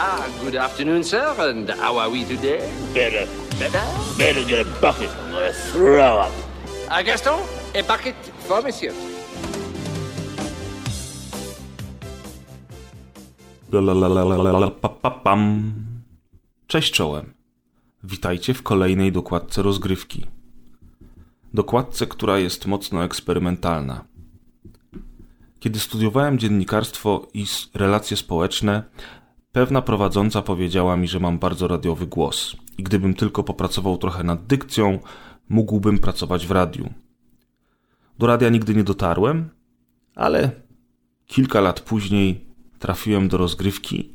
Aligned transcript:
Ah, 0.00 0.24
good 0.44 0.54
afternoon, 0.54 1.02
sir, 1.04 1.34
and 1.38 1.68
how 1.70 1.98
are 1.98 2.08
we 2.10 2.24
today? 2.24 2.60
Better, 2.94 3.26
Better? 3.58 3.82
better 4.18 4.44
get 4.44 4.66
a 4.66 4.80
bucket. 4.80 5.10
I'm 5.10 5.32
gonna 5.32 5.52
throw 5.72 6.18
up. 6.20 6.32
Ah, 6.88 7.02
Gaston, 7.02 7.40
a 7.74 7.82
bucket 7.82 8.14
for 8.46 8.62
monsieur. 8.62 8.92
Lalalalalalapapapam. 13.72 15.72
Cześć 16.66 16.92
czołem. 16.92 17.34
Witajcie 18.04 18.54
w 18.54 18.62
kolejnej 18.62 19.12
dokładce 19.12 19.62
rozgrywki. 19.62 20.26
Dokładce, 21.54 22.06
która 22.06 22.38
jest 22.38 22.66
mocno 22.66 23.04
eksperymentalna. 23.04 24.04
Kiedy 25.60 25.80
studiowałem 25.80 26.38
dziennikarstwo 26.38 27.26
i 27.34 27.46
relacje 27.74 28.16
społeczne, 28.16 28.82
pewna 29.58 29.82
prowadząca 29.82 30.42
powiedziała 30.42 30.96
mi, 30.96 31.08
że 31.08 31.20
mam 31.20 31.38
bardzo 31.38 31.68
radiowy 31.68 32.06
głos 32.06 32.56
i 32.78 32.82
gdybym 32.82 33.14
tylko 33.14 33.44
popracował 33.44 33.98
trochę 33.98 34.24
nad 34.24 34.46
dykcją, 34.46 34.98
mógłbym 35.48 35.98
pracować 35.98 36.46
w 36.46 36.50
radiu. 36.50 36.94
Do 38.18 38.26
radia 38.26 38.48
nigdy 38.48 38.74
nie 38.74 38.84
dotarłem, 38.84 39.50
ale 40.14 40.50
kilka 41.26 41.60
lat 41.60 41.80
później 41.80 42.44
trafiłem 42.78 43.28
do 43.28 43.36
rozgrywki, 43.36 44.12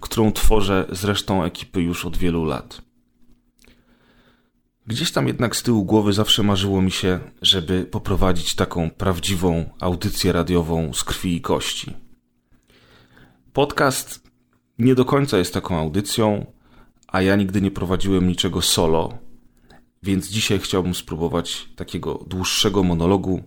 którą 0.00 0.32
tworzę 0.32 0.86
z 0.92 1.04
resztą 1.04 1.44
ekipy 1.44 1.82
już 1.82 2.04
od 2.04 2.16
wielu 2.16 2.44
lat. 2.44 2.82
Gdzieś 4.86 5.12
tam 5.12 5.26
jednak 5.26 5.56
z 5.56 5.62
tyłu 5.62 5.84
głowy 5.84 6.12
zawsze 6.12 6.42
marzyło 6.42 6.82
mi 6.82 6.90
się, 6.90 7.20
żeby 7.42 7.84
poprowadzić 7.84 8.54
taką 8.54 8.90
prawdziwą 8.90 9.70
audycję 9.80 10.32
radiową 10.32 10.92
z 10.92 11.04
krwi 11.04 11.36
i 11.36 11.40
kości. 11.40 11.94
Podcast 13.52 14.25
nie 14.78 14.94
do 14.94 15.04
końca 15.04 15.38
jest 15.38 15.54
taką 15.54 15.78
audycją, 15.78 16.46
a 17.08 17.22
ja 17.22 17.36
nigdy 17.36 17.60
nie 17.60 17.70
prowadziłem 17.70 18.28
niczego 18.28 18.62
solo, 18.62 19.18
więc 20.02 20.28
dzisiaj 20.28 20.58
chciałbym 20.58 20.94
spróbować 20.94 21.68
takiego 21.76 22.24
dłuższego 22.26 22.82
monologu, 22.82 23.42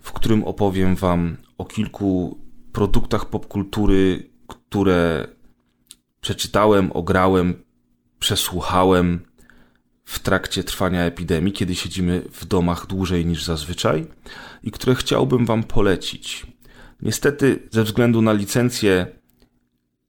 w 0.00 0.12
którym 0.12 0.44
opowiem 0.44 0.96
Wam 0.96 1.36
o 1.58 1.64
kilku 1.64 2.38
produktach 2.72 3.24
popkultury, 3.30 4.30
które 4.46 5.28
przeczytałem, 6.20 6.92
ograłem, 6.92 7.64
przesłuchałem 8.18 9.20
w 10.04 10.18
trakcie 10.18 10.64
trwania 10.64 11.02
epidemii, 11.04 11.52
kiedy 11.52 11.74
siedzimy 11.74 12.22
w 12.32 12.44
domach 12.44 12.86
dłużej 12.86 13.26
niż 13.26 13.44
zazwyczaj 13.44 14.06
i 14.62 14.70
które 14.70 14.94
chciałbym 14.94 15.46
Wam 15.46 15.64
polecić. 15.64 16.46
Niestety, 17.02 17.68
ze 17.70 17.84
względu 17.84 18.22
na 18.22 18.32
licencję, 18.32 19.06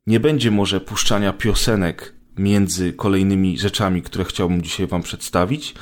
nie 0.08 0.20
będzie 0.20 0.52
może 0.52 0.82
puszczania 0.82 1.34
piosenek 1.34 2.16
między 2.38 2.94
kolejnymi 2.94 3.58
rzeczami, 3.58 4.02
które 4.02 4.26
chciałbym 4.26 4.62
dzisiaj 4.62 4.88
Wam 4.88 5.04
przedstawić, 5.04 5.76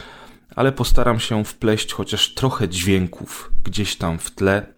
ale 0.56 0.72
postaram 0.72 1.20
się 1.20 1.46
wpleść 1.46 1.94
chociaż 1.94 2.34
trochę 2.34 2.70
dźwięków 2.70 3.52
gdzieś 3.64 3.96
tam 3.96 4.20
w 4.20 4.32
tle, 4.32 4.74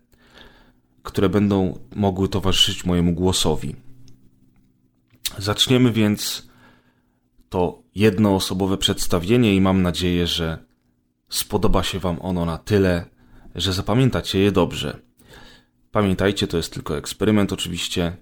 które 1.03 1.29
będą 1.29 1.79
mogły 1.95 2.29
towarzyszyć 2.29 2.85
mojemu 2.85 3.13
głosowi. 3.13 3.75
Zaczniemy 5.37 5.91
więc 5.91 6.49
to 7.49 7.83
jednoosobowe 7.95 8.77
przedstawienie 8.77 9.55
i 9.55 9.61
mam 9.61 9.81
nadzieję, 9.81 10.27
że 10.27 10.65
spodoba 11.29 11.83
się 11.83 11.99
Wam 11.99 12.21
ono 12.21 12.45
na 12.45 12.57
tyle, 12.57 13.05
że 13.55 13.73
zapamiętacie 13.73 14.39
je 14.39 14.51
dobrze. 14.51 14.99
Pamiętajcie, 15.91 16.47
to 16.47 16.57
jest 16.57 16.73
tylko 16.73 16.97
eksperyment 16.97 17.53
oczywiście, 17.53 18.17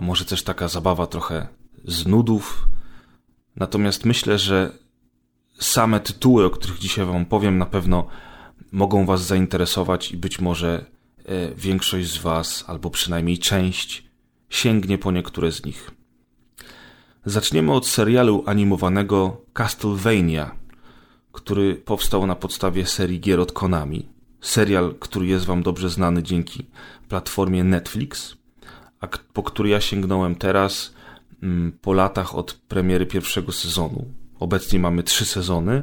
a 0.00 0.02
może 0.02 0.24
też 0.24 0.42
taka 0.42 0.68
zabawa 0.68 1.06
trochę 1.06 1.48
z 1.84 2.06
nudów. 2.06 2.68
Natomiast 3.56 4.04
myślę, 4.04 4.38
że 4.38 4.72
same 5.58 6.00
tytuły, 6.00 6.44
o 6.44 6.50
których 6.50 6.78
dzisiaj 6.78 7.06
Wam 7.06 7.26
powiem, 7.26 7.58
na 7.58 7.66
pewno 7.66 8.06
mogą 8.72 9.06
Was 9.06 9.26
zainteresować 9.26 10.12
i 10.12 10.16
być 10.16 10.40
może 10.40 10.84
e, 11.24 11.54
większość 11.54 12.12
z 12.12 12.18
Was, 12.18 12.64
albo 12.66 12.90
przynajmniej 12.90 13.38
część, 13.38 14.04
sięgnie 14.48 14.98
po 14.98 15.12
niektóre 15.12 15.52
z 15.52 15.64
nich. 15.64 15.90
Zaczniemy 17.24 17.72
od 17.72 17.86
serialu 17.86 18.42
animowanego 18.46 19.44
Castlevania, 19.52 20.50
który 21.32 21.74
powstał 21.74 22.26
na 22.26 22.34
podstawie 22.36 22.86
serii 22.86 23.20
gier 23.20 23.40
od 23.40 23.52
Konami. 23.52 24.08
Serial, 24.40 24.94
który 25.00 25.26
jest 25.26 25.44
Wam 25.44 25.62
dobrze 25.62 25.90
znany 25.90 26.22
dzięki 26.22 26.66
platformie 27.08 27.64
Netflix, 27.64 28.39
po 29.32 29.42
który 29.42 29.68
ja 29.68 29.80
sięgnąłem 29.80 30.34
teraz 30.34 30.94
mm, 31.42 31.72
po 31.82 31.92
latach 31.92 32.34
od 32.34 32.52
premiery 32.52 33.06
pierwszego 33.06 33.52
sezonu. 33.52 34.04
Obecnie 34.40 34.78
mamy 34.78 35.02
trzy 35.02 35.24
sezony. 35.24 35.82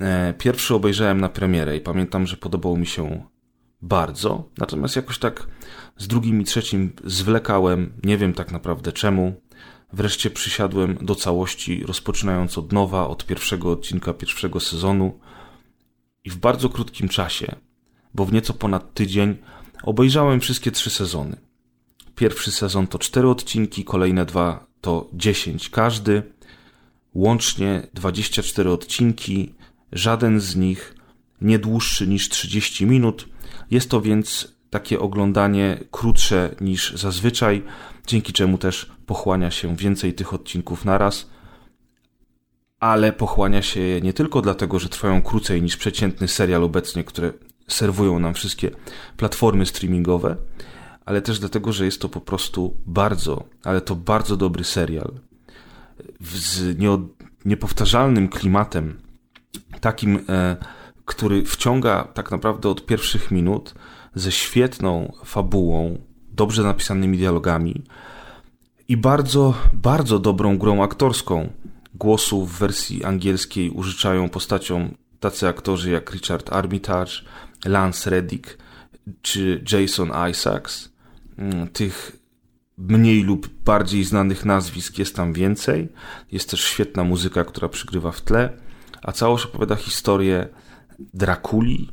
E, 0.00 0.34
Pierwszy 0.38 0.74
obejrzałem 0.74 1.20
na 1.20 1.28
premierę 1.28 1.76
i 1.76 1.80
pamiętam, 1.80 2.26
że 2.26 2.36
podobał 2.36 2.76
mi 2.76 2.86
się 2.86 3.22
bardzo, 3.82 4.48
natomiast 4.58 4.96
jakoś 4.96 5.18
tak 5.18 5.46
z 5.96 6.08
drugim 6.08 6.40
i 6.40 6.44
trzecim 6.44 6.92
zwlekałem, 7.04 7.92
nie 8.04 8.18
wiem 8.18 8.34
tak 8.34 8.52
naprawdę 8.52 8.92
czemu. 8.92 9.34
Wreszcie 9.92 10.30
przysiadłem 10.30 10.98
do 11.00 11.14
całości, 11.14 11.84
rozpoczynając 11.86 12.58
od 12.58 12.72
nowa, 12.72 13.08
od 13.08 13.26
pierwszego 13.26 13.70
odcinka 13.70 14.12
pierwszego 14.12 14.60
sezonu 14.60 15.20
i 16.24 16.30
w 16.30 16.36
bardzo 16.36 16.68
krótkim 16.68 17.08
czasie, 17.08 17.56
bo 18.14 18.24
w 18.24 18.32
nieco 18.32 18.54
ponad 18.54 18.94
tydzień, 18.94 19.36
obejrzałem 19.82 20.40
wszystkie 20.40 20.70
trzy 20.70 20.90
sezony. 20.90 21.36
Pierwszy 22.14 22.52
sezon 22.52 22.86
to 22.86 22.98
cztery 22.98 23.28
odcinki, 23.28 23.84
kolejne 23.84 24.26
dwa 24.26 24.66
to 24.80 25.08
10 25.12 25.70
każdy, 25.70 26.22
łącznie 27.14 27.86
24 27.94 28.70
odcinki, 28.70 29.54
żaden 29.92 30.40
z 30.40 30.56
nich 30.56 30.94
nie 31.40 31.58
dłuższy 31.58 32.06
niż 32.06 32.28
30 32.28 32.86
minut. 32.86 33.28
Jest 33.70 33.90
to 33.90 34.00
więc 34.00 34.54
takie 34.70 35.00
oglądanie 35.00 35.84
krótsze 35.90 36.54
niż 36.60 36.92
zazwyczaj, 36.94 37.62
dzięki 38.06 38.32
czemu 38.32 38.58
też 38.58 38.90
pochłania 39.06 39.50
się 39.50 39.76
więcej 39.76 40.14
tych 40.14 40.34
odcinków 40.34 40.84
naraz, 40.84 41.30
ale 42.80 43.12
pochłania 43.12 43.62
się 43.62 43.80
je 43.80 44.00
nie 44.00 44.12
tylko 44.12 44.42
dlatego, 44.42 44.78
że 44.78 44.88
trwają 44.88 45.22
krócej 45.22 45.62
niż 45.62 45.76
przeciętny 45.76 46.28
serial 46.28 46.64
obecnie, 46.64 47.04
które 47.04 47.32
serwują 47.68 48.18
nam 48.18 48.34
wszystkie 48.34 48.70
platformy 49.16 49.66
streamingowe, 49.66 50.36
ale 51.04 51.22
też 51.22 51.38
dlatego, 51.38 51.72
że 51.72 51.84
jest 51.84 52.00
to 52.00 52.08
po 52.08 52.20
prostu 52.20 52.76
bardzo, 52.86 53.44
ale 53.64 53.80
to 53.80 53.96
bardzo 53.96 54.36
dobry 54.36 54.64
serial 54.64 55.12
z 56.20 56.78
niepowtarzalnym 57.44 58.28
klimatem, 58.28 59.00
takim, 59.80 60.24
e, 60.28 60.56
który 61.04 61.44
wciąga 61.44 62.04
tak 62.04 62.30
naprawdę 62.30 62.68
od 62.68 62.86
pierwszych 62.86 63.30
minut, 63.30 63.74
ze 64.14 64.32
świetną 64.32 65.12
fabułą, 65.24 65.98
dobrze 66.32 66.62
napisanymi 66.62 67.18
dialogami 67.18 67.82
i 68.88 68.96
bardzo, 68.96 69.54
bardzo 69.72 70.18
dobrą 70.18 70.58
grą 70.58 70.82
aktorską. 70.82 71.52
Głosu 71.94 72.46
w 72.46 72.58
wersji 72.58 73.04
angielskiej 73.04 73.70
użyczają 73.70 74.28
postaciom 74.28 74.94
tacy 75.20 75.48
aktorzy 75.48 75.90
jak 75.90 76.10
Richard 76.10 76.52
Armitage, 76.52 77.12
Lance 77.64 78.10
Reddick 78.10 78.58
czy 79.22 79.64
Jason 79.72 80.12
Isaacs. 80.30 80.93
Mm, 81.38 81.68
Tych 81.68 82.16
mniej 82.78 83.22
lub 83.22 83.48
bardziej 83.64 84.04
znanych 84.04 84.44
nazwisk 84.44 84.98
jest 84.98 85.16
tam 85.16 85.32
więcej. 85.32 85.88
Jest 86.32 86.50
też 86.50 86.64
świetna 86.64 87.04
muzyka, 87.04 87.44
która 87.44 87.68
przygrywa 87.68 88.12
w 88.12 88.20
tle, 88.20 88.52
a 89.02 89.12
całość 89.12 89.44
opowiada 89.44 89.76
historię 89.76 90.48
Drakuli, 91.14 91.90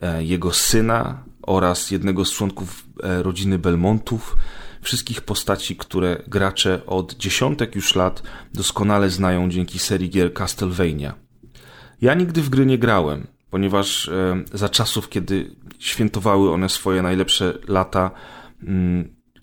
e, 0.00 0.24
jego 0.24 0.52
syna 0.52 1.24
oraz 1.42 1.90
jednego 1.90 2.24
z 2.24 2.32
członków 2.32 2.86
e, 3.02 3.22
rodziny 3.22 3.58
Belmontów, 3.58 4.36
wszystkich 4.82 5.20
postaci, 5.20 5.76
które 5.76 6.22
gracze 6.26 6.86
od 6.86 7.14
dziesiątek 7.14 7.74
już 7.74 7.94
lat 7.94 8.22
doskonale 8.54 9.10
znają 9.10 9.50
dzięki 9.50 9.78
serii 9.78 10.10
gier 10.10 10.34
Castlevania. 10.34 11.14
Ja 12.00 12.14
nigdy 12.14 12.42
w 12.42 12.48
gry 12.48 12.66
nie 12.66 12.78
grałem, 12.78 13.26
ponieważ 13.50 14.08
e, 14.08 14.44
za 14.52 14.68
czasów, 14.68 15.08
kiedy 15.08 15.56
świętowały 15.78 16.52
one 16.52 16.68
swoje 16.68 17.02
najlepsze 17.02 17.58
lata, 17.68 18.10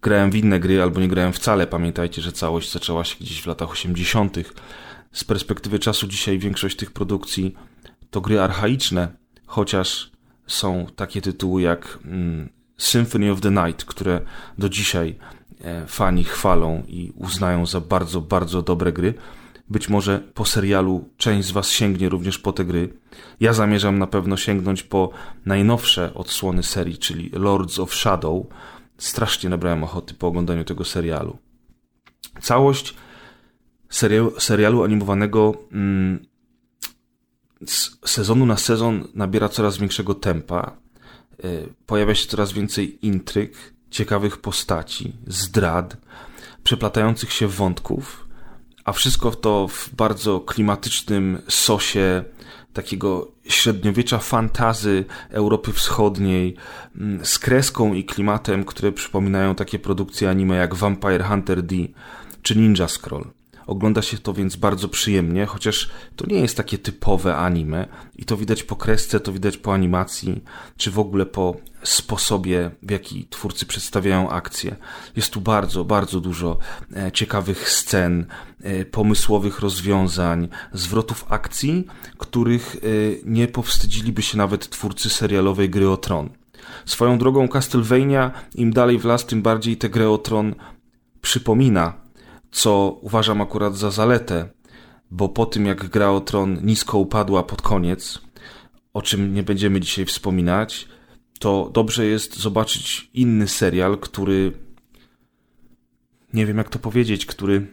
grałem 0.02 0.32
w 0.32 0.36
inne 0.36 0.60
gry 0.60 0.82
albo 0.82 1.00
nie 1.00 1.08
grałem 1.08 1.34
wcale. 1.34 1.68
Pamiętajcie, 1.68 2.22
że 2.22 2.32
całość 2.32 2.72
zaczęła 2.72 3.04
się 3.04 3.16
gdzieś 3.20 3.42
w 3.42 3.48
latach 3.48 3.72
80. 3.72 4.38
Z 5.12 5.24
perspektywy 5.24 5.80
czasu 5.80 6.08
dzisiaj 6.08 6.40
większość 6.40 6.78
tych 6.78 6.92
produkcji 6.92 7.56
to 8.10 8.22
gry 8.22 8.42
archaiczne, 8.42 9.08
chociaż 9.46 10.12
są 10.48 10.86
takie 10.96 11.22
tytuły 11.22 11.62
jak 11.62 12.00
mm, 12.06 12.50
Symphony 12.78 13.32
of 13.32 13.42
the 13.42 13.52
Night, 13.52 13.86
które 13.86 14.22
do 14.58 14.70
dzisiaj 14.70 15.16
e, 15.64 15.86
fani 15.88 16.24
chwalą 16.24 16.84
i 16.88 17.12
uznają 17.16 17.66
za 17.66 17.82
bardzo, 17.82 18.22
bardzo 18.22 18.62
dobre 18.62 18.94
gry. 18.94 19.14
Być 19.70 19.90
może 19.90 20.20
po 20.34 20.46
serialu 20.46 21.10
część 21.18 21.48
z 21.48 21.52
Was 21.52 21.70
sięgnie 21.70 22.10
również 22.10 22.40
po 22.40 22.54
te 22.54 22.66
gry. 22.66 22.94
Ja 23.40 23.54
zamierzam 23.54 24.00
na 24.00 24.08
pewno 24.08 24.38
sięgnąć 24.38 24.84
po 24.84 25.10
najnowsze 25.46 26.14
odsłony 26.14 26.64
serii, 26.64 26.98
czyli 26.98 27.30
Lords 27.34 27.80
of 27.80 27.96
Shadow. 27.96 28.46
Strasznie 29.02 29.50
nabrałem 29.50 29.84
ochoty 29.84 30.14
po 30.14 30.28
oglądaniu 30.28 30.64
tego 30.64 30.86
serialu. 30.86 31.38
Całość 32.42 32.94
serialu, 33.90 34.40
serialu 34.40 34.84
animowanego 34.84 35.54
mm, 35.72 36.26
z 37.66 37.98
sezonu 38.06 38.46
na 38.46 38.58
sezon 38.58 39.08
nabiera 39.14 39.50
coraz 39.50 39.78
większego 39.78 40.16
tempa. 40.16 40.78
Y, 41.46 41.74
pojawia 41.86 42.16
się 42.16 42.28
coraz 42.28 42.52
więcej 42.52 43.06
intryg, 43.06 43.74
ciekawych 43.92 44.38
postaci, 44.38 45.14
zdrad, 45.28 45.98
przeplatających 46.64 47.34
się 47.34 47.48
wątków, 47.48 48.28
a 48.86 48.92
wszystko 48.92 49.32
to 49.32 49.68
w 49.68 49.90
bardzo 49.96 50.40
klimatycznym 50.40 51.42
sosie 51.48 52.24
takiego 52.74 53.32
średniowiecza 53.44 54.18
fantazy 54.18 55.06
Europy 55.30 55.74
Wschodniej 55.74 56.56
mm, 56.96 57.26
z 57.26 57.40
kreską 57.40 57.94
i 57.94 58.04
klimatem, 58.04 58.64
które 58.64 58.92
przypominają 58.92 59.56
takie 59.56 59.80
produkcje 59.80 60.30
anime 60.30 60.56
jak 60.56 60.76
Vampire 60.76 61.24
Hunter 61.24 61.64
D 61.64 61.76
czy 62.42 62.58
Ninja 62.58 62.88
Scroll. 62.88 63.41
Ogląda 63.68 64.02
się 64.02 64.18
to 64.18 64.34
więc 64.34 64.56
bardzo 64.56 64.88
przyjemnie, 64.88 65.46
chociaż 65.46 65.90
to 66.16 66.26
nie 66.28 66.40
jest 66.40 66.58
takie 66.58 66.78
typowe 66.78 67.38
anime 67.38 67.88
i 68.16 68.26
to 68.26 68.38
widać 68.38 68.64
po 68.64 68.76
kresce, 68.76 69.20
to 69.20 69.34
widać 69.34 69.58
po 69.58 69.74
animacji, 69.74 70.44
czy 70.78 70.92
w 70.92 71.00
ogóle 71.00 71.26
po 71.26 71.56
sposobie, 71.84 72.72
w 72.84 72.92
jaki 72.92 73.28
twórcy 73.30 73.66
przedstawiają 73.66 74.30
akcje. 74.30 74.76
Jest 75.16 75.34
tu 75.34 75.42
bardzo, 75.42 75.86
bardzo 75.86 76.20
dużo 76.20 76.58
e, 76.96 77.12
ciekawych 77.12 77.70
scen, 77.70 78.26
e, 78.64 78.86
pomysłowych 78.86 79.60
rozwiązań, 79.60 80.48
zwrotów 80.74 81.26
akcji, 81.30 81.88
których 82.18 82.76
e, 82.76 82.80
nie 83.26 83.48
powstydziliby 83.48 84.22
się 84.22 84.38
nawet 84.38 84.70
twórcy 84.70 85.10
serialowej 85.10 85.70
gry 85.70 85.90
o 85.90 85.98
Tron. 85.98 86.30
Swoją 86.86 87.18
drogą 87.18 87.48
Castlevania, 87.48 88.32
im 88.56 88.74
dalej 88.74 89.00
w 89.00 89.06
las, 89.06 89.26
tym 89.26 89.42
bardziej 89.42 89.78
tę 89.78 89.90
grę 89.90 90.10
o 90.10 90.18
Tron 90.18 90.56
przypomina, 91.22 91.94
co 92.52 93.00
uważam 93.02 93.42
akurat 93.42 93.78
za 93.78 93.92
zaletę, 93.92 94.50
bo 95.12 95.30
po 95.30 95.46
tym 95.46 95.66
jak 95.66 95.90
gra 95.90 96.10
o 96.10 96.22
Tron 96.22 96.66
nisko 96.66 96.98
upadła 96.98 97.44
pod 97.44 97.62
koniec, 97.62 98.22
o 98.94 99.02
czym 99.02 99.34
nie 99.34 99.44
będziemy 99.44 99.80
dzisiaj 99.80 100.06
wspominać, 100.06 100.88
to 101.40 101.70
dobrze 101.74 102.06
jest 102.06 102.40
zobaczyć 102.40 103.10
inny 103.14 103.48
serial, 103.48 103.98
który 103.98 104.52
nie 106.34 106.46
wiem 106.46 106.58
jak 106.58 106.70
to 106.70 106.80
powiedzieć, 106.80 107.26
który 107.26 107.68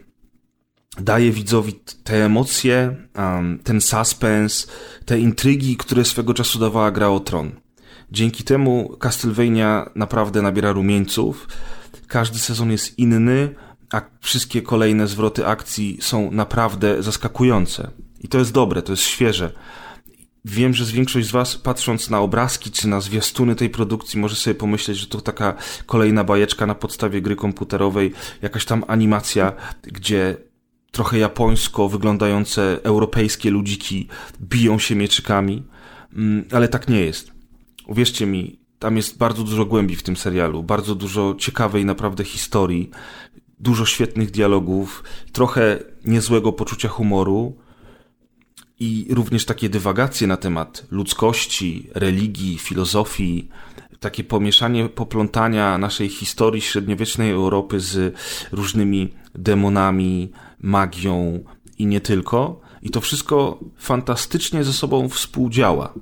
daje 0.97 1.31
widzowi 1.31 1.73
te 2.03 2.25
emocje, 2.25 2.95
ten 3.63 3.81
suspens, 3.81 4.67
te 5.05 5.19
intrygi, 5.19 5.77
które 5.77 6.05
swego 6.05 6.33
czasu 6.33 6.59
dawała 6.59 6.91
gra 6.91 7.09
o 7.09 7.19
Tron. 7.19 7.51
Dzięki 8.11 8.43
temu 8.43 8.97
Castlevania 8.99 9.89
naprawdę 9.95 10.41
nabiera 10.41 10.71
rumieńców. 10.71 11.47
Każdy 12.07 12.39
sezon 12.39 12.71
jest 12.71 12.99
inny, 12.99 13.55
a 13.91 14.01
wszystkie 14.19 14.61
kolejne 14.61 15.07
zwroty 15.07 15.47
akcji 15.47 15.97
są 16.01 16.31
naprawdę 16.31 17.03
zaskakujące. 17.03 17.91
I 18.19 18.27
to 18.27 18.37
jest 18.37 18.51
dobre, 18.51 18.81
to 18.81 18.93
jest 18.93 19.03
świeże. 19.03 19.51
Wiem, 20.45 20.73
że 20.73 20.85
z 20.85 20.91
większość 20.91 21.27
z 21.27 21.31
Was, 21.31 21.57
patrząc 21.57 22.09
na 22.09 22.19
obrazki 22.19 22.71
czy 22.71 22.87
na 22.87 23.01
zwiastuny 23.01 23.55
tej 23.55 23.69
produkcji, 23.69 24.19
może 24.19 24.35
sobie 24.35 24.55
pomyśleć, 24.55 24.97
że 24.97 25.07
to 25.07 25.21
taka 25.21 25.53
kolejna 25.85 26.23
bajeczka 26.23 26.65
na 26.65 26.75
podstawie 26.75 27.21
gry 27.21 27.35
komputerowej, 27.35 28.13
jakaś 28.41 28.65
tam 28.65 28.83
animacja, 28.87 29.53
gdzie 29.83 30.37
trochę 30.91 31.17
japońsko 31.17 31.89
wyglądające 31.89 32.79
europejskie 32.83 33.49
ludziki 33.49 34.07
biją 34.41 34.79
się 34.79 34.95
mieczykami, 34.95 35.63
mm, 36.13 36.45
ale 36.51 36.67
tak 36.67 36.87
nie 36.87 36.99
jest. 36.99 37.31
Uwierzcie 37.87 38.25
mi, 38.25 38.59
tam 38.79 38.97
jest 38.97 39.17
bardzo 39.17 39.43
dużo 39.43 39.65
głębi 39.65 39.95
w 39.95 40.03
tym 40.03 40.17
serialu, 40.17 40.63
bardzo 40.63 40.95
dużo 40.95 41.35
ciekawej 41.37 41.85
naprawdę 41.85 42.23
historii, 42.23 42.89
dużo 43.59 43.85
świetnych 43.85 44.31
dialogów, 44.31 45.03
trochę 45.31 45.79
niezłego 46.05 46.53
poczucia 46.53 46.89
humoru 46.89 47.57
i 48.79 49.07
również 49.09 49.45
takie 49.45 49.69
dywagacje 49.69 50.27
na 50.27 50.37
temat 50.37 50.85
ludzkości, 50.91 51.89
religii, 51.95 52.57
filozofii, 52.57 53.49
takie 53.99 54.23
pomieszanie, 54.23 54.89
poplątania 54.89 55.77
naszej 55.77 56.09
historii 56.09 56.61
średniowiecznej 56.61 57.31
Europy 57.31 57.79
z 57.79 58.15
różnymi 58.51 59.13
demonami, 59.35 60.31
magią 60.59 61.43
i 61.77 61.85
nie 61.85 62.01
tylko. 62.01 62.61
I 62.81 62.89
to 62.89 63.01
wszystko 63.01 63.59
fantastycznie 63.77 64.63
ze 64.63 64.73
sobą 64.73 65.09
współdziała. 65.09 65.93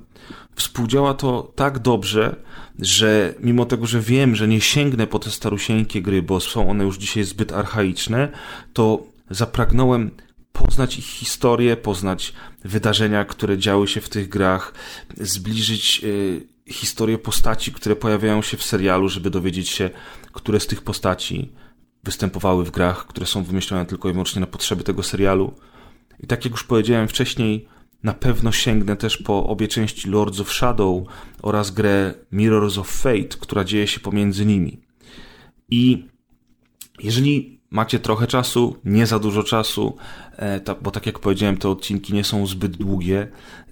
Współdziała 0.58 1.14
to 1.14 1.52
tak 1.54 1.78
dobrze, 1.78 2.36
że 2.78 3.34
mimo 3.40 3.66
tego, 3.66 3.86
że 3.86 4.00
wiem, 4.00 4.36
że 4.36 4.48
nie 4.48 4.60
sięgnę 4.60 5.06
po 5.06 5.18
te 5.18 5.30
starusieńkie 5.30 6.02
gry, 6.02 6.22
bo 6.22 6.40
są 6.40 6.70
one 6.70 6.84
już 6.84 6.98
dzisiaj 6.98 7.24
zbyt 7.24 7.52
archaiczne, 7.52 8.28
to 8.72 9.02
zapragnąłem 9.30 10.10
poznać 10.52 10.98
ich 10.98 11.04
historię, 11.04 11.76
poznać 11.76 12.32
wydarzenia, 12.64 13.24
które 13.24 13.58
działy 13.58 13.88
się 13.88 14.00
w 14.00 14.08
tych 14.08 14.28
grach, 14.28 14.74
zbliżyć 15.16 16.00
y, 16.04 16.46
historię 16.66 17.18
postaci, 17.18 17.72
które 17.72 17.96
pojawiają 17.96 18.42
się 18.42 18.56
w 18.56 18.62
serialu, 18.62 19.08
żeby 19.08 19.30
dowiedzieć 19.30 19.68
się, 19.68 19.90
które 20.32 20.60
z 20.60 20.66
tych 20.66 20.82
postaci 20.82 21.52
występowały 22.04 22.64
w 22.64 22.70
grach, 22.70 23.06
które 23.06 23.26
są 23.26 23.44
wymyślone 23.44 23.86
tylko 23.86 24.08
i 24.08 24.12
wyłącznie 24.12 24.40
na 24.40 24.46
potrzeby 24.46 24.84
tego 24.84 25.02
serialu. 25.02 25.54
I 26.20 26.26
tak 26.26 26.44
jak 26.44 26.52
już 26.52 26.64
powiedziałem 26.64 27.08
wcześniej, 27.08 27.68
na 28.02 28.14
pewno 28.14 28.52
sięgnę 28.52 28.96
też 28.96 29.16
po 29.16 29.46
obie 29.46 29.68
części 29.68 30.10
Lords 30.10 30.40
of 30.40 30.52
Shadow 30.52 31.02
oraz 31.42 31.70
grę 31.70 32.14
Mirrors 32.32 32.78
of 32.78 32.88
Fate, 32.88 33.38
która 33.40 33.64
dzieje 33.64 33.86
się 33.86 34.00
pomiędzy 34.00 34.46
nimi. 34.46 34.80
I 35.70 36.06
jeżeli 37.02 37.60
macie 37.70 37.98
trochę 37.98 38.26
czasu, 38.26 38.76
nie 38.84 39.06
za 39.06 39.18
dużo 39.18 39.42
czasu, 39.42 39.96
e, 40.36 40.60
bo 40.82 40.90
tak 40.90 41.06
jak 41.06 41.18
powiedziałem, 41.18 41.56
te 41.56 41.68
odcinki 41.68 42.14
nie 42.14 42.24
są 42.24 42.46
zbyt 42.46 42.76
długie 42.76 43.28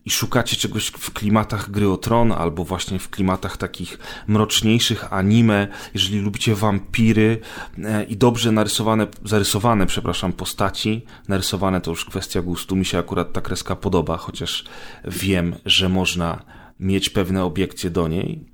i 0.07 0.11
szukacie 0.11 0.57
czegoś 0.57 0.87
w 0.87 1.13
klimatach 1.13 1.71
gry 1.71 1.91
o 1.91 1.97
tron, 1.97 2.33
albo 2.33 2.65
właśnie 2.65 2.99
w 2.99 3.11
klimatach 3.11 3.57
takich 3.57 3.99
mroczniejszych 4.27 5.13
anime, 5.13 5.69
jeżeli 5.95 6.19
lubicie 6.21 6.55
wampiry 6.55 7.41
e, 7.85 8.05
i 8.05 8.17
dobrze 8.17 8.53
narysowane, 8.53 9.07
zarysowane, 9.25 9.87
przepraszam, 9.87 10.33
postaci, 10.33 11.05
narysowane 11.29 11.81
to 11.81 11.91
już 11.91 12.05
kwestia 12.05 12.43
gustu, 12.43 12.77
mi 12.77 12.85
się 12.85 12.99
akurat 12.99 13.33
ta 13.33 13.41
kreska 13.41 13.77
podoba, 13.77 14.17
chociaż 14.17 14.65
wiem, 15.05 15.57
że 15.65 15.89
można 15.89 16.43
mieć 16.81 17.11
pewne 17.11 17.45
obiekcje 17.45 17.91
do 17.91 18.09
niej, 18.09 18.45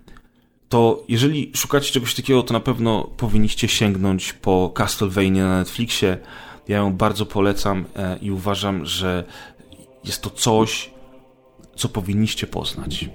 to 0.68 1.04
jeżeli 1.08 1.52
szukacie 1.54 1.92
czegoś 1.92 2.14
takiego, 2.14 2.42
to 2.42 2.52
na 2.52 2.60
pewno 2.60 3.04
powinniście 3.04 3.68
sięgnąć 3.68 4.32
po 4.32 4.72
Castlevania 4.74 5.48
na 5.48 5.58
Netflixie. 5.58 6.18
Ja 6.68 6.76
ją 6.76 6.92
bardzo 6.92 7.26
polecam 7.26 7.84
e, 7.96 8.18
i 8.18 8.30
uważam, 8.30 8.86
że 8.86 9.24
jest 10.04 10.22
to 10.22 10.30
coś, 10.30 10.91
co 11.74 11.88
powinniście 11.88 12.46
poznać. 12.46 13.10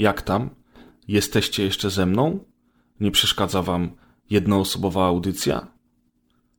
Jak 0.00 0.22
tam? 0.22 0.50
Jesteście 1.08 1.64
jeszcze 1.64 1.90
ze 1.90 2.06
mną? 2.06 2.44
Nie 3.00 3.10
przeszkadza 3.10 3.62
wam 3.62 3.90
jednoosobowa 4.30 5.06
audycja? 5.06 5.66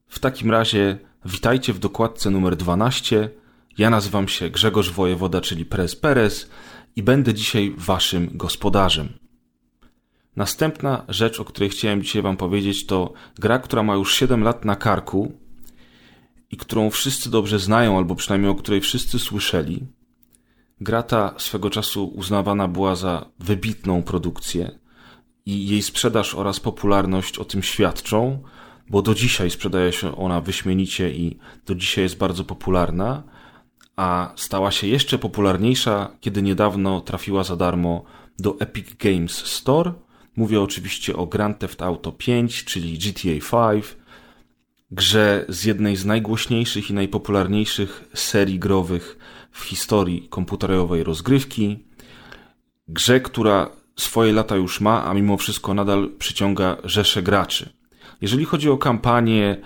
W 0.06 0.18
takim 0.18 0.50
razie 0.50 0.98
witajcie 1.24 1.72
w 1.72 1.78
dokładce 1.78 2.30
numer 2.30 2.56
12. 2.56 3.30
Ja 3.78 3.90
nazywam 3.90 4.28
się 4.28 4.50
Grzegorz 4.50 4.90
Wojewoda, 4.90 5.40
czyli 5.40 5.64
Prez 5.64 5.96
Perez 5.96 6.50
i 6.96 7.02
będę 7.02 7.34
dzisiaj 7.34 7.74
waszym 7.78 8.30
gospodarzem. 8.34 9.08
Następna 10.36 11.04
rzecz, 11.08 11.40
o 11.40 11.44
której 11.44 11.70
chciałem 11.70 12.02
dzisiaj 12.02 12.22
wam 12.22 12.36
powiedzieć, 12.36 12.86
to 12.86 13.12
gra, 13.34 13.58
która 13.58 13.82
ma 13.82 13.94
już 13.94 14.14
7 14.14 14.42
lat 14.42 14.64
na 14.64 14.76
karku 14.76 15.32
i 16.50 16.56
którą 16.56 16.90
wszyscy 16.90 17.30
dobrze 17.30 17.58
znają, 17.58 17.98
albo 17.98 18.14
przynajmniej 18.14 18.50
o 18.50 18.54
której 18.54 18.80
wszyscy 18.80 19.18
słyszeli– 19.18 19.86
Gra 20.82 21.02
ta 21.02 21.34
swego 21.38 21.70
czasu 21.70 22.06
uznawana 22.06 22.68
była 22.68 22.94
za 22.94 23.26
wybitną 23.38 24.02
produkcję 24.02 24.78
i 25.46 25.66
jej 25.68 25.82
sprzedaż 25.82 26.34
oraz 26.34 26.60
popularność 26.60 27.38
o 27.38 27.44
tym 27.44 27.62
świadczą, 27.62 28.42
bo 28.90 29.02
do 29.02 29.14
dzisiaj 29.14 29.50
sprzedaje 29.50 29.92
się 29.92 30.16
ona 30.16 30.40
wyśmienicie 30.40 31.10
i 31.10 31.38
do 31.66 31.74
dzisiaj 31.74 32.04
jest 32.04 32.18
bardzo 32.18 32.44
popularna, 32.44 33.22
a 33.96 34.32
stała 34.36 34.70
się 34.70 34.86
jeszcze 34.86 35.18
popularniejsza, 35.18 36.10
kiedy 36.20 36.42
niedawno 36.42 37.00
trafiła 37.00 37.44
za 37.44 37.56
darmo 37.56 38.04
do 38.38 38.56
Epic 38.60 38.86
Games 38.98 39.32
Store. 39.32 39.92
Mówię 40.36 40.60
oczywiście 40.60 41.16
o 41.16 41.26
Grand 41.26 41.58
Theft 41.58 41.82
Auto 41.82 42.12
5, 42.12 42.64
czyli 42.64 42.98
GTA 42.98 43.72
5, 43.72 43.96
grze 44.90 45.44
z 45.48 45.64
jednej 45.64 45.96
z 45.96 46.04
najgłośniejszych 46.04 46.90
i 46.90 46.94
najpopularniejszych 46.94 48.04
serii 48.14 48.58
growych 48.58 49.18
w 49.52 49.64
historii 49.64 50.28
komputerowej 50.28 51.04
rozgrywki, 51.04 51.78
grze, 52.88 53.20
która 53.20 53.70
swoje 53.96 54.32
lata 54.32 54.56
już 54.56 54.80
ma, 54.80 55.04
a 55.04 55.14
mimo 55.14 55.36
wszystko 55.36 55.74
nadal 55.74 56.10
przyciąga 56.18 56.76
rzesze 56.84 57.22
graczy. 57.22 57.81
Jeżeli 58.22 58.44
chodzi 58.44 58.70
o 58.70 58.78
kampanię, 58.78 59.56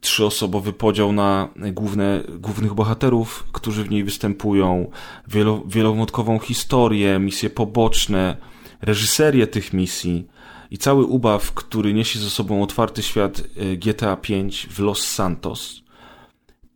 trzyosobowy 0.00 0.72
podział 0.72 1.12
na 1.12 1.48
główne, 1.72 2.22
głównych 2.38 2.74
bohaterów, 2.74 3.44
którzy 3.52 3.84
w 3.84 3.90
niej 3.90 4.04
występują, 4.04 4.90
wielo, 5.28 5.62
wielowątkową 5.66 6.38
historię, 6.38 7.18
misje 7.18 7.50
poboczne, 7.50 8.36
reżyserię 8.82 9.46
tych 9.46 9.72
misji 9.72 10.26
i 10.70 10.78
cały 10.78 11.04
ubaw, 11.04 11.52
który 11.52 11.94
niesie 11.94 12.18
ze 12.18 12.30
sobą 12.30 12.62
otwarty 12.62 13.02
świat 13.02 13.40
e, 13.40 13.76
GTA 13.76 14.16
V 14.16 14.50
w 14.70 14.78
Los 14.78 15.06
Santos, 15.06 15.82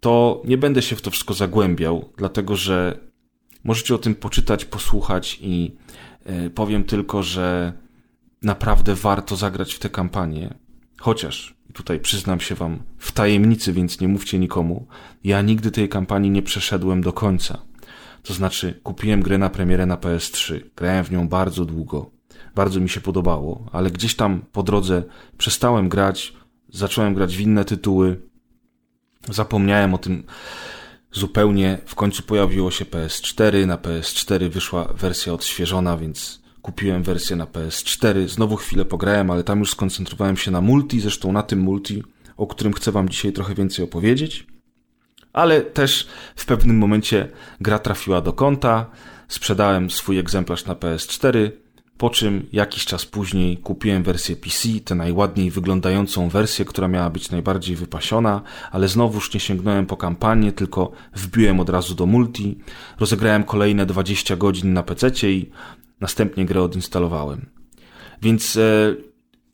to 0.01 0.43
nie 0.45 0.59
będę 0.59 0.83
się 0.83 0.97
w 0.97 1.03
to 1.03 1.11
wszystko 1.11 1.35
zagłębiał, 1.35 2.09
dlatego 2.17 2.57
że 2.57 2.99
możecie 3.65 3.95
o 3.95 3.99
tym 3.99 4.15
poczytać, 4.15 4.65
posłuchać 4.65 5.39
i 5.41 5.77
e, 6.25 6.51
powiem 6.51 6.85
tylko, 6.85 7.23
że 7.23 7.73
naprawdę 8.43 8.95
warto 8.95 9.37
zagrać 9.37 9.75
w 9.75 9.79
tę 9.79 9.91
kampanię. 9.91 10.62
Chociaż, 11.03 11.55
tutaj 11.73 12.01
przyznam 12.01 12.41
się 12.41 12.55
wam 12.55 12.83
w 12.99 13.13
tajemnicy, 13.13 13.73
więc 13.73 14.01
nie 14.01 14.09
mówcie 14.09 14.39
nikomu, 14.39 14.87
ja 15.25 15.43
nigdy 15.43 15.71
tej 15.71 15.89
kampanii 15.89 16.31
nie 16.31 16.43
przeszedłem 16.43 17.01
do 17.01 17.13
końca. 17.13 17.63
To 18.23 18.35
znaczy, 18.35 18.81
kupiłem 18.83 19.23
grę 19.23 19.39
na 19.39 19.51
premierę 19.51 19.87
na 19.87 19.97
PS3, 19.97 20.61
grałem 20.77 21.05
w 21.05 21.11
nią 21.11 21.29
bardzo 21.29 21.65
długo, 21.65 22.11
bardzo 22.55 22.81
mi 22.81 22.89
się 22.89 23.01
podobało, 23.01 23.67
ale 23.73 23.91
gdzieś 23.91 24.15
tam 24.17 24.43
po 24.53 24.63
drodze 24.63 25.03
przestałem 25.39 25.89
grać, 25.89 26.33
zacząłem 26.69 27.15
grać 27.15 27.37
w 27.37 27.41
inne 27.41 27.65
tytuły, 27.65 28.21
zapomniałem 29.29 29.95
o 29.95 29.99
tym 29.99 30.25
zupełnie. 31.13 31.79
W 31.87 31.95
końcu 31.95 32.23
pojawiło 32.23 32.71
się 32.71 32.85
PS4, 32.85 33.67
na 33.67 33.77
PS4 33.77 34.49
wyszła 34.49 34.85
wersja 34.85 35.33
odświeżona, 35.33 35.97
więc 35.97 36.42
kupiłem 36.63 37.03
wersję 37.03 37.37
na 37.37 37.47
PS4. 37.47 38.29
Znowu 38.29 38.57
chwilę 38.57 38.85
pograłem, 38.85 39.31
ale 39.31 39.45
tam 39.45 39.59
już 39.59 39.71
skoncentrowałem 39.71 40.37
się 40.37 40.51
na 40.51 40.61
multi, 40.61 41.01
zresztą 41.01 41.33
na 41.33 41.43
tym 41.43 41.59
multi, 41.59 42.03
o 42.37 42.47
którym 42.47 42.73
chcę 42.73 42.93
wam 42.93 43.09
dzisiaj 43.09 43.33
trochę 43.33 43.55
więcej 43.55 43.85
opowiedzieć. 43.85 44.47
Ale 45.33 45.61
też 45.61 46.09
w 46.37 46.47
pewnym 46.47 46.79
momencie 46.79 47.29
gra 47.61 47.79
trafiła 47.79 48.21
do 48.21 48.33
konta, 48.33 48.87
sprzedałem 49.29 49.91
swój 49.91 50.19
egzemplarz 50.19 50.67
na 50.67 50.75
PS4, 50.75 51.51
po 51.99 52.11
czym 52.11 52.47
jakiś 52.53 52.85
czas 52.85 53.07
później 53.07 53.57
kupiłem 53.57 54.03
wersję 54.03 54.37
PC, 54.37 54.69
tę 54.85 54.95
najładniej 54.95 55.51
wyglądającą 55.51 56.29
wersję, 56.29 56.65
która 56.65 56.89
miała 56.89 57.11
być 57.11 57.31
najbardziej 57.31 57.77
wypasiona, 57.77 58.43
ale 58.71 58.89
znowuż 58.89 59.35
nie 59.35 59.41
sięgnąłem 59.41 59.87
po 59.87 59.97
kampanię, 59.97 60.53
tylko 60.53 60.93
wbiłem 61.15 61.61
od 61.61 61.69
razu 61.69 61.95
do 61.95 62.07
multi, 62.07 62.59
rozegrałem 63.01 63.45
kolejne 63.45 63.87
20 63.87 64.37
godzin 64.37 64.73
na 64.73 64.83
PC 64.83 65.31
i 65.31 65.51
następnie 66.03 66.47
grę 66.47 66.63
odinstalowałem. 66.63 67.47
Więc 68.23 68.57
e, 68.57 68.95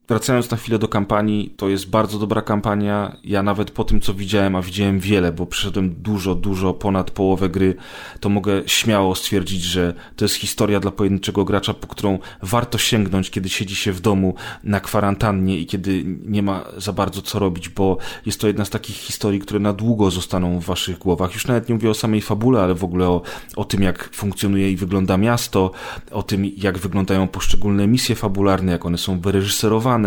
Wracając 0.08 0.50
na 0.50 0.56
chwilę 0.56 0.78
do 0.78 0.88
kampanii, 0.88 1.54
to 1.56 1.68
jest 1.68 1.90
bardzo 1.90 2.18
dobra 2.18 2.42
kampania. 2.42 3.16
Ja 3.24 3.42
nawet 3.42 3.70
po 3.70 3.84
tym, 3.84 4.00
co 4.00 4.14
widziałem, 4.14 4.56
a 4.56 4.62
widziałem 4.62 5.00
wiele, 5.00 5.32
bo 5.32 5.46
przeszedłem 5.46 5.94
dużo, 5.94 6.34
dużo 6.34 6.74
ponad 6.74 7.10
połowę 7.10 7.48
gry, 7.48 7.74
to 8.20 8.28
mogę 8.28 8.62
śmiało 8.66 9.14
stwierdzić, 9.14 9.62
że 9.62 9.94
to 10.16 10.24
jest 10.24 10.34
historia 10.34 10.80
dla 10.80 10.90
pojedynczego 10.90 11.44
gracza, 11.44 11.74
po 11.74 11.86
którą 11.86 12.18
warto 12.42 12.78
sięgnąć, 12.78 13.30
kiedy 13.30 13.48
siedzi 13.48 13.74
się 13.74 13.92
w 13.92 14.00
domu 14.00 14.34
na 14.64 14.80
kwarantannie 14.80 15.58
i 15.58 15.66
kiedy 15.66 16.04
nie 16.24 16.42
ma 16.42 16.64
za 16.76 16.92
bardzo 16.92 17.22
co 17.22 17.38
robić, 17.38 17.68
bo 17.68 17.96
jest 18.26 18.40
to 18.40 18.46
jedna 18.46 18.64
z 18.64 18.70
takich 18.70 18.96
historii, 18.96 19.40
które 19.40 19.60
na 19.60 19.72
długo 19.72 20.10
zostaną 20.10 20.60
w 20.60 20.64
waszych 20.64 20.98
głowach. 20.98 21.34
Już 21.34 21.46
nawet 21.46 21.68
nie 21.68 21.74
mówię 21.74 21.90
o 21.90 21.94
samej 21.94 22.20
fabule, 22.20 22.62
ale 22.62 22.74
w 22.74 22.84
ogóle 22.84 23.08
o, 23.08 23.22
o 23.56 23.64
tym, 23.64 23.82
jak 23.82 24.10
funkcjonuje 24.12 24.72
i 24.72 24.76
wygląda 24.76 25.16
miasto, 25.16 25.70
o 26.10 26.22
tym, 26.22 26.44
jak 26.56 26.78
wyglądają 26.78 27.28
poszczególne 27.28 27.86
misje 27.86 28.14
fabularne, 28.14 28.72
jak 28.72 28.86
one 28.86 28.98
są 28.98 29.20
wyreżyserowane, 29.20 29.97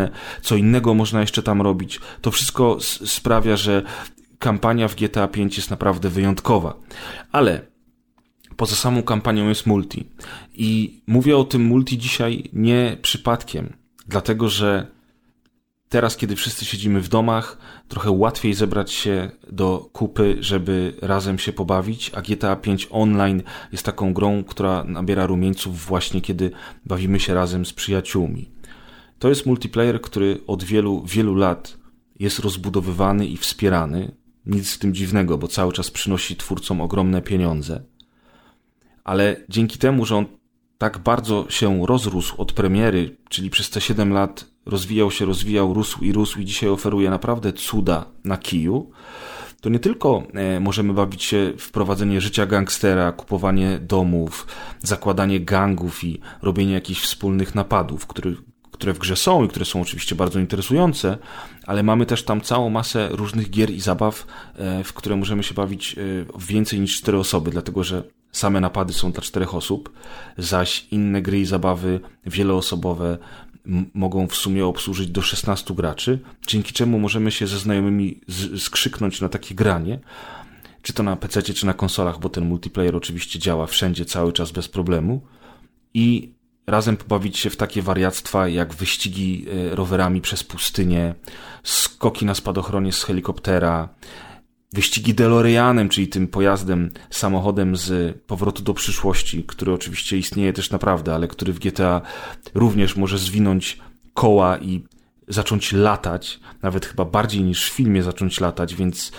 co 0.42 0.56
innego 0.56 0.94
można 0.94 1.22
jeszcze 1.22 1.44
tam 1.44 1.62
robić. 1.62 2.00
To 2.22 2.32
wszystko 2.32 2.78
sprawia, 3.06 3.56
że 3.56 3.84
kampania 4.40 4.88
w 4.88 4.96
GTA 4.96 5.28
5 5.28 5.58
jest 5.58 5.70
naprawdę 5.70 6.10
wyjątkowa. 6.10 6.74
Ale 7.32 7.62
poza 8.58 8.76
samą 8.76 9.04
kampanią 9.04 9.50
jest 9.50 9.66
multi. 9.66 10.08
I 10.54 11.02
mówię 11.08 11.38
o 11.38 11.44
tym 11.44 11.62
multi 11.62 11.98
dzisiaj 11.98 12.50
nie 12.54 12.98
przypadkiem, 13.02 13.74
dlatego 14.08 14.50
że 14.50 14.88
teraz, 15.90 16.18
kiedy 16.18 16.36
wszyscy 16.36 16.66
siedzimy 16.66 17.02
w 17.02 17.10
domach, 17.10 17.58
trochę 17.88 18.12
łatwiej 18.12 18.54
zebrać 18.54 18.92
się 18.92 19.32
do 19.52 19.90
kupy, 19.94 20.38
żeby 20.40 20.94
razem 21.02 21.40
się 21.40 21.54
pobawić, 21.54 22.12
a 22.16 22.22
GTA 22.22 22.56
5 22.56 22.88
Online 22.92 23.44
jest 23.72 23.86
taką 23.86 24.14
grą, 24.14 24.44
która 24.44 24.84
nabiera 24.84 25.26
rumieńców 25.26 25.86
właśnie 25.86 26.22
kiedy 26.22 26.52
bawimy 26.86 27.20
się 27.20 27.34
razem 27.34 27.66
z 27.66 27.74
przyjaciółmi. 27.74 28.52
To 29.22 29.30
jest 29.30 29.46
multiplayer, 29.46 30.02
który 30.02 30.40
od 30.48 30.64
wielu, 30.64 31.04
wielu 31.06 31.36
lat 31.36 31.78
jest 32.20 32.40
rozbudowywany 32.40 33.28
i 33.28 33.38
wspierany. 33.38 34.12
Nic 34.46 34.74
w 34.74 34.80
tym 34.80 34.94
dziwnego, 34.94 35.38
bo 35.38 35.48
cały 35.48 35.74
czas 35.74 35.92
przynosi 35.92 36.36
twórcom 36.36 36.82
ogromne 36.82 37.22
pieniądze. 37.22 37.84
Ale 39.04 39.36
dzięki 39.50 39.78
temu, 39.78 40.06
że 40.06 40.16
on 40.16 40.26
tak 40.78 40.98
bardzo 40.98 41.46
się 41.50 41.86
rozrósł 41.86 42.42
od 42.42 42.54
premiery, 42.54 43.18
czyli 43.30 43.50
przez 43.50 43.70
te 43.70 43.82
7 43.82 44.14
lat 44.14 44.46
rozwijał 44.66 45.12
się, 45.12 45.26
rozwijał, 45.26 45.74
rósł 45.74 46.04
i 46.04 46.12
rósł 46.12 46.40
i 46.40 46.46
dzisiaj 46.46 46.70
oferuje 46.70 47.10
naprawdę 47.10 47.54
cuda 47.54 48.06
na 48.24 48.38
kiju, 48.38 48.92
to 49.62 49.70
nie 49.70 49.80
tylko 49.80 50.24
e, 50.34 50.60
możemy 50.60 50.94
bawić 50.94 51.24
się 51.24 51.54
w 51.58 51.72
prowadzenie 51.72 52.22
życia 52.22 52.46
gangstera, 52.46 53.12
kupowanie 53.12 53.80
domów, 53.80 54.48
zakładanie 54.80 55.40
gangów 55.40 56.04
i 56.04 56.20
robienie 56.42 56.74
jakichś 56.74 57.02
wspólnych 57.02 57.56
napadów, 57.56 58.08
których, 58.08 58.51
które 58.82 58.94
w 58.94 59.00
grze 59.00 59.16
są 59.16 59.44
i 59.44 59.48
które 59.48 59.66
są 59.66 59.82
oczywiście 59.82 60.16
bardzo 60.16 60.40
interesujące, 60.40 61.18
ale 61.68 61.84
mamy 61.84 62.06
też 62.06 62.24
tam 62.24 62.42
całą 62.42 62.70
masę 62.70 63.10
różnych 63.12 63.50
gier 63.50 63.70
i 63.70 63.82
zabaw, 63.82 64.28
e, 64.56 64.84
w 64.84 64.94
które 64.94 65.16
możemy 65.16 65.44
się 65.44 65.54
bawić 65.54 65.96
w 66.36 66.46
więcej 66.46 66.80
niż 66.80 66.98
cztery 66.98 67.18
osoby, 67.18 67.52
dlatego 67.52 67.84
że 67.84 68.04
same 68.32 68.62
napady 68.62 68.94
są 68.94 69.12
dla 69.12 69.22
czterech 69.22 69.56
osób, 69.56 69.94
zaś 70.38 70.88
inne 70.92 71.22
gry 71.22 71.40
i 71.40 71.46
zabawy 71.46 72.00
wieloosobowe 72.26 73.18
mogą 73.94 74.28
w 74.28 74.36
sumie 74.36 74.66
obsłużyć 74.66 75.08
do 75.10 75.22
16 75.22 75.74
graczy, 75.74 76.20
dzięki 76.48 76.74
czemu 76.74 77.00
możemy 77.00 77.32
się 77.32 77.48
ze 77.48 77.60
znajomymi 77.60 78.22
skrzyknąć 78.58 79.22
na 79.22 79.30
takie 79.30 79.56
granie, 79.56 80.00
czy 80.82 80.94
to 80.94 81.04
na 81.04 81.16
PC, 81.16 81.44
czy 81.44 81.66
na 81.66 81.74
konsolach, 81.74 82.20
bo 82.20 82.30
ten 82.30 82.46
multiplayer 82.46 82.96
oczywiście 82.96 83.40
działa 83.40 83.68
wszędzie, 83.68 84.06
cały 84.06 84.34
czas 84.34 84.52
bez 84.52 84.68
problemu. 84.68 85.22
I 85.94 86.34
razem 86.72 86.98
pobawić 86.98 87.40
się 87.40 87.50
w 87.50 87.56
takie 87.58 87.82
wariactwa 87.82 88.48
jak 88.48 88.74
wyścigi 88.74 89.46
e, 89.72 89.76
rowerami 89.76 90.22
przez 90.22 90.44
pustynię, 90.44 91.16
skoki 91.64 92.26
na 92.26 92.36
spadochronie 92.36 92.92
z 92.92 93.04
helikoptera, 93.04 93.90
wyścigi 94.74 95.14
DeLoreanem, 95.14 95.90
czyli 95.90 96.08
tym 96.08 96.28
pojazdem, 96.28 96.92
samochodem 97.10 97.76
z 97.76 98.18
powrotu 98.22 98.64
do 98.64 98.74
przyszłości, 98.74 99.44
który 99.44 99.74
oczywiście 99.74 100.18
istnieje 100.18 100.54
też 100.54 100.72
naprawdę, 100.72 101.16
ale 101.16 101.28
który 101.28 101.54
w 101.54 101.60
GTA 101.60 102.02
również 102.54 102.96
może 102.96 103.18
zwinąć 103.18 103.80
koła 104.14 104.58
i 104.58 104.84
zacząć 105.28 105.74
latać, 105.74 106.40
nawet 106.62 106.86
chyba 106.86 107.06
bardziej 107.06 107.44
niż 107.44 107.72
w 107.72 107.74
filmie 107.74 108.04
zacząć 108.04 108.40
latać, 108.40 108.76
więc 108.76 109.12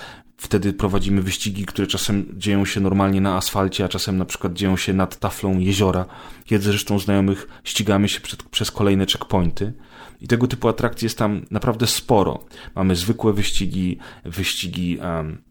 Wtedy 0.42 0.72
prowadzimy 0.72 1.22
wyścigi, 1.22 1.66
które 1.66 1.86
czasem 1.86 2.26
dzieją 2.36 2.64
się 2.64 2.80
normalnie 2.80 3.20
na 3.20 3.36
asfalcie, 3.36 3.84
a 3.84 3.88
czasem 3.88 4.18
na 4.18 4.24
przykład 4.24 4.52
dzieją 4.52 4.76
się 4.76 4.92
nad 4.92 5.18
taflą 5.18 5.58
jeziora, 5.58 6.06
kiedy 6.44 6.64
zresztą 6.64 6.98
znajomych 6.98 7.48
ścigamy 7.64 8.08
się 8.08 8.20
przed, 8.20 8.42
przez 8.42 8.70
kolejne 8.70 9.06
checkpointy. 9.06 9.72
I 10.20 10.28
tego 10.28 10.46
typu 10.46 10.68
atrakcji 10.68 11.06
jest 11.06 11.18
tam 11.18 11.46
naprawdę 11.50 11.86
sporo. 11.86 12.44
Mamy 12.74 12.96
zwykłe 12.96 13.32
wyścigi, 13.32 13.98
wyścigi 14.24 14.98
um, 14.98 15.42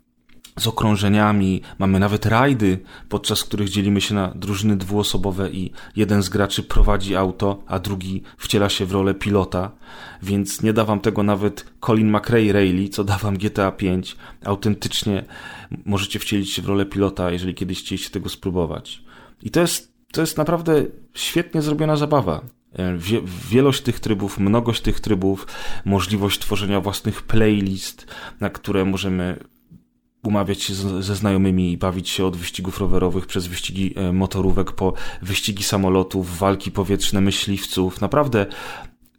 z 0.60 0.68
okrążeniami, 0.68 1.62
mamy 1.80 2.00
nawet 2.00 2.26
rajdy, 2.26 2.80
podczas 3.10 3.44
których 3.44 3.70
dzielimy 3.70 4.02
się 4.02 4.16
na 4.16 4.28
drużyny 4.36 4.78
dwuosobowe 4.78 5.50
i 5.50 5.72
jeden 5.96 6.24
z 6.24 6.30
graczy 6.30 6.64
prowadzi 6.64 7.16
auto, 7.16 7.64
a 7.68 7.80
drugi 7.80 8.24
wciela 8.38 8.70
się 8.70 8.86
w 8.86 8.92
rolę 8.92 9.14
pilota, 9.14 9.72
więc 10.24 10.62
nie 10.62 10.74
da 10.74 10.86
wam 10.86 11.00
tego 11.00 11.24
nawet 11.24 11.66
Colin 11.80 12.10
McRae 12.10 12.54
Rayleigh, 12.54 12.90
co 12.90 13.04
da 13.04 13.18
wam 13.18 13.38
GTA 13.38 13.72
5. 13.72 14.16
Autentycznie 14.46 15.26
możecie 15.86 16.20
wcielić 16.20 16.54
się 16.54 16.62
w 16.62 16.66
rolę 16.66 16.86
pilota, 16.86 17.32
jeżeli 17.32 17.54
kiedyś 17.54 17.80
chcieliście 17.80 18.10
tego 18.10 18.30
spróbować. 18.30 19.04
I 19.42 19.52
to 19.52 19.62
jest, 19.62 19.94
to 20.12 20.22
jest 20.22 20.38
naprawdę 20.38 20.86
świetnie 21.14 21.62
zrobiona 21.62 21.96
zabawa. 21.96 22.42
Wie, 22.98 23.22
wielość 23.50 23.82
tych 23.82 24.00
trybów, 24.00 24.40
mnogość 24.40 24.82
tych 24.82 25.00
trybów, 25.00 25.48
możliwość 25.86 26.40
tworzenia 26.40 26.82
własnych 26.82 27.22
playlist, 27.22 28.08
na 28.40 28.50
które 28.50 28.86
możemy 28.86 29.38
umawiać 30.24 30.64
się 30.64 30.74
ze 31.04 31.16
znajomymi 31.16 31.72
i 31.72 31.78
bawić 31.78 32.10
się 32.10 32.26
od 32.26 32.38
wyścigów 32.38 32.80
rowerowych 32.80 33.26
przez 33.26 33.48
wyścigi 33.48 33.94
e, 33.96 34.14
motorówek 34.14 34.72
po 34.72 34.94
wyścigi 35.22 35.64
samolotów, 35.64 36.38
walki 36.38 36.72
powietrzne 36.72 37.22
myśliwców. 37.22 38.02
Naprawdę, 38.02 38.46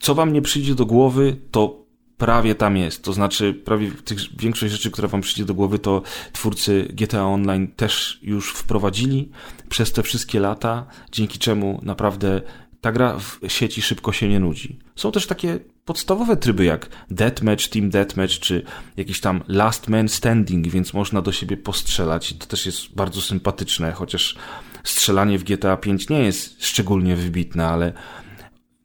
co 0.01 0.15
wam 0.15 0.33
nie 0.33 0.43
przyjdzie 0.43 0.75
do 0.75 0.87
głowy, 0.87 1.37
to 1.51 1.83
prawie 2.17 2.55
tam 2.55 2.77
jest. 2.77 3.05
To 3.05 3.13
znaczy, 3.13 3.55
prawie 3.55 3.91
tych, 3.91 4.19
większość 4.37 4.73
rzeczy, 4.73 4.91
która 4.91 5.09
wam 5.09 5.21
przyjdzie 5.21 5.45
do 5.45 5.55
głowy, 5.55 5.79
to 5.79 6.03
twórcy 6.33 6.89
GTA 6.93 7.27
Online 7.27 7.69
też 7.69 8.19
już 8.23 8.53
wprowadzili 8.53 9.31
przez 9.69 9.93
te 9.93 10.03
wszystkie 10.03 10.41
lata, 10.41 10.87
dzięki 11.13 11.39
czemu 11.39 11.81
naprawdę 11.83 12.43
ta 12.81 12.93
gra 12.93 13.19
w 13.19 13.39
sieci 13.49 13.83
szybko 13.83 14.13
się 14.13 14.29
nie 14.29 14.41
nudzi. 14.41 14.79
Są 14.97 15.13
też 15.13 15.27
takie 15.27 15.59
podstawowe 15.85 16.37
tryby 16.37 16.65
jak 16.65 16.89
Deathmatch, 17.11 17.69
Team 17.69 17.91
Deathmatch, 17.91 18.39
czy 18.39 18.63
jakiś 18.97 19.21
tam 19.21 19.43
Last 19.49 19.89
Man 19.89 20.09
Standing, 20.09 20.69
więc 20.69 20.95
można 20.95 21.23
do 21.23 21.33
siebie 21.33 21.57
postrzelać 21.57 22.31
i 22.31 22.35
to 22.35 22.47
też 22.47 22.67
jest 22.67 22.95
bardzo 22.95 23.21
sympatyczne, 23.21 23.93
chociaż 23.93 24.37
strzelanie 24.85 25.39
w 25.39 25.45
GTA 25.45 25.77
V 25.77 25.97
nie 26.11 26.23
jest 26.23 26.65
szczególnie 26.65 27.17
wybitne, 27.17 27.69
ale 27.69 27.93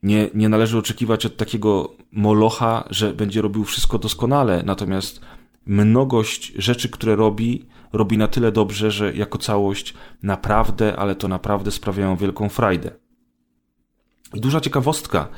nie, 0.04 0.30
nie 0.34 0.50
należy 0.50 0.78
oczekiwać 0.78 1.26
od 1.26 1.38
takiego 1.38 1.96
molocha, 2.12 2.88
że 2.90 3.14
będzie 3.14 3.42
robił 3.42 3.64
wszystko 3.64 4.00
doskonale, 4.00 4.64
natomiast 4.66 5.22
mnogość 5.66 6.54
rzeczy, 6.56 6.90
które 6.90 7.16
robi, 7.16 7.66
robi 7.94 8.18
na 8.18 8.28
tyle 8.28 8.52
dobrze, 8.52 8.92
że 8.92 9.14
jako 9.14 9.38
całość 9.38 9.94
naprawdę, 10.24 10.96
ale 10.96 11.16
to 11.16 11.28
naprawdę 11.28 11.72
sprawiają 11.72 12.16
wielką 12.16 12.50
frajdę. 12.50 12.92
Duża 14.34 14.62
ciekawostka. 14.62 15.30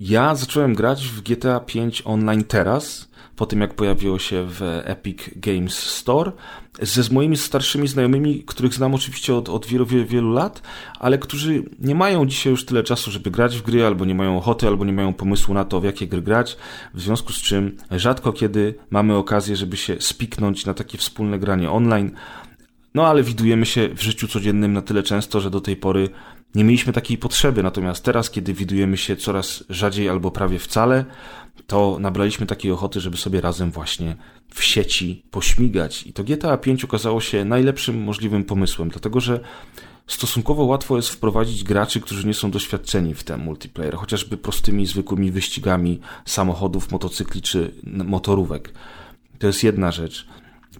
Ja 0.00 0.34
zacząłem 0.34 0.74
grać 0.74 1.08
w 1.08 1.20
GTA 1.20 1.60
5 1.60 2.02
online 2.04 2.44
teraz, 2.44 3.08
po 3.36 3.46
tym 3.46 3.60
jak 3.60 3.74
pojawiło 3.74 4.18
się 4.18 4.46
w 4.48 4.62
Epic 4.84 5.18
Games 5.36 5.78
Store, 5.78 6.32
ze 6.82 7.02
z 7.02 7.10
moimi 7.10 7.36
starszymi 7.36 7.88
znajomymi, 7.88 8.44
których 8.46 8.74
znam 8.74 8.94
oczywiście 8.94 9.34
od, 9.34 9.48
od 9.48 9.66
wielu, 9.66 9.86
wielu, 9.86 10.06
wielu 10.06 10.32
lat, 10.32 10.62
ale 10.98 11.18
którzy 11.18 11.64
nie 11.78 11.94
mają 11.94 12.26
dzisiaj 12.26 12.50
już 12.50 12.64
tyle 12.64 12.82
czasu, 12.82 13.10
żeby 13.10 13.30
grać 13.30 13.56
w 13.56 13.62
gry, 13.62 13.86
albo 13.86 14.04
nie 14.04 14.14
mają 14.14 14.38
ochoty, 14.38 14.66
albo 14.66 14.84
nie 14.84 14.92
mają 14.92 15.12
pomysłu 15.12 15.54
na 15.54 15.64
to, 15.64 15.80
w 15.80 15.84
jakie 15.84 16.06
gry 16.06 16.22
grać, 16.22 16.56
w 16.94 17.00
związku 17.00 17.32
z 17.32 17.36
czym 17.36 17.76
rzadko 17.90 18.32
kiedy 18.32 18.74
mamy 18.90 19.14
okazję, 19.14 19.56
żeby 19.56 19.76
się 19.76 19.96
spiknąć 20.00 20.66
na 20.66 20.74
takie 20.74 20.98
wspólne 20.98 21.38
granie 21.38 21.70
online. 21.70 22.10
No 22.94 23.06
ale 23.06 23.22
widujemy 23.22 23.66
się 23.66 23.88
w 23.88 24.02
życiu 24.02 24.28
codziennym 24.28 24.72
na 24.72 24.82
tyle 24.82 25.02
często, 25.02 25.40
że 25.40 25.50
do 25.50 25.60
tej 25.60 25.76
pory 25.76 26.08
nie 26.54 26.64
mieliśmy 26.64 26.92
takiej 26.92 27.18
potrzeby, 27.18 27.62
natomiast 27.62 28.04
teraz, 28.04 28.30
kiedy 28.30 28.54
widujemy 28.54 28.96
się 28.96 29.16
coraz 29.16 29.64
rzadziej 29.68 30.08
albo 30.08 30.30
prawie 30.30 30.58
wcale, 30.58 31.04
to 31.66 31.96
nabraliśmy 32.00 32.46
takiej 32.46 32.72
ochoty, 32.72 33.00
żeby 33.00 33.16
sobie 33.16 33.40
razem 33.40 33.70
właśnie 33.70 34.16
w 34.54 34.64
sieci 34.64 35.22
pośmigać. 35.30 36.06
I 36.06 36.12
to 36.12 36.24
GTA 36.24 36.56
5 36.56 36.84
okazało 36.84 37.20
się 37.20 37.44
najlepszym 37.44 38.02
możliwym 38.02 38.44
pomysłem, 38.44 38.88
dlatego 38.88 39.20
że 39.20 39.40
stosunkowo 40.06 40.64
łatwo 40.64 40.96
jest 40.96 41.08
wprowadzić 41.08 41.64
graczy, 41.64 42.00
którzy 42.00 42.26
nie 42.26 42.34
są 42.34 42.50
doświadczeni 42.50 43.14
w 43.14 43.24
ten 43.24 43.40
multiplayer, 43.40 43.94
chociażby 43.94 44.36
prostymi, 44.36 44.86
zwykłymi 44.86 45.30
wyścigami 45.30 46.00
samochodów, 46.24 46.90
motocykli 46.90 47.42
czy 47.42 47.74
motorówek. 47.84 48.72
To 49.38 49.46
jest 49.46 49.64
jedna 49.64 49.92
rzecz. 49.92 50.26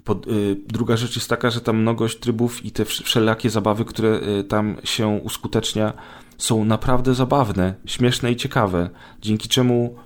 Pod, 0.05 0.27
y, 0.27 0.57
druga 0.69 0.97
rzecz 0.97 1.17
jest 1.17 1.29
taka, 1.29 1.51
że 1.51 1.61
ta 1.61 1.73
mnogość 1.73 2.19
trybów 2.19 2.65
i 2.65 2.71
te 2.71 2.85
wszelakie 2.85 3.51
zabawy, 3.51 3.85
które 3.85 4.21
y, 4.41 4.45
tam 4.45 4.77
się 4.85 5.09
uskutecznia, 5.09 5.93
są 6.39 6.65
naprawdę 6.65 7.15
zabawne, 7.15 7.75
śmieszne 7.87 8.33
i 8.33 8.37
ciekawe, 8.37 8.91
dzięki 9.23 9.49
czemu, 9.49 9.97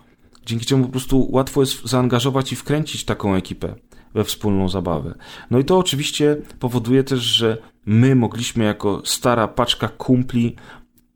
dzięki 0.47 0.67
czemu 0.67 0.85
po 0.85 0.91
prostu 0.91 1.29
łatwo 1.31 1.61
jest 1.61 1.85
zaangażować 1.85 2.53
i 2.53 2.57
wkręcić 2.57 3.05
taką 3.05 3.35
ekipę 3.35 3.75
we 4.15 4.25
wspólną 4.25 4.69
zabawę. 4.69 5.15
No 5.51 5.59
i 5.59 5.65
to 5.65 5.79
oczywiście 5.79 6.37
powoduje 6.59 7.05
też, 7.05 7.21
że 7.21 7.59
my 7.87 8.15
mogliśmy 8.15 8.65
jako 8.65 9.03
stara 9.05 9.49
paczka 9.49 9.89
kumpli 9.89 10.57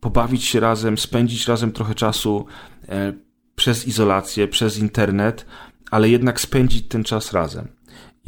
pobawić 0.01 0.45
się 0.45 0.61
razem, 0.61 0.99
spędzić 0.99 1.49
razem 1.49 1.73
trochę 1.73 1.95
czasu 1.95 2.47
e, 2.89 3.13
przez 3.57 3.89
izolację, 3.89 4.49
przez 4.49 4.79
internet, 4.79 5.47
ale 5.91 6.09
jednak 6.09 6.41
spędzić 6.41 6.89
ten 6.89 7.05
czas 7.05 7.33
razem. 7.33 7.69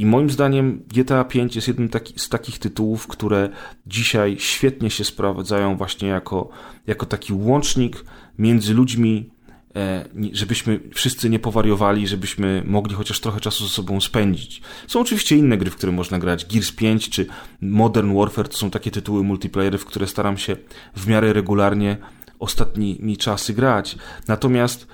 I 0.00 0.06
moim 0.06 0.30
zdaniem 0.30 0.82
GTA 0.88 1.24
V 1.24 1.38
jest 1.54 1.68
jednym 1.68 1.88
taki, 1.88 2.14
z 2.16 2.28
takich 2.28 2.58
tytułów, 2.58 3.06
które 3.06 3.48
dzisiaj 3.86 4.36
świetnie 4.38 4.90
się 4.90 5.04
sprawdzają 5.04 5.76
właśnie 5.76 6.08
jako, 6.08 6.48
jako 6.86 7.06
taki 7.06 7.32
łącznik 7.32 8.04
między 8.38 8.74
ludźmi, 8.74 9.30
e, 9.76 10.08
żebyśmy 10.32 10.80
wszyscy 10.94 11.30
nie 11.30 11.38
powariowali, 11.38 12.06
żebyśmy 12.06 12.62
mogli 12.66 12.94
chociaż 12.94 13.20
trochę 13.20 13.40
czasu 13.40 13.64
ze 13.64 13.70
sobą 13.70 14.00
spędzić. 14.00 14.62
Są 14.86 15.00
oczywiście 15.00 15.36
inne 15.36 15.58
gry, 15.58 15.70
w 15.70 15.76
które 15.76 15.92
można 15.92 16.18
grać. 16.18 16.46
Gears 16.46 16.72
5 16.72 17.10
czy 17.10 17.26
Modern 17.60 18.14
Warfare 18.14 18.48
to 18.48 18.56
są 18.56 18.70
takie 18.70 18.90
tytuły 18.90 19.22
multiplayery, 19.22 19.78
w 19.78 19.84
które 19.84 20.06
staram 20.06 20.38
się 20.38 20.56
w 20.96 21.06
miarę 21.06 21.32
regularnie 21.32 21.96
ostatnimi 22.38 23.16
czasy 23.16 23.54
grać. 23.54 23.96
Natomiast 24.28 24.86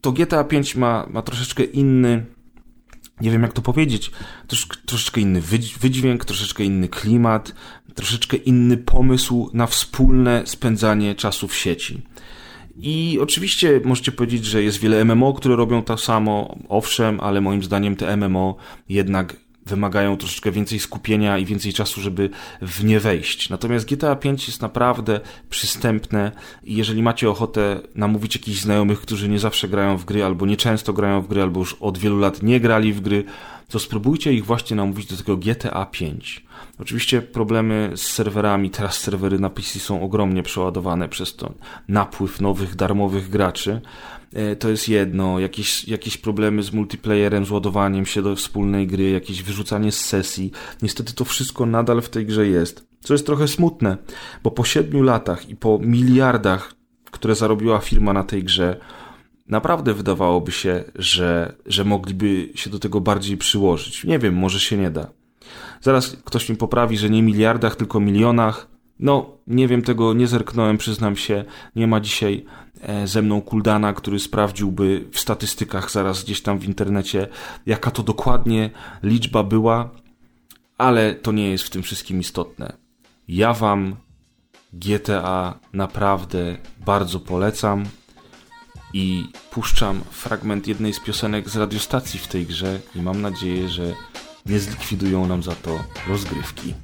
to 0.00 0.12
GTA 0.12 0.44
5 0.44 0.76
ma, 0.76 1.06
ma 1.10 1.22
troszeczkę 1.22 1.64
inny 1.64 2.26
nie 3.20 3.30
wiem 3.30 3.42
jak 3.42 3.52
to 3.52 3.62
powiedzieć, 3.62 4.10
Trosz, 4.46 4.68
troszeczkę 4.86 5.20
inny 5.20 5.40
wydźwięk, 5.80 6.24
troszeczkę 6.24 6.64
inny 6.64 6.88
klimat, 6.88 7.54
troszeczkę 7.94 8.36
inny 8.36 8.76
pomysł 8.76 9.50
na 9.52 9.66
wspólne 9.66 10.42
spędzanie 10.46 11.14
czasu 11.14 11.48
w 11.48 11.56
sieci. 11.56 12.02
I 12.76 13.18
oczywiście 13.20 13.80
możecie 13.84 14.12
powiedzieć, 14.12 14.44
że 14.44 14.62
jest 14.62 14.78
wiele 14.78 15.04
MMO, 15.04 15.34
które 15.34 15.56
robią 15.56 15.82
to 15.82 15.98
samo, 15.98 16.58
owszem, 16.68 17.20
ale 17.20 17.40
moim 17.40 17.62
zdaniem 17.62 17.96
te 17.96 18.16
MMO 18.16 18.56
jednak 18.88 19.36
wymagają 19.66 20.16
troszeczkę 20.16 20.50
więcej 20.50 20.78
skupienia 20.78 21.38
i 21.38 21.44
więcej 21.44 21.72
czasu, 21.72 22.00
żeby 22.00 22.30
w 22.62 22.84
nie 22.84 23.00
wejść. 23.00 23.50
Natomiast 23.50 23.88
GTA 23.88 24.16
5 24.16 24.46
jest 24.46 24.62
naprawdę 24.62 25.20
przystępne 25.50 26.32
i 26.64 26.76
jeżeli 26.76 27.02
macie 27.02 27.30
ochotę 27.30 27.80
namówić 27.94 28.34
jakichś 28.34 28.60
znajomych, 28.60 29.00
którzy 29.00 29.28
nie 29.28 29.38
zawsze 29.38 29.68
grają 29.68 29.96
w 29.96 30.04
gry, 30.04 30.24
albo 30.24 30.46
nie 30.46 30.56
często 30.56 30.92
grają 30.92 31.22
w 31.22 31.28
gry, 31.28 31.42
albo 31.42 31.60
już 31.60 31.74
od 31.80 31.98
wielu 31.98 32.18
lat 32.18 32.42
nie 32.42 32.60
grali 32.60 32.92
w 32.92 33.00
gry, 33.00 33.24
to 33.68 33.78
spróbujcie 33.78 34.32
ich 34.32 34.44
właśnie 34.44 34.76
namówić 34.76 35.06
do 35.06 35.16
tego 35.16 35.36
GTA 35.36 35.86
5. 35.86 36.44
Oczywiście 36.78 37.22
problemy 37.22 37.92
z 37.94 38.02
serwerami, 38.02 38.70
teraz 38.70 38.98
serwery 38.98 39.38
na 39.38 39.50
PC 39.50 39.78
są 39.78 40.02
ogromnie 40.02 40.42
przeładowane 40.42 41.08
przez 41.08 41.36
to 41.36 41.52
napływ 41.88 42.40
nowych, 42.40 42.76
darmowych 42.76 43.30
graczy, 43.30 43.80
to 44.58 44.68
jest 44.68 44.88
jedno, 44.88 45.38
jakieś, 45.38 45.88
jakieś 45.88 46.16
problemy 46.16 46.62
z 46.62 46.72
multiplayerem, 46.72 47.46
z 47.46 47.50
ładowaniem 47.50 48.06
się 48.06 48.22
do 48.22 48.36
wspólnej 48.36 48.86
gry, 48.86 49.10
jakieś 49.10 49.42
wyrzucanie 49.42 49.92
z 49.92 50.00
sesji. 50.00 50.52
Niestety 50.82 51.14
to 51.14 51.24
wszystko 51.24 51.66
nadal 51.66 52.02
w 52.02 52.08
tej 52.08 52.26
grze 52.26 52.46
jest. 52.46 52.86
Co 53.00 53.14
jest 53.14 53.26
trochę 53.26 53.48
smutne, 53.48 53.96
bo 54.42 54.50
po 54.50 54.64
siedmiu 54.64 55.02
latach 55.02 55.48
i 55.48 55.56
po 55.56 55.78
miliardach, 55.82 56.74
które 57.10 57.34
zarobiła 57.34 57.78
firma 57.78 58.12
na 58.12 58.24
tej 58.24 58.44
grze, 58.44 58.80
naprawdę 59.46 59.94
wydawałoby 59.94 60.52
się, 60.52 60.84
że, 60.94 61.54
że 61.66 61.84
mogliby 61.84 62.48
się 62.54 62.70
do 62.70 62.78
tego 62.78 63.00
bardziej 63.00 63.36
przyłożyć. 63.36 64.04
Nie 64.04 64.18
wiem, 64.18 64.34
może 64.34 64.60
się 64.60 64.76
nie 64.76 64.90
da. 64.90 65.10
Zaraz 65.80 66.16
ktoś 66.24 66.48
mi 66.48 66.56
poprawi, 66.56 66.98
że 66.98 67.10
nie 67.10 67.22
miliardach, 67.22 67.76
tylko 67.76 68.00
milionach. 68.00 68.71
No, 69.02 69.30
nie 69.46 69.68
wiem 69.68 69.82
tego, 69.82 70.14
nie 70.14 70.26
zerknąłem, 70.26 70.78
przyznam 70.78 71.16
się. 71.16 71.44
Nie 71.76 71.86
ma 71.86 72.00
dzisiaj 72.00 72.44
e, 72.80 73.06
ze 73.06 73.22
mną 73.22 73.40
Kuldana, 73.40 73.92
który 73.92 74.18
sprawdziłby 74.20 75.08
w 75.12 75.20
statystykach 75.20 75.90
zaraz 75.90 76.24
gdzieś 76.24 76.42
tam 76.42 76.58
w 76.58 76.64
internecie, 76.64 77.28
jaka 77.66 77.90
to 77.90 78.02
dokładnie 78.02 78.70
liczba 79.02 79.42
była, 79.42 79.90
ale 80.78 81.14
to 81.14 81.32
nie 81.32 81.50
jest 81.50 81.64
w 81.64 81.70
tym 81.70 81.82
wszystkim 81.82 82.20
istotne. 82.20 82.76
Ja 83.28 83.52
wam 83.54 83.96
GTA 84.72 85.58
naprawdę 85.72 86.56
bardzo 86.86 87.20
polecam 87.20 87.84
i 88.94 89.24
puszczam 89.50 90.00
fragment 90.10 90.68
jednej 90.68 90.92
z 90.92 91.00
piosenek 91.00 91.48
z 91.48 91.56
radiostacji 91.56 92.20
w 92.20 92.28
tej 92.28 92.46
grze 92.46 92.80
i 92.94 93.02
mam 93.02 93.22
nadzieję, 93.22 93.68
że 93.68 93.94
nie 94.46 94.58
zlikwidują 94.58 95.26
nam 95.26 95.42
za 95.42 95.54
to 95.54 95.84
rozgrywki. 96.08 96.74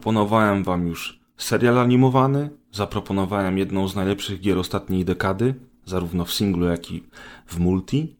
Zaproponowałem 0.00 0.64
wam 0.64 0.86
już 0.86 1.20
serial 1.36 1.78
animowany, 1.78 2.50
zaproponowałem 2.72 3.58
jedną 3.58 3.88
z 3.88 3.96
najlepszych 3.96 4.40
gier 4.40 4.58
ostatniej 4.58 5.04
dekady, 5.04 5.54
zarówno 5.84 6.24
w 6.24 6.32
singlu, 6.32 6.66
jak 6.66 6.90
i 6.90 7.02
w 7.46 7.58
multi, 7.58 8.16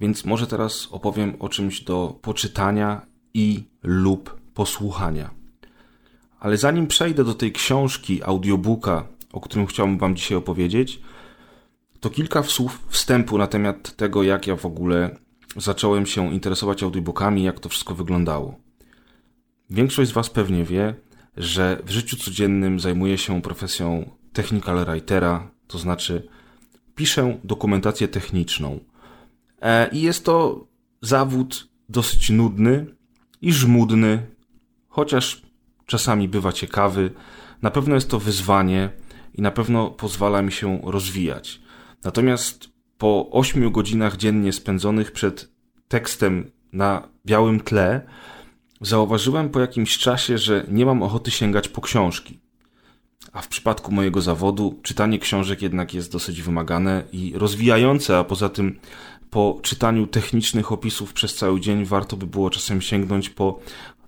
więc 0.00 0.24
może 0.24 0.46
teraz 0.46 0.88
opowiem 0.90 1.36
o 1.38 1.48
czymś 1.48 1.80
do 1.80 2.18
poczytania 2.22 3.06
i 3.34 3.64
lub 3.82 4.40
posłuchania. 4.54 5.30
Ale 6.40 6.56
zanim 6.56 6.86
przejdę 6.86 7.24
do 7.24 7.34
tej 7.34 7.52
książki, 7.52 8.22
audiobooka, 8.22 9.06
o 9.32 9.40
którym 9.40 9.66
chciałbym 9.66 9.98
wam 9.98 10.16
dzisiaj 10.16 10.38
opowiedzieć, 10.38 11.00
to 12.00 12.10
kilka 12.10 12.42
słów 12.42 12.86
wstępu 12.88 13.38
na 13.38 13.46
temat 13.46 13.96
tego, 13.96 14.22
jak 14.22 14.46
ja 14.46 14.56
w 14.56 14.66
ogóle 14.66 15.16
zacząłem 15.56 16.06
się 16.06 16.34
interesować 16.34 16.82
audiobookami, 16.82 17.42
jak 17.42 17.60
to 17.60 17.68
wszystko 17.68 17.94
wyglądało. 17.94 18.54
Większość 19.70 20.10
z 20.10 20.14
Was 20.14 20.30
pewnie 20.30 20.64
wie, 20.64 20.94
że 21.36 21.82
w 21.84 21.90
życiu 21.90 22.16
codziennym 22.16 22.80
zajmuję 22.80 23.18
się 23.18 23.42
profesją 23.42 24.10
technical 24.32 24.84
writera, 24.84 25.50
To 25.66 25.78
znaczy, 25.78 26.28
piszę 26.94 27.38
dokumentację 27.44 28.08
techniczną. 28.08 28.80
E, 29.62 29.88
I 29.92 30.02
jest 30.02 30.24
to 30.24 30.66
zawód 31.02 31.68
dosyć 31.88 32.30
nudny 32.30 32.86
i 33.42 33.52
żmudny, 33.52 34.26
chociaż 34.88 35.42
czasami 35.86 36.28
bywa 36.28 36.52
ciekawy. 36.52 37.10
Na 37.62 37.70
pewno 37.70 37.94
jest 37.94 38.10
to 38.10 38.18
wyzwanie 38.18 38.90
i 39.34 39.42
na 39.42 39.50
pewno 39.50 39.90
pozwala 39.90 40.42
mi 40.42 40.52
się 40.52 40.80
rozwijać. 40.84 41.60
Natomiast 42.04 42.68
po 42.98 43.30
8 43.30 43.72
godzinach 43.72 44.16
dziennie 44.16 44.52
spędzonych 44.52 45.12
przed 45.12 45.52
tekstem 45.88 46.50
na 46.72 47.08
białym 47.26 47.60
tle, 47.60 48.06
zauważyłem 48.80 49.48
po 49.48 49.60
jakimś 49.60 49.98
czasie, 49.98 50.38
że 50.38 50.64
nie 50.68 50.86
mam 50.86 51.02
ochoty 51.02 51.30
sięgać 51.30 51.68
po 51.68 51.80
książki. 51.80 52.40
A 53.32 53.42
w 53.42 53.48
przypadku 53.48 53.92
mojego 53.92 54.20
zawodu 54.20 54.80
czytanie 54.82 55.18
książek 55.18 55.62
jednak 55.62 55.94
jest 55.94 56.12
dosyć 56.12 56.42
wymagane 56.42 57.02
i 57.12 57.32
rozwijające, 57.36 58.18
a 58.18 58.24
poza 58.24 58.48
tym 58.48 58.78
po 59.30 59.58
czytaniu 59.62 60.06
technicznych 60.06 60.72
opisów 60.72 61.12
przez 61.12 61.34
cały 61.34 61.60
dzień 61.60 61.84
warto 61.84 62.16
by 62.16 62.26
było 62.26 62.50
czasem 62.50 62.80
sięgnąć 62.80 63.30
po 63.30 63.60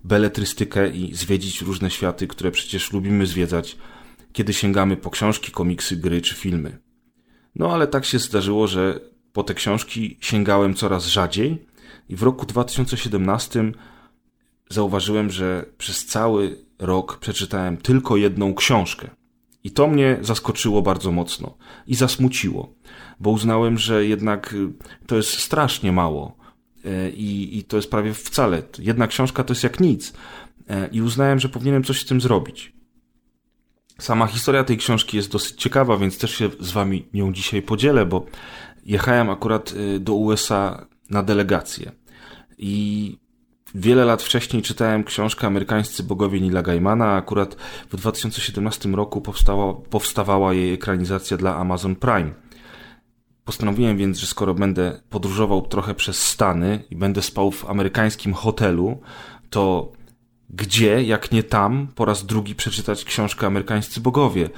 beletrystykę 0.05 0.91
i 0.91 1.15
zwiedzić 1.15 1.63
różne 1.63 1.91
światy, 1.91 2.27
które 2.27 2.51
przecież 2.51 2.93
lubimy 2.93 3.27
zwiedzać, 3.27 3.77
kiedy 4.33 4.53
sięgamy 4.53 4.97
po 4.97 5.11
książki, 5.11 5.53
komiksy, 5.53 5.97
gry 5.97 6.23
czy 6.23 6.35
filmy. 6.35 6.79
No 7.55 7.73
ale 7.73 7.87
tak 7.87 8.05
się 8.05 8.19
zdarzyło, 8.19 8.67
że 8.67 9.01
po 9.33 9.43
te 9.43 9.55
książki 9.55 10.19
sięgałem 10.21 10.75
coraz 10.75 11.07
rzadziej 11.07 11.67
i 12.09 12.17
w 12.17 12.23
roku 12.23 12.47
2017 12.47 13.73
zauważyłem, 14.73 15.31
że 15.31 15.67
przez 15.79 16.07
cały 16.07 16.59
rok 16.79 17.19
przeczytałem 17.19 17.77
tylko 17.77 18.17
jedną 18.17 18.55
książkę. 18.55 19.11
I 19.65 19.71
to 19.71 19.89
mnie 19.89 20.19
zaskoczyło 20.21 20.83
bardzo 20.83 21.13
mocno 21.13 21.57
i 21.87 21.95
zasmuciło, 21.95 22.75
bo 23.21 23.31
uznałem, 23.31 23.79
że 23.79 24.07
jednak 24.07 24.53
y, 24.53 24.73
to 25.07 25.17
jest 25.17 25.31
strasznie 25.31 25.93
mało 25.93 26.37
y, 26.85 27.11
i, 27.11 27.59
i 27.59 27.65
to 27.65 27.77
jest 27.77 27.91
prawie 27.91 28.15
wcale. 28.15 28.63
Jedna 28.79 29.07
książka 29.07 29.45
to 29.45 29.53
jest 29.53 29.63
jak 29.63 29.81
nic. 29.81 30.09
Y, 30.11 30.15
I 30.93 31.03
uznałem, 31.03 31.39
że 31.39 31.49
powinienem 31.49 31.85
coś 31.85 32.01
z 32.01 32.05
tym 32.05 32.21
zrobić. 32.21 32.73
Sama 33.99 34.27
historia 34.27 34.65
tej 34.65 34.77
książki 34.77 35.17
jest 35.17 35.33
dosyć 35.33 35.63
ciekawa, 35.63 35.97
więc 35.97 36.19
też 36.19 36.31
się 36.31 36.51
z 36.61 36.71
wami 36.71 37.09
nią 37.15 37.33
dzisiaj 37.33 37.63
podzielę, 37.63 38.07
bo 38.07 38.27
jechałem 38.85 39.31
akurat 39.31 39.75
do 40.01 40.15
USA 40.15 40.87
na 41.11 41.23
delegację. 41.23 41.93
I 42.59 43.19
Wiele 43.75 44.05
lat 44.05 44.23
wcześniej 44.23 44.63
czytałem 44.63 45.05
książkę 45.05 45.47
Amerykańscy 45.47 46.03
bogowie 46.03 46.41
Nila 46.41 46.63
Gaimana, 46.63 47.07
a 47.07 47.17
akurat 47.17 47.55
w 47.91 47.97
2017 47.97 48.89
roku 48.89 49.21
powstała, 49.21 49.75
powstawała 49.75 50.55
jej 50.55 50.73
ekranizacja 50.73 51.37
dla 51.37 51.57
Amazon 51.57 51.97
Prime. 51.97 52.31
Postanowiłem 53.45 53.97
więc, 53.97 54.19
że 54.19 54.27
skoro 54.27 54.55
będę 54.55 55.01
podróżował 55.11 55.63
trochę 55.63 55.95
przez 55.95 56.23
Stany 56.23 56.85
i 56.91 56.97
będę 56.97 57.23
spał 57.23 57.51
w 57.51 57.71
amerykańskim 57.71 58.35
hotelu, 58.35 59.01
to 59.51 59.93
gdzie, 60.53 61.03
jak 61.03 61.33
nie 61.33 61.43
tam, 61.43 61.89
po 61.95 62.05
raz 62.05 62.27
drugi 62.27 62.55
przeczytać 62.55 63.05
książkę 63.05 63.47
Amerykańscy 63.47 64.01
Bogowie, 64.01 64.51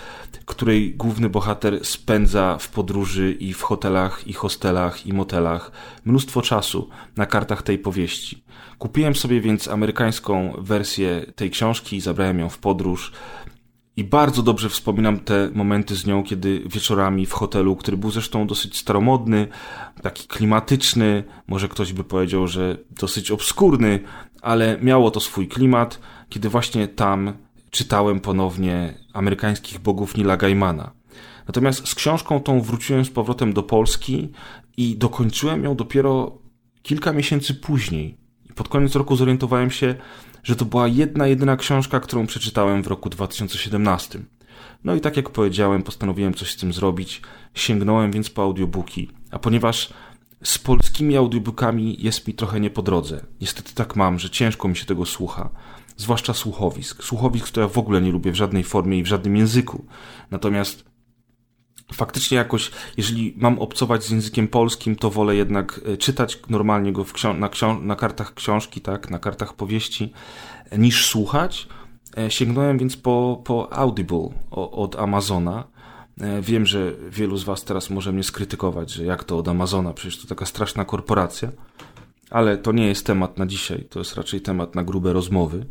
której 0.47 0.95
główny 0.95 1.29
bohater 1.29 1.85
spędza 1.87 2.59
w 2.59 2.69
podróży 2.69 3.33
i 3.33 3.53
w 3.53 3.63
hotelach, 3.63 4.27
i 4.27 4.33
hostelach, 4.33 5.07
i 5.07 5.13
motelach 5.13 5.73
mnóstwo 6.05 6.43
czasu 6.43 6.89
na 7.17 7.27
kartach 7.27 7.63
tej 7.63 7.79
powieści. 7.79 8.45
Kupiłem 8.79 9.15
sobie 9.15 9.41
więc 9.41 9.69
amerykańską 9.69 10.55
wersję 10.59 11.27
tej 11.37 11.51
książki 11.51 11.97
i 11.97 12.01
zabrałem 12.01 12.39
ją 12.39 12.49
w 12.49 12.59
podróż. 12.59 13.13
I 13.97 14.05
bardzo 14.05 14.43
dobrze 14.43 14.69
wspominam 14.69 15.19
te 15.19 15.51
momenty 15.55 15.97
z 15.97 16.07
nią, 16.07 16.25
kiedy 16.25 16.63
wieczorami 16.67 17.27
w 17.27 17.33
hotelu, 17.33 17.77
który 17.77 17.97
był 17.97 18.11
zresztą 18.11 18.47
dosyć 18.47 18.79
staromodny, 18.79 19.49
taki 20.03 20.29
klimatyczny, 20.29 21.25
może 21.47 21.69
ktoś 21.69 21.93
by 21.93 22.05
powiedział, 22.05 22.47
że 22.47 22.79
dosyć 22.91 23.31
obskurny, 23.31 24.01
ale 24.43 24.79
miało 24.83 25.11
to 25.11 25.21
swój 25.21 25.49
klimat, 25.49 26.01
kiedy 26.29 26.49
właśnie 26.49 26.89
tam 26.89 27.33
czytałem 27.71 28.21
ponownie 28.21 28.99
amerykańskich 29.13 29.79
bogów 29.79 30.17
Nila 30.17 30.37
Gaimana. 30.37 30.93
Natomiast 31.47 31.89
z 31.89 31.95
książką 31.95 32.41
tą 32.41 32.61
wróciłem 32.61 33.05
z 33.05 33.11
powrotem 33.11 33.53
do 33.53 33.63
Polski 33.63 34.33
i 34.77 34.97
dokończyłem 34.97 35.65
ją 35.65 35.77
dopiero 35.77 36.39
kilka 36.83 37.13
miesięcy 37.13 37.55
później. 37.55 38.19
Pod 38.55 38.69
koniec 38.69 38.95
roku 38.95 39.17
zorientowałem 39.17 39.71
się, 39.71 39.95
że 40.45 40.57
to 40.57 40.65
była 40.65 40.89
jedna, 40.89 41.27
jedyna 41.27 41.57
książka, 41.57 42.01
którą 42.01 42.27
przeczytałem 42.27 42.83
w 42.83 42.87
roku 42.87 43.11
2017. 43.11 44.21
No 44.85 44.95
i 44.95 45.01
tak 45.01 45.17
jak 45.17 45.31
powiedziałem, 45.31 45.83
postanowiłem 45.83 46.35
coś 46.35 46.51
z 46.51 46.57
tym 46.57 46.73
zrobić. 46.73 47.23
Sięgnąłem 47.55 48.13
więc 48.13 48.31
po 48.31 48.43
audiobooki. 48.43 49.11
A 49.31 49.39
ponieważ 49.39 49.93
z 50.43 50.59
polskimi 50.59 51.17
audiobookami 51.17 51.97
jest 51.99 52.29
mi 52.29 52.35
trochę 52.35 52.61
nie 52.61 52.71
po 52.71 52.83
drodze. 52.83 53.25
Niestety 53.41 53.75
tak 53.75 53.97
mam, 53.97 54.19
że 54.19 54.31
ciężko 54.31 54.69
mi 54.69 54.77
się 54.77 54.85
tego 54.85 55.07
słucha. 55.07 55.51
Zwłaszcza 55.97 56.35
słuchowisk. 56.35 57.05
Słuchowisk, 57.05 57.47
które 57.47 57.67
ja 57.67 57.73
w 57.73 57.79
ogóle 57.79 58.01
nie 58.01 58.13
lubię 58.13 58.33
w 58.33 58.37
żadnej 58.37 58.65
formie 58.65 58.99
i 58.99 59.03
w 59.03 59.07
żadnym 59.07 59.37
języku. 59.37 59.85
Natomiast 60.31 60.85
faktycznie 61.93 62.37
jakoś, 62.37 62.71
jeżeli 62.97 63.35
mam 63.37 63.59
obcować 63.59 64.05
z 64.05 64.11
językiem 64.11 64.49
polskim, 64.49 64.97
to 64.97 65.11
wolę 65.11 65.37
jednak 65.37 65.81
e, 65.87 65.97
czytać 65.97 66.39
normalnie 66.49 66.93
go 66.93 67.05
na, 67.39 67.51
na 67.83 67.97
kartach 67.97 68.35
książki, 68.35 68.81
tak, 68.81 69.11
na 69.11 69.19
kartach 69.19 69.55
powieści, 69.55 70.13
e, 70.71 70.79
niż 70.79 71.07
słuchać. 71.07 71.69
E, 72.17 72.31
sięgnąłem 72.31 72.79
więc 72.79 72.97
po, 72.97 73.43
po 73.45 73.73
Audible 73.73 74.29
od 74.51 74.97
Amazona 74.97 75.65
wiem, 76.43 76.67
że 76.67 76.93
wielu 77.11 77.37
z 77.37 77.45
Was 77.45 77.65
teraz 77.65 77.91
może 77.91 78.13
mnie 78.13 78.23
skrytykować, 78.23 78.91
że 78.91 79.05
jak 79.05 79.25
to 79.25 79.39
od 79.39 79.49
Amazona, 79.49 79.93
przecież 79.93 80.21
to 80.21 80.29
taka 80.29 80.47
straszna 80.47 80.85
korporacja. 80.85 81.51
Ale 82.31 82.59
to 82.59 82.73
nie 82.73 82.87
jest 82.87 83.07
temat 83.07 83.39
na 83.39 83.47
dzisiaj, 83.47 83.85
to 83.91 83.99
jest 83.99 84.15
raczej 84.15 84.41
temat 84.41 84.75
na 84.75 84.85
grube 84.85 85.13
rozmowy. 85.13 85.67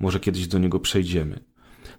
Może 0.00 0.20
kiedyś 0.20 0.46
do 0.46 0.58
niego 0.58 0.80
przejdziemy. 0.80 1.40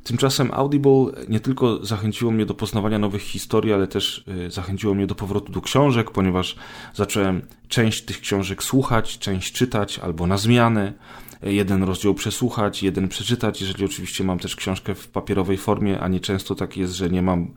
Tymczasem 0.04 0.52
Audible 0.54 1.06
nie 1.30 1.40
tylko 1.40 1.86
zachęciło 1.86 2.32
mnie 2.32 2.46
do 2.46 2.54
poznawania 2.54 3.00
nowych 3.00 3.22
historii, 3.22 3.74
ale 3.74 3.88
też 3.88 4.26
e, 4.48 4.52
zachęciło 4.52 4.96
mnie 4.96 5.08
do 5.08 5.16
powrotu 5.16 5.52
do 5.52 5.62
książek, 5.62 6.12
ponieważ 6.12 6.56
zacząłem 6.94 7.42
część 7.68 8.02
tych 8.02 8.22
książek 8.22 8.64
słuchać, 8.64 9.20
część 9.20 9.54
czytać 9.54 10.00
albo 10.00 10.28
na 10.28 10.38
zmianę. 10.38 10.94
Jeden 11.44 11.84
rozdział 11.84 12.14
przesłuchać, 12.14 12.84
jeden 12.84 13.08
przeczytać, 13.08 13.62
jeżeli 13.62 13.86
oczywiście 13.86 14.24
mam 14.24 14.40
też 14.40 14.56
książkę 14.56 14.96
w 14.96 15.08
papierowej 15.08 15.58
formie, 15.58 16.00
a 16.00 16.08
nie 16.08 16.20
często 16.20 16.56
tak 16.56 16.78
jest, 16.78 16.94
że 16.94 17.10
nie 17.10 17.22
mam, 17.22 17.48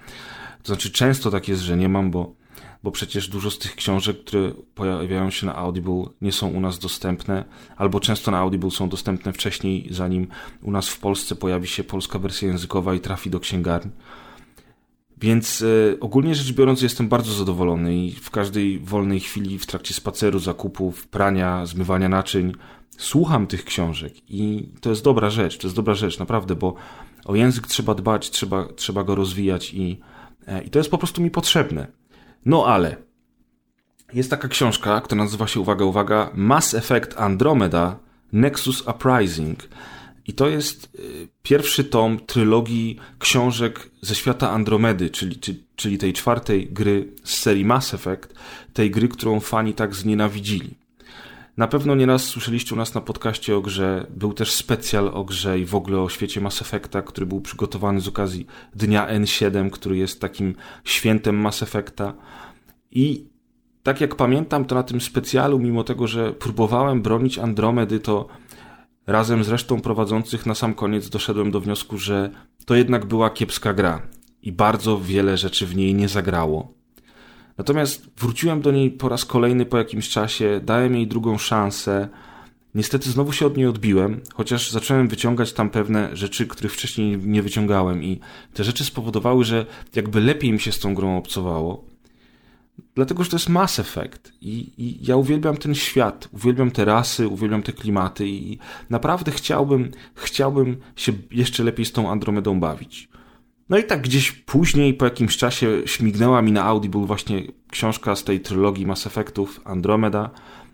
to 0.62 0.66
znaczy 0.66 0.90
często 0.90 1.31
tak 1.31 1.49
jest, 1.49 1.62
że 1.62 1.77
nie 1.77 1.88
mam, 1.88 2.11
bo, 2.11 2.35
bo 2.83 2.90
przecież 2.90 3.29
dużo 3.29 3.51
z 3.51 3.59
tych 3.59 3.75
książek, 3.75 4.25
które 4.25 4.53
pojawiają 4.75 5.31
się 5.31 5.47
na 5.47 5.57
Audible 5.57 6.05
nie 6.21 6.33
są 6.33 6.49
u 6.49 6.61
nas 6.61 6.79
dostępne, 6.79 7.45
albo 7.77 8.01
często 8.01 8.31
na 8.31 8.38
Audible 8.38 8.71
są 8.71 8.88
dostępne 8.88 9.33
wcześniej, 9.33 9.88
zanim 9.90 10.27
u 10.62 10.71
nas 10.71 10.88
w 10.88 11.01
Polsce 11.01 11.37
pojawi 11.37 11.68
się 11.68 11.85
polska 11.85 12.18
wersja 12.18 12.49
językowa 12.49 12.95
i 12.95 13.01
trafi 13.01 13.31
do 13.31 13.40
księgarni. 13.40 13.92
Więc 15.23 15.62
e, 15.62 16.01
ogólnie 16.01 16.35
rzecz 16.35 16.53
biorąc, 16.53 16.83
jestem 16.83 17.09
bardzo 17.09 17.33
zadowolony 17.33 17.97
i 17.97 18.12
w 18.12 18.31
każdej 18.31 18.79
wolnej 18.79 19.21
chwili, 19.21 19.59
w 19.59 19.66
trakcie 19.66 19.95
spaceru, 19.95 20.38
zakupów, 20.38 21.09
prania, 21.09 21.66
zmywania 21.66 22.09
naczyń, 22.09 22.53
słucham 22.99 23.47
tych 23.47 23.64
książek 23.64 24.12
i 24.29 24.68
to 24.81 24.90
jest 24.90 25.05
dobra 25.05 25.31
rzecz, 25.31 25.59
to 25.59 25.66
jest 25.66 25.77
dobra 25.77 25.95
rzecz, 25.95 26.18
naprawdę, 26.18 26.57
bo 26.57 26.75
o 27.25 27.35
język 27.35 27.66
trzeba 27.66 27.95
dbać, 27.95 28.31
trzeba, 28.31 28.68
trzeba 28.77 29.05
go 29.05 29.14
rozwijać 29.14 29.75
i, 29.75 30.01
e, 30.47 30.62
i 30.62 30.71
to 30.71 30.79
jest 30.79 30.90
po 30.90 30.99
prostu 30.99 31.23
mi 31.23 31.31
potrzebne. 31.31 32.02
No 32.46 32.66
ale 32.66 32.96
jest 34.12 34.31
taka 34.31 34.48
książka, 34.48 35.00
która 35.00 35.24
nazywa 35.24 35.46
się, 35.46 35.61
uwaga, 35.61 35.85
uwaga, 35.85 36.31
Mass 36.35 36.74
Effect 36.74 37.20
Andromeda 37.20 37.98
Nexus 38.33 38.81
Uprising. 38.88 39.68
I 40.26 40.33
to 40.33 40.48
jest 40.48 40.85
e, 40.85 40.98
pierwszy 41.42 41.85
tom 41.85 42.20
trylogii 42.26 42.98
książek 43.18 43.90
ze 44.00 44.14
świata 44.14 44.50
Andromedy, 44.50 45.11
czyli, 45.11 45.38
czyli 45.76 45.98
tej 45.98 46.12
czwartej 46.12 46.66
gry 46.66 47.09
z 47.24 47.38
serii 47.38 47.64
Mass 47.64 47.94
Effect, 47.94 48.35
tej 48.72 48.90
gry, 48.90 49.09
którą 49.09 49.40
fani 49.40 49.74
tak 49.74 49.94
znienawidzili. 49.94 50.82
Na 51.57 51.69
pewno 51.69 51.95
nieraz 51.95 52.25
słyszeliście 52.25 52.75
u 52.75 52.79
nas 52.79 52.95
na 52.95 53.01
podcaście 53.01 53.57
o 53.57 53.61
grze. 53.61 54.07
Był 54.11 54.33
też 54.33 54.53
specjal 54.53 55.09
o 55.09 55.25
grze 55.25 55.59
i 55.59 55.65
w 55.65 55.75
ogóle 55.75 56.01
o 56.01 56.09
świecie 56.09 56.41
Mass 56.41 56.62
Effecta, 56.62 57.03
który 57.03 57.27
był 57.27 57.41
przygotowany 57.41 58.01
z 58.01 58.09
okazji 58.09 58.47
Dnia 58.75 59.07
N7, 59.07 59.71
który 59.71 59.97
jest 59.97 60.21
takim 60.21 60.55
świętem 60.85 61.37
Mass 61.37 61.62
Effecta. 61.62 62.15
I 62.91 63.27
tak 63.83 64.01
jak 64.01 64.17
pamiętam, 64.17 64.65
to 64.65 64.75
na 64.75 64.83
tym 64.83 65.01
specjalu, 65.01 65.59
mimo 65.59 65.85
tego, 65.85 66.07
że 66.07 66.33
próbowałem 66.33 67.03
bronić 67.03 67.38
Andromedy, 67.38 68.01
to 68.01 68.29
razem 69.07 69.45
z 69.45 69.49
resztą 69.49 69.81
prowadzących 69.81 70.47
na 70.47 70.55
sam 70.55 70.75
koniec 70.75 71.09
doszedłem 71.09 71.51
do 71.51 71.61
wniosku, 71.61 71.99
że 71.99 72.31
to 72.67 72.75
jednak 72.75 73.07
była 73.07 73.31
kiepska 73.31 73.75
gra 73.75 74.03
i 74.43 74.53
bardzo 74.53 75.01
wiele 75.01 75.37
rzeczy 75.37 75.67
w 75.67 75.77
niej 75.77 75.95
nie 75.95 76.09
zagrało. 76.09 76.82
Natomiast 77.59 78.11
wróciłem 78.19 78.61
do 78.61 78.71
niej 78.71 78.91
po 78.91 79.09
raz 79.09 79.25
kolejny 79.25 79.67
po 79.67 79.79
jakimś 79.79 80.09
czasie, 80.09 80.61
dałem 80.65 80.95
jej 80.95 81.07
drugą 81.07 81.38
szansę 81.38 82.09
Niestety 82.75 83.11
znowu 83.11 83.33
się 83.33 83.47
od 83.47 83.57
niej 83.57 83.67
odbiłem, 83.67 84.21
chociaż 84.35 84.71
zacząłem 84.71 85.09
wyciągać 85.09 85.53
tam 85.53 85.71
pewne 85.71 86.17
rzeczy, 86.17 86.47
których 86.47 86.73
wcześniej 86.73 87.19
nie 87.19 87.43
wyciągałem 87.43 88.05
i 88.05 88.21
te 88.55 88.65
rzeczy 88.65 88.85
spowodowały, 88.85 89.45
że 89.45 89.67
jakby 89.95 90.21
lepiej 90.21 90.53
mi 90.53 90.61
się 90.61 90.73
z 90.73 90.79
tą 90.79 90.95
grą 90.95 91.17
obcowało. 91.17 91.85
Dlatego, 92.95 93.25
że 93.25 93.31
to 93.31 93.37
jest 93.37 93.49
Mass 93.49 93.79
Effect 93.79 94.33
i, 94.41 94.73
i 94.79 95.07
ja 95.07 95.17
uwielbiam 95.17 95.57
ten 95.57 95.75
świat, 95.75 96.29
uwielbiam 96.33 96.71
te 96.71 96.85
rasy, 96.85 97.29
uwielbiam 97.29 97.62
te 97.62 97.73
klimaty 97.73 98.29
i 98.29 98.59
naprawdę 98.91 99.31
chciałbym, 99.31 99.91
chciałbym 100.15 100.77
się 100.97 101.12
jeszcze 101.31 101.65
lepiej 101.65 101.87
z 101.87 101.93
tą 101.93 102.11
Andromedą 102.11 102.61
bawić. 102.61 103.09
No 103.68 103.79
i 103.79 103.85
tak 103.85 104.03
gdzieś 104.03 104.33
później, 104.33 104.94
po 104.94 105.05
jakimś 105.05 105.37
czasie 105.37 105.83
śmignęła 105.87 106.42
mi 106.42 106.53
na 106.53 106.64
Audible 106.64 107.07
właśnie 107.07 107.42
książka 107.70 108.16
z 108.16 108.25
tej 108.25 108.40
trylogii 108.40 108.87
Mass 108.87 109.07
Effectów 109.07 109.61
Andromeda, 109.64 110.31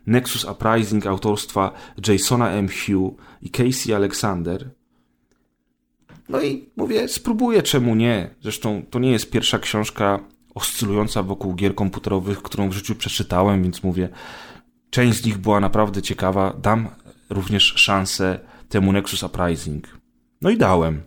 Nexus 0.07 0.45
Uprising 0.45 1.07
autorstwa 1.07 1.73
Jasona 2.09 2.51
M. 2.51 2.69
Hugh 2.69 3.17
i 3.43 3.51
Casey 3.51 3.95
Alexander. 3.95 4.71
No 6.29 6.43
i 6.43 6.69
mówię, 6.77 7.09
spróbuję, 7.09 7.63
czemu 7.63 7.95
nie. 7.95 8.31
Zresztą 8.43 8.83
to 8.91 8.99
nie 8.99 9.11
jest 9.11 9.31
pierwsza 9.31 9.59
książka 9.59 10.21
oscylująca 10.55 11.23
wokół 11.23 11.55
gier 11.55 11.75
komputerowych, 11.75 12.43
którą 12.43 12.69
w 12.69 12.73
życiu 12.73 12.95
przeczytałem, 12.95 13.63
więc 13.63 13.83
mówię, 13.83 14.09
część 14.91 15.23
z 15.23 15.27
nich 15.27 15.39
była 15.39 15.61
naprawdę 15.61 16.03
ciekawa. 16.03 16.57
Dam 16.63 16.89
również 17.31 17.63
szansę 17.63 18.41
temu 18.69 18.93
Nexus 18.93 19.23
Uprising. 19.23 19.99
No 20.43 20.51
i 20.51 20.57
dałem. 20.57 21.03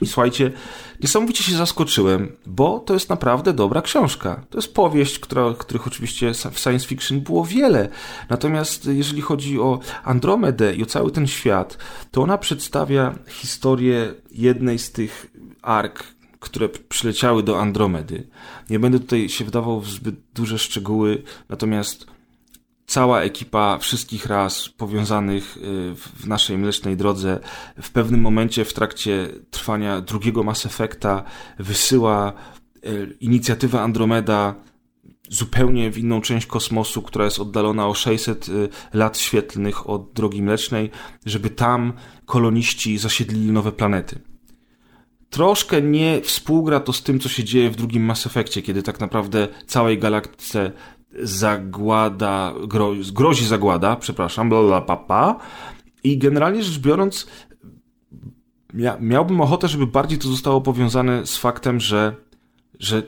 I 0.00 0.06
słuchajcie, 0.06 0.52
niesamowicie 1.00 1.44
się 1.44 1.56
zaskoczyłem, 1.56 2.36
bo 2.46 2.78
to 2.78 2.94
jest 2.94 3.10
naprawdę 3.10 3.52
dobra 3.52 3.82
książka. 3.82 4.44
To 4.50 4.58
jest 4.58 4.74
powieść, 4.74 5.18
która, 5.18 5.54
których 5.58 5.86
oczywiście 5.86 6.32
w 6.52 6.58
science 6.58 6.86
fiction 6.86 7.20
było 7.20 7.44
wiele. 7.44 7.88
Natomiast 8.28 8.86
jeżeli 8.86 9.22
chodzi 9.22 9.60
o 9.60 9.80
Andromedę 10.04 10.74
i 10.74 10.82
o 10.82 10.86
cały 10.86 11.10
ten 11.10 11.26
świat, 11.26 11.78
to 12.10 12.22
ona 12.22 12.38
przedstawia 12.38 13.14
historię 13.28 14.14
jednej 14.30 14.78
z 14.78 14.92
tych 14.92 15.26
ark, 15.62 16.04
które 16.40 16.68
przyleciały 16.68 17.42
do 17.42 17.60
Andromedy. 17.60 18.26
Nie 18.70 18.78
będę 18.78 19.00
tutaj 19.00 19.28
się 19.28 19.44
wdawał 19.44 19.80
w 19.80 19.90
zbyt 19.90 20.14
duże 20.34 20.58
szczegóły, 20.58 21.22
natomiast 21.48 22.13
cała 22.86 23.22
ekipa 23.22 23.78
wszystkich 23.78 24.26
ras 24.26 24.68
powiązanych 24.68 25.56
y, 25.56 25.60
w 25.94 26.26
naszej 26.26 26.58
mlecznej 26.58 26.96
drodze 26.96 27.40
w 27.82 27.90
pewnym 27.90 28.20
momencie 28.20 28.64
w 28.64 28.72
trakcie 28.72 29.28
trwania 29.50 30.00
drugiego 30.00 30.42
Mass 30.42 30.66
Effecta 30.66 31.22
wysyła 31.58 32.32
y, 32.86 33.16
inicjatywę 33.20 33.80
Andromeda 33.80 34.54
zupełnie 35.28 35.90
w 35.90 35.98
inną 35.98 36.20
część 36.20 36.46
kosmosu, 36.46 37.02
która 37.02 37.24
jest 37.24 37.40
oddalona 37.40 37.88
o 37.88 37.94
600 37.94 38.48
y, 38.48 38.68
lat 38.92 39.18
świetlnych 39.18 39.90
od 39.90 40.12
drogi 40.12 40.42
mlecznej, 40.42 40.90
żeby 41.26 41.50
tam 41.50 41.92
koloniści 42.26 42.98
zasiedlili 42.98 43.52
nowe 43.52 43.72
planety. 43.72 44.20
Troszkę 45.30 45.82
nie 45.82 46.20
współgra 46.20 46.80
to 46.80 46.92
z 46.92 47.02
tym, 47.02 47.20
co 47.20 47.28
się 47.28 47.44
dzieje 47.44 47.70
w 47.70 47.76
drugim 47.76 48.04
Mass 48.04 48.26
Effectie, 48.26 48.62
kiedy 48.62 48.82
tak 48.82 49.00
naprawdę 49.00 49.48
całej 49.66 49.98
galaktyce 49.98 50.72
zagłada, 51.22 52.54
gro, 52.68 52.92
grozi 53.12 53.46
zagłada, 53.46 53.96
przepraszam, 53.96 54.48
bla, 54.48 54.80
papa. 54.80 55.36
I 56.04 56.18
generalnie 56.18 56.62
rzecz 56.62 56.78
biorąc, 56.78 57.26
mia, 58.74 58.96
miałbym 59.00 59.40
ochotę, 59.40 59.68
żeby 59.68 59.86
bardziej 59.86 60.18
to 60.18 60.28
zostało 60.28 60.60
powiązane 60.60 61.26
z 61.26 61.36
faktem, 61.36 61.80
że, 61.80 62.14
że 62.78 63.02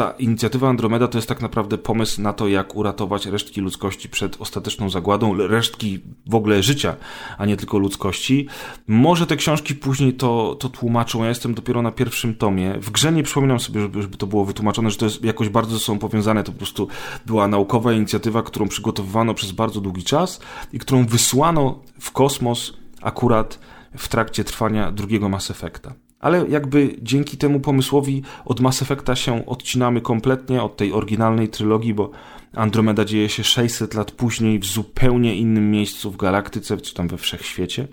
ta 0.00 0.10
inicjatywa 0.10 0.68
Andromeda 0.68 1.08
to 1.08 1.18
jest 1.18 1.28
tak 1.28 1.40
naprawdę 1.40 1.78
pomysł 1.78 2.22
na 2.22 2.32
to, 2.32 2.48
jak 2.48 2.76
uratować 2.76 3.26
resztki 3.26 3.60
ludzkości 3.60 4.08
przed 4.08 4.40
ostateczną 4.40 4.90
zagładą, 4.90 5.34
resztki 5.36 5.98
w 6.26 6.34
ogóle 6.34 6.62
życia, 6.62 6.96
a 7.38 7.46
nie 7.46 7.56
tylko 7.56 7.78
ludzkości. 7.78 8.48
Może 8.86 9.26
te 9.26 9.36
książki 9.36 9.74
później 9.74 10.12
to, 10.14 10.56
to 10.60 10.68
tłumaczą, 10.68 11.22
ja 11.22 11.28
jestem 11.28 11.54
dopiero 11.54 11.82
na 11.82 11.92
pierwszym 11.92 12.34
tomie. 12.34 12.74
W 12.80 12.90
grze 12.90 13.12
nie 13.12 13.22
przypominam 13.22 13.60
sobie, 13.60 13.80
żeby, 13.80 14.02
żeby 14.02 14.16
to 14.16 14.26
było 14.26 14.44
wytłumaczone, 14.44 14.90
że 14.90 14.96
to 14.96 15.04
jest 15.04 15.24
jakoś 15.24 15.48
bardzo 15.48 15.74
ze 15.74 15.80
sobą 15.84 15.98
powiązane, 15.98 16.44
to 16.44 16.52
po 16.52 16.58
prostu 16.58 16.88
była 17.26 17.48
naukowa 17.48 17.92
inicjatywa, 17.92 18.42
którą 18.42 18.68
przygotowywano 18.68 19.34
przez 19.34 19.52
bardzo 19.52 19.80
długi 19.80 20.02
czas 20.02 20.40
i 20.72 20.78
którą 20.78 21.06
wysłano 21.06 21.82
w 22.00 22.12
kosmos 22.12 22.72
akurat 23.02 23.58
w 23.96 24.08
trakcie 24.08 24.44
trwania 24.44 24.92
drugiego 24.92 25.28
Mass 25.28 25.50
Effecta 25.50 25.94
ale 26.20 26.48
jakby 26.48 26.96
dzięki 27.02 27.36
temu 27.36 27.60
pomysłowi 27.60 28.22
od 28.44 28.60
Mass 28.60 28.82
Effecta 28.82 29.16
się 29.16 29.46
odcinamy 29.46 30.00
kompletnie 30.00 30.62
od 30.62 30.76
tej 30.76 30.92
oryginalnej 30.92 31.48
trylogii, 31.48 31.94
bo 31.94 32.10
Andromeda 32.54 33.04
dzieje 33.04 33.28
się 33.28 33.44
600 33.44 33.94
lat 33.94 34.12
później 34.12 34.58
w 34.58 34.64
zupełnie 34.64 35.34
innym 35.34 35.70
miejscu 35.70 36.10
w 36.10 36.16
galaktyce, 36.16 36.76
czy 36.76 36.94
tam 36.94 37.08
we 37.08 37.16
wszechświecie. 37.16 37.88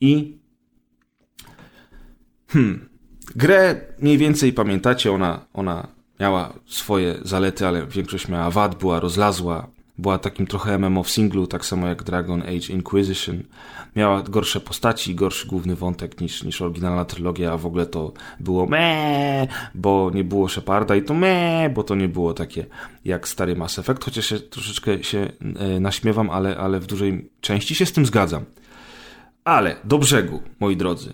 I 0.00 0.38
hmm, 2.48 2.88
grę 3.36 3.80
mniej 3.98 4.18
więcej 4.18 4.52
pamiętacie, 4.52 5.12
ona, 5.12 5.46
ona 5.52 5.88
miała 6.20 6.52
swoje 6.66 7.18
zalety, 7.22 7.66
ale 7.66 7.86
większość 7.86 8.28
miała 8.28 8.50
wad, 8.50 8.78
była 8.78 9.00
rozlazła, 9.00 9.77
była 9.98 10.18
takim 10.18 10.46
trochę 10.46 10.78
MMO 10.78 11.02
w 11.02 11.10
singlu, 11.10 11.46
tak 11.46 11.64
samo 11.64 11.86
jak 11.86 12.02
Dragon 12.02 12.42
Age 12.42 12.72
Inquisition. 12.72 13.42
Miała 13.96 14.22
gorsze 14.22 14.60
postaci, 14.60 15.14
gorszy 15.14 15.46
główny 15.46 15.76
wątek 15.76 16.20
niż, 16.20 16.42
niż 16.42 16.62
oryginalna 16.62 17.04
trylogia, 17.04 17.52
a 17.52 17.56
w 17.56 17.66
ogóle 17.66 17.86
to 17.86 18.12
było 18.40 18.66
me, 18.66 19.46
bo 19.74 20.10
nie 20.14 20.24
było 20.24 20.48
Sheparda 20.48 20.96
i 20.96 21.02
to 21.02 21.14
me, 21.14 21.70
bo 21.74 21.82
to 21.82 21.94
nie 21.94 22.08
było 22.08 22.34
takie 22.34 22.66
jak 23.04 23.28
stary 23.28 23.56
Mass 23.56 23.78
Effect, 23.78 24.04
chociaż 24.04 24.26
się 24.26 24.40
troszeczkę 24.40 25.04
się 25.04 25.32
e, 25.58 25.80
naśmiewam, 25.80 26.30
ale, 26.30 26.56
ale 26.56 26.80
w 26.80 26.86
dużej 26.86 27.30
części 27.40 27.74
się 27.74 27.86
z 27.86 27.92
tym 27.92 28.06
zgadzam. 28.06 28.44
Ale 29.44 29.76
do 29.84 29.98
brzegu, 29.98 30.42
moi 30.60 30.76
drodzy. 30.76 31.12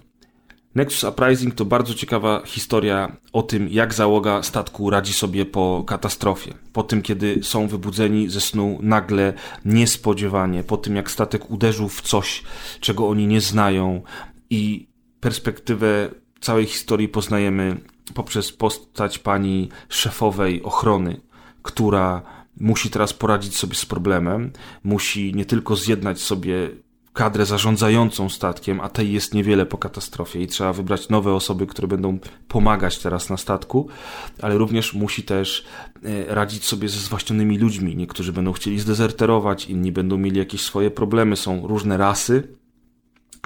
Nexus 0.74 1.04
Uprising 1.04 1.54
to 1.54 1.64
bardzo 1.64 1.94
ciekawa 1.94 2.42
historia 2.46 3.16
o 3.32 3.42
tym, 3.42 3.68
jak 3.68 3.94
załoga 3.94 4.42
statku 4.42 4.90
radzi 4.90 5.12
sobie 5.12 5.46
po 5.46 5.84
katastrofie. 5.87 6.54
Po 6.72 6.82
tym, 6.82 7.02
kiedy 7.02 7.40
są 7.42 7.68
wybudzeni 7.68 8.28
ze 8.28 8.40
snu 8.40 8.78
nagle, 8.82 9.32
niespodziewanie, 9.64 10.64
po 10.64 10.76
tym, 10.76 10.96
jak 10.96 11.10
statek 11.10 11.50
uderzył 11.50 11.88
w 11.88 12.02
coś, 12.02 12.42
czego 12.80 13.08
oni 13.08 13.26
nie 13.26 13.40
znają 13.40 14.02
i 14.50 14.88
perspektywę 15.20 16.10
całej 16.40 16.66
historii 16.66 17.08
poznajemy 17.08 17.80
poprzez 18.14 18.52
postać 18.52 19.18
pani 19.18 19.68
szefowej 19.88 20.62
ochrony, 20.62 21.20
która 21.62 22.22
musi 22.60 22.90
teraz 22.90 23.12
poradzić 23.12 23.56
sobie 23.56 23.74
z 23.74 23.87
problemem, 23.87 24.50
musi 24.84 25.34
nie 25.34 25.44
tylko 25.44 25.76
zjednać 25.76 26.20
sobie 26.20 26.70
kadrę 27.14 27.46
zarządzającą 27.46 28.29
statkiem, 28.29 28.81
a 28.81 28.88
tej 28.88 29.12
jest 29.12 29.35
niewiele 29.35 29.66
po 29.66 29.79
katastrofie 29.79 30.42
i 30.42 30.46
trzeba 30.46 30.72
wybrać 30.72 31.09
nowe 31.09 31.35
osoby, 31.35 31.66
które 31.66 31.88
będą 31.88 32.18
pomagać 32.48 32.98
teraz 32.98 33.31
na 33.31 33.37
statku, 33.37 33.88
ale 34.42 34.59
również 34.59 34.94
musi 34.94 35.22
też 35.22 35.64
e, 36.05 36.35
radzić 36.35 36.64
sobie 36.64 36.88
ze 36.88 37.00
zwłaścionymi 37.00 37.59
ludźmi. 37.59 37.96
Niektórzy 37.96 38.33
będą 38.33 38.53
chcieli 38.53 38.81
zdezerterować, 38.81 39.66
inni 39.66 39.92
będą 39.92 40.18
mieli 40.18 40.38
jakieś 40.38 40.61
swoje 40.61 40.90
problemy, 40.90 41.37
są 41.37 41.66
różne 41.66 41.96
rasy, 41.96 42.48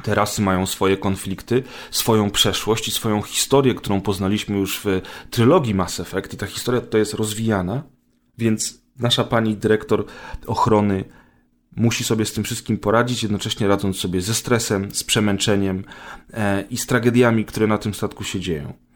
te 0.02 0.14
rasy 0.14 0.42
mają 0.42 0.66
swoje 0.66 0.96
konflikty, 0.96 1.62
swoją 1.90 2.30
przeszłość 2.30 2.88
i 2.88 2.90
swoją 2.90 3.22
historię, 3.22 3.74
którą 3.74 4.00
poznaliśmy 4.00 4.58
już 4.58 4.80
w 4.84 5.00
trylogii 5.30 5.74
Mass 5.74 6.00
Effect. 6.00 6.34
I 6.34 6.36
ta 6.36 6.46
historia 6.46 6.80
tutaj 6.80 7.00
jest 7.00 7.14
rozwijana, 7.14 7.82
więc 8.38 8.82
nasza 8.98 9.24
pani 9.24 9.56
dyrektor 9.56 10.04
ochrony 10.46 11.04
musi 11.78 12.04
sobie 12.04 12.24
z 12.24 12.32
tym 12.32 12.44
wszystkim 12.44 12.78
poradzić, 12.78 13.22
jednocześnie 13.22 13.68
radząc 13.68 13.96
sobie 13.96 14.20
ze 14.20 14.34
stresem, 14.34 14.94
z 14.94 15.04
przemęczeniem 15.04 15.84
e, 16.32 16.64
i 16.70 16.76
z 16.76 16.86
tragediami, 16.86 17.44
które 17.44 17.66
na 17.66 17.78
tym 17.78 17.94
statku 17.94 18.24
się 18.24 18.40
dzieją. 18.40 18.87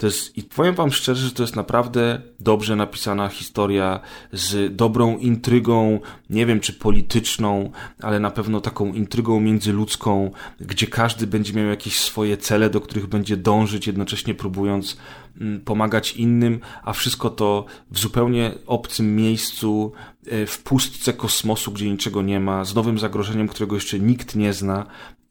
To 0.00 0.06
jest, 0.06 0.38
I 0.38 0.42
powiem 0.42 0.74
Wam 0.74 0.92
szczerze, 0.92 1.26
że 1.26 1.32
to 1.32 1.42
jest 1.42 1.56
naprawdę 1.56 2.22
dobrze 2.40 2.76
napisana 2.76 3.28
historia 3.28 4.00
z 4.32 4.76
dobrą 4.76 5.18
intrygą, 5.18 6.00
nie 6.30 6.46
wiem 6.46 6.60
czy 6.60 6.72
polityczną, 6.72 7.70
ale 8.02 8.20
na 8.20 8.30
pewno 8.30 8.60
taką 8.60 8.92
intrygą 8.92 9.40
międzyludzką, 9.40 10.30
gdzie 10.60 10.86
każdy 10.86 11.26
będzie 11.26 11.52
miał 11.52 11.66
jakieś 11.66 11.98
swoje 11.98 12.36
cele, 12.36 12.70
do 12.70 12.80
których 12.80 13.06
będzie 13.06 13.36
dążyć, 13.36 13.86
jednocześnie 13.86 14.34
próbując 14.34 14.96
mm, 15.40 15.60
pomagać 15.60 16.12
innym, 16.12 16.60
a 16.82 16.92
wszystko 16.92 17.30
to 17.30 17.64
w 17.90 17.98
zupełnie 17.98 18.52
obcym 18.66 19.16
miejscu, 19.16 19.92
e, 20.26 20.46
w 20.46 20.62
pustce 20.62 21.12
kosmosu, 21.12 21.72
gdzie 21.72 21.90
niczego 21.90 22.22
nie 22.22 22.40
ma, 22.40 22.64
z 22.64 22.74
nowym 22.74 22.98
zagrożeniem, 22.98 23.48
którego 23.48 23.74
jeszcze 23.74 23.98
nikt 23.98 24.36
nie 24.36 24.52
zna 24.52 24.86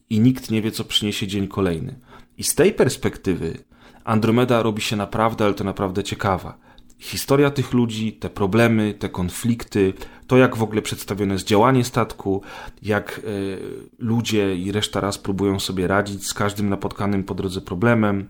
i 0.09 0.19
nikt 0.19 0.51
nie 0.51 0.61
wie, 0.61 0.71
co 0.71 0.83
przyniesie 0.83 1.27
dzień 1.27 1.47
kolejny. 1.47 1.99
I 2.37 2.43
z 2.43 2.55
tej 2.55 2.73
perspektywy 2.73 3.69
Andromeda 4.09 4.63
robi 4.63 4.81
się 4.81 4.95
naprawdę, 4.95 5.45
ale 5.45 5.53
to 5.53 5.63
naprawdę 5.63 6.03
ciekawa. 6.03 6.57
Historia 6.99 7.51
tych 7.51 7.73
ludzi, 7.73 8.13
te 8.13 8.29
problemy, 8.29 8.93
te 8.93 9.09
konflikty, 9.09 9.93
to 10.27 10.37
jak 10.37 10.57
w 10.57 10.63
ogóle 10.63 10.81
przedstawione 10.81 11.33
jest 11.33 11.47
działanie 11.47 11.83
statku, 11.83 12.41
jak 12.81 13.21
y, 13.23 13.59
ludzie 13.99 14.55
i 14.55 14.71
reszta 14.71 14.99
raz 14.99 15.17
próbują 15.17 15.59
sobie 15.59 15.87
radzić 15.87 16.27
z 16.27 16.33
każdym 16.33 16.69
napotkanym 16.69 17.23
po 17.23 17.35
drodze 17.35 17.61
problemem. 17.61 18.27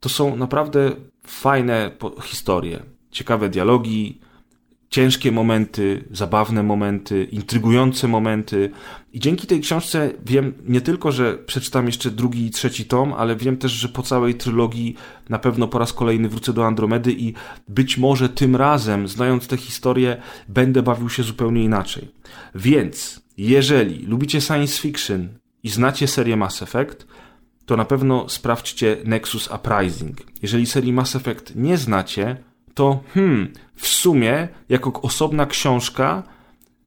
To 0.00 0.08
są 0.08 0.36
naprawdę 0.36 0.92
fajne 1.26 1.90
historie, 2.22 2.82
ciekawe 3.10 3.48
dialogi, 3.48 4.20
ciężkie 4.90 5.32
momenty, 5.32 6.04
zabawne 6.10 6.62
momenty, 6.62 7.24
intrygujące 7.24 8.08
momenty. 8.08 8.70
I 9.12 9.20
dzięki 9.20 9.46
tej 9.46 9.60
książce 9.60 10.10
wiem 10.26 10.54
nie 10.68 10.80
tylko, 10.80 11.12
że 11.12 11.38
przeczytam 11.38 11.86
jeszcze 11.86 12.10
drugi 12.10 12.46
i 12.46 12.50
trzeci 12.50 12.84
tom, 12.84 13.12
ale 13.12 13.36
wiem 13.36 13.56
też, 13.56 13.72
że 13.72 13.88
po 13.88 14.02
całej 14.02 14.34
trylogii 14.34 14.96
na 15.28 15.38
pewno 15.38 15.68
po 15.68 15.78
raz 15.78 15.92
kolejny 15.92 16.28
wrócę 16.28 16.52
do 16.52 16.66
Andromedy 16.66 17.12
i 17.12 17.34
być 17.68 17.98
może 17.98 18.28
tym 18.28 18.56
razem, 18.56 19.08
znając 19.08 19.46
tę 19.46 19.56
historię, 19.56 20.16
będę 20.48 20.82
bawił 20.82 21.10
się 21.10 21.22
zupełnie 21.22 21.64
inaczej. 21.64 22.08
Więc, 22.54 23.20
jeżeli 23.36 24.06
lubicie 24.06 24.40
science 24.40 24.82
fiction 24.82 25.28
i 25.62 25.68
znacie 25.68 26.08
serię 26.08 26.36
Mass 26.36 26.62
Effect, 26.62 27.06
to 27.66 27.76
na 27.76 27.84
pewno 27.84 28.28
sprawdźcie 28.28 28.96
Nexus 29.04 29.48
Uprising. 29.54 30.18
Jeżeli 30.42 30.66
serii 30.66 30.92
Mass 30.92 31.16
Effect 31.16 31.56
nie 31.56 31.76
znacie, 31.76 32.49
to 32.74 33.00
hmm, 33.14 33.52
w 33.74 33.86
sumie, 33.86 34.48
jako 34.68 35.02
osobna 35.02 35.46
książka, 35.46 36.22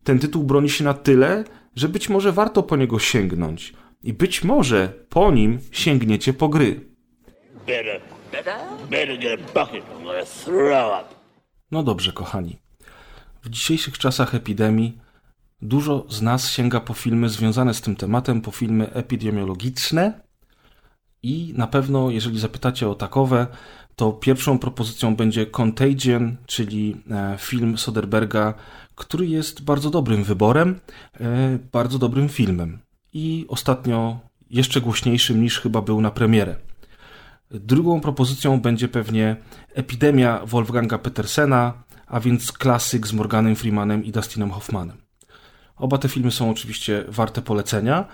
ten 0.04 0.20
tytuł 0.20 0.44
broni 0.44 0.70
się 0.70 0.84
na 0.84 0.94
tyle, 0.94 1.44
że 1.76 1.90
być 1.90 2.10
może 2.10 2.32
warto 2.32 2.64
po 2.64 2.76
niego 2.76 3.00
sięgnąć. 3.00 3.74
I 4.04 4.14
być 4.14 4.44
może 4.44 4.94
po 5.10 5.32
nim 5.32 5.60
sięgniecie 5.72 6.34
po 6.34 6.50
gry. 6.50 6.90
Better, 7.68 8.02
better 8.90 9.20
get 9.20 9.40
a 9.40 9.66
bucket. 9.66 9.84
I'm 9.84 10.04
gonna 10.04 10.26
throw 10.26 11.02
up. 11.02 11.16
No 11.72 11.84
dobrze, 11.84 12.12
kochani. 12.12 12.60
W 13.44 13.50
dzisiejszych 13.50 13.98
czasach 13.98 14.36
epidemii 14.36 14.98
dużo 15.62 16.06
z 16.10 16.22
nas 16.22 16.50
sięga 16.50 16.80
po 16.80 16.94
filmy 16.94 17.30
związane 17.30 17.74
z 17.74 17.82
tym 17.82 17.96
tematem, 17.96 18.42
po 18.42 18.52
filmy 18.52 18.94
epidemiologiczne. 18.94 20.22
I 21.24 21.54
na 21.58 21.68
pewno, 21.68 22.12
jeżeli 22.12 22.40
zapytacie 22.40 22.90
o 22.90 22.96
takowe, 22.96 23.48
to 23.96 24.12
pierwszą 24.12 24.60
propozycją 24.60 25.16
będzie 25.16 25.46
Contagion, 25.46 26.36
czyli 26.46 26.98
e, 27.12 27.36
film 27.40 27.78
Soderberga, 27.78 28.54
który 28.96 29.28
jest 29.28 29.62
bardzo 29.62 29.90
dobrym 29.90 30.24
wyborem, 30.24 30.80
e, 31.20 31.60
bardzo 31.72 32.00
dobrym 32.00 32.30
filmem. 32.30 32.80
I 33.14 33.46
ostatnio 33.50 34.20
jeszcze 34.50 34.82
głośniejszym 34.82 35.42
niż 35.42 35.60
chyba 35.60 35.82
był 35.82 36.02
na 36.02 36.12
premierę. 36.12 36.56
Drugą 37.52 38.02
propozycją 38.02 38.62
będzie 38.62 38.88
pewnie 38.88 39.36
Epidemia 39.74 40.46
Wolfganga 40.46 40.98
Petersena, 40.98 41.74
a 42.08 42.20
więc 42.20 42.52
klasyk 42.52 43.08
z 43.08 43.14
Morganem 43.14 43.56
Freemanem 43.56 44.04
i 44.04 44.12
Dustinem 44.12 44.52
Hoffmanem. 44.52 44.98
Oba 45.78 45.98
te 45.98 46.10
filmy 46.10 46.32
są 46.32 46.50
oczywiście 46.50 47.06
warte 47.08 47.42
polecenia, 47.42 48.08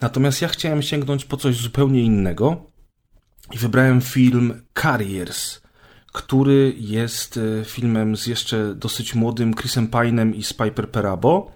natomiast 0.00 0.42
ja 0.42 0.48
chciałem 0.48 0.82
sięgnąć 0.82 1.24
po 1.24 1.36
coś 1.36 1.56
zupełnie 1.56 2.02
innego 2.02 2.73
i 3.52 3.58
wybrałem 3.58 4.00
film 4.00 4.62
Carriers, 4.82 5.60
który 6.12 6.74
jest 6.78 7.36
e, 7.36 7.64
filmem 7.64 8.16
z 8.16 8.26
jeszcze 8.26 8.74
dosyć 8.74 9.14
młodym 9.14 9.54
Chrisem 9.54 9.88
Pine'em 9.88 10.34
i 10.34 10.42
z 10.42 10.52
Piper 10.52 10.90
Perabo. 10.90 11.50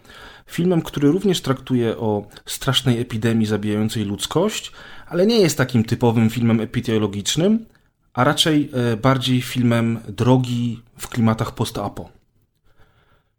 Filmem, 0.47 0.83
który 0.83 1.11
również 1.11 1.41
traktuje 1.41 1.97
o 1.97 2.27
strasznej 2.47 3.01
epidemii 3.01 3.47
zabijającej 3.47 4.05
ludzkość, 4.05 4.73
ale 5.07 5.27
nie 5.27 5.41
jest 5.41 5.59
takim 5.59 5.85
typowym 5.85 6.31
filmem 6.31 6.61
epidemiologicznym, 6.61 7.67
a 8.13 8.25
raczej 8.25 8.71
e, 8.73 8.97
bardziej 8.97 9.43
filmem 9.43 9.99
drogi 10.09 10.83
w 10.99 11.09
klimatach 11.09 11.55
post-apo. 11.55 12.11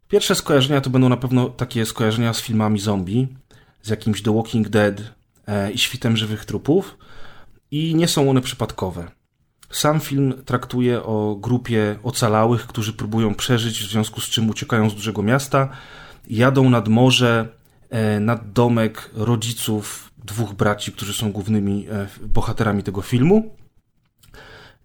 Pierwsze 0.08 0.36
skojarzenia 0.36 0.82
to 0.82 0.90
będą 0.90 1.10
na 1.10 1.18
pewno 1.18 1.50
takie 1.50 1.86
skojarzenia 1.86 2.34
z 2.34 2.42
filmami 2.42 2.80
zombie, 2.80 3.28
z 3.82 3.90
jakimś 3.90 4.22
The 4.22 4.36
Walking 4.36 4.70
Dead 4.70 5.02
e, 5.48 5.72
i 5.72 5.78
świtem 5.78 6.18
żywych 6.18 6.46
trupów, 6.46 6.98
i 7.72 7.96
nie 7.96 8.08
są 8.08 8.30
one 8.30 8.42
przypadkowe. 8.42 9.12
Sam 9.72 10.00
film 10.00 10.34
traktuje 10.46 11.04
o 11.04 11.36
grupie 11.36 12.00
ocalałych, 12.04 12.68
którzy 12.68 12.94
próbują 12.94 13.36
przeżyć, 13.36 13.80
w 13.84 13.92
związku 13.92 14.22
z 14.22 14.30
czym 14.30 14.50
uciekają 14.50 14.90
z 14.90 14.96
dużego 14.96 15.24
miasta, 15.24 15.70
jadą 16.30 16.70
nad 16.70 16.88
morze, 16.88 17.48
e, 17.90 18.20
nad 18.20 18.52
domek 18.52 19.10
rodziców 19.14 20.12
dwóch 20.26 20.54
braci, 20.54 20.92
którzy 20.92 21.14
są 21.14 21.32
głównymi 21.32 21.88
e, 21.90 22.08
bohaterami 22.28 22.84
tego 22.84 23.02
filmu. 23.02 23.56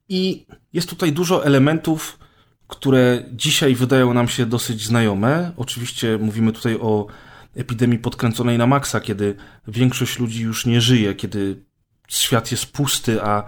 I 0.08 0.46
jest 0.72 0.90
tutaj 0.90 1.12
dużo 1.12 1.46
elementów, 1.46 2.18
które 2.68 3.24
dzisiaj 3.32 3.74
wydają 3.74 4.14
nam 4.14 4.28
się 4.28 4.46
dosyć 4.46 4.86
znajome. 4.86 5.52
Oczywiście 5.56 6.18
mówimy 6.18 6.52
tutaj 6.52 6.78
o 6.80 7.06
epidemii 7.56 7.98
podkręconej 7.98 8.58
na 8.58 8.66
maksa, 8.66 9.00
kiedy 9.00 9.36
większość 9.68 10.18
ludzi 10.18 10.42
już 10.42 10.66
nie 10.66 10.80
żyje, 10.80 11.14
kiedy 11.14 11.64
świat 12.08 12.50
jest 12.50 12.66
pusty, 12.66 13.22
a 13.22 13.44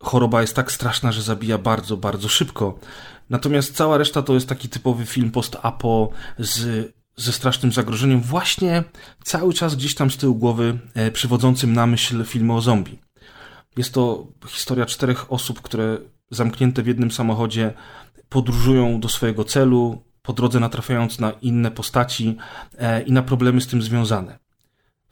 choroba 0.00 0.40
jest 0.40 0.56
tak 0.56 0.72
straszna, 0.72 1.12
że 1.12 1.22
zabija 1.22 1.58
bardzo, 1.58 1.96
bardzo 1.96 2.28
szybko. 2.28 2.78
Natomiast 3.30 3.76
cała 3.76 3.98
reszta 3.98 4.22
to 4.22 4.34
jest 4.34 4.48
taki 4.48 4.68
typowy 4.68 5.06
film 5.06 5.30
post-apo 5.30 6.10
z, 6.38 6.92
ze 7.16 7.32
strasznym 7.32 7.72
zagrożeniem, 7.72 8.20
właśnie 8.20 8.84
cały 9.24 9.54
czas 9.54 9.74
gdzieś 9.74 9.94
tam 9.94 10.10
z 10.10 10.16
tyłu 10.16 10.34
głowy 10.34 10.78
e, 10.94 11.10
przywodzącym 11.10 11.72
na 11.72 11.86
myśl 11.86 12.24
filmu 12.24 12.56
o 12.56 12.60
zombie. 12.60 12.98
Jest 13.76 13.94
to 13.94 14.26
historia 14.48 14.86
czterech 14.86 15.32
osób, 15.32 15.62
które 15.62 15.98
zamknięte 16.30 16.82
w 16.82 16.86
jednym 16.86 17.10
samochodzie 17.10 17.74
podróżują 18.28 19.00
do 19.00 19.08
swojego 19.08 19.44
celu, 19.44 20.02
po 20.22 20.32
drodze 20.32 20.60
natrafiając 20.60 21.18
na 21.18 21.30
inne 21.30 21.70
postaci 21.70 22.36
e, 22.78 23.02
i 23.02 23.12
na 23.12 23.22
problemy 23.22 23.60
z 23.60 23.66
tym 23.66 23.82
związane. 23.82 24.38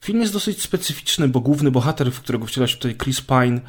Film 0.05 0.21
jest 0.21 0.33
dosyć 0.33 0.62
specyficzny, 0.62 1.29
bo 1.29 1.40
główny 1.40 1.71
bohater, 1.71 2.12
w 2.12 2.21
którego 2.21 2.47
wciela 2.47 2.67
się 2.67 2.77
tutaj 2.77 2.97
Chris 2.97 3.21
Pine, 3.21 3.61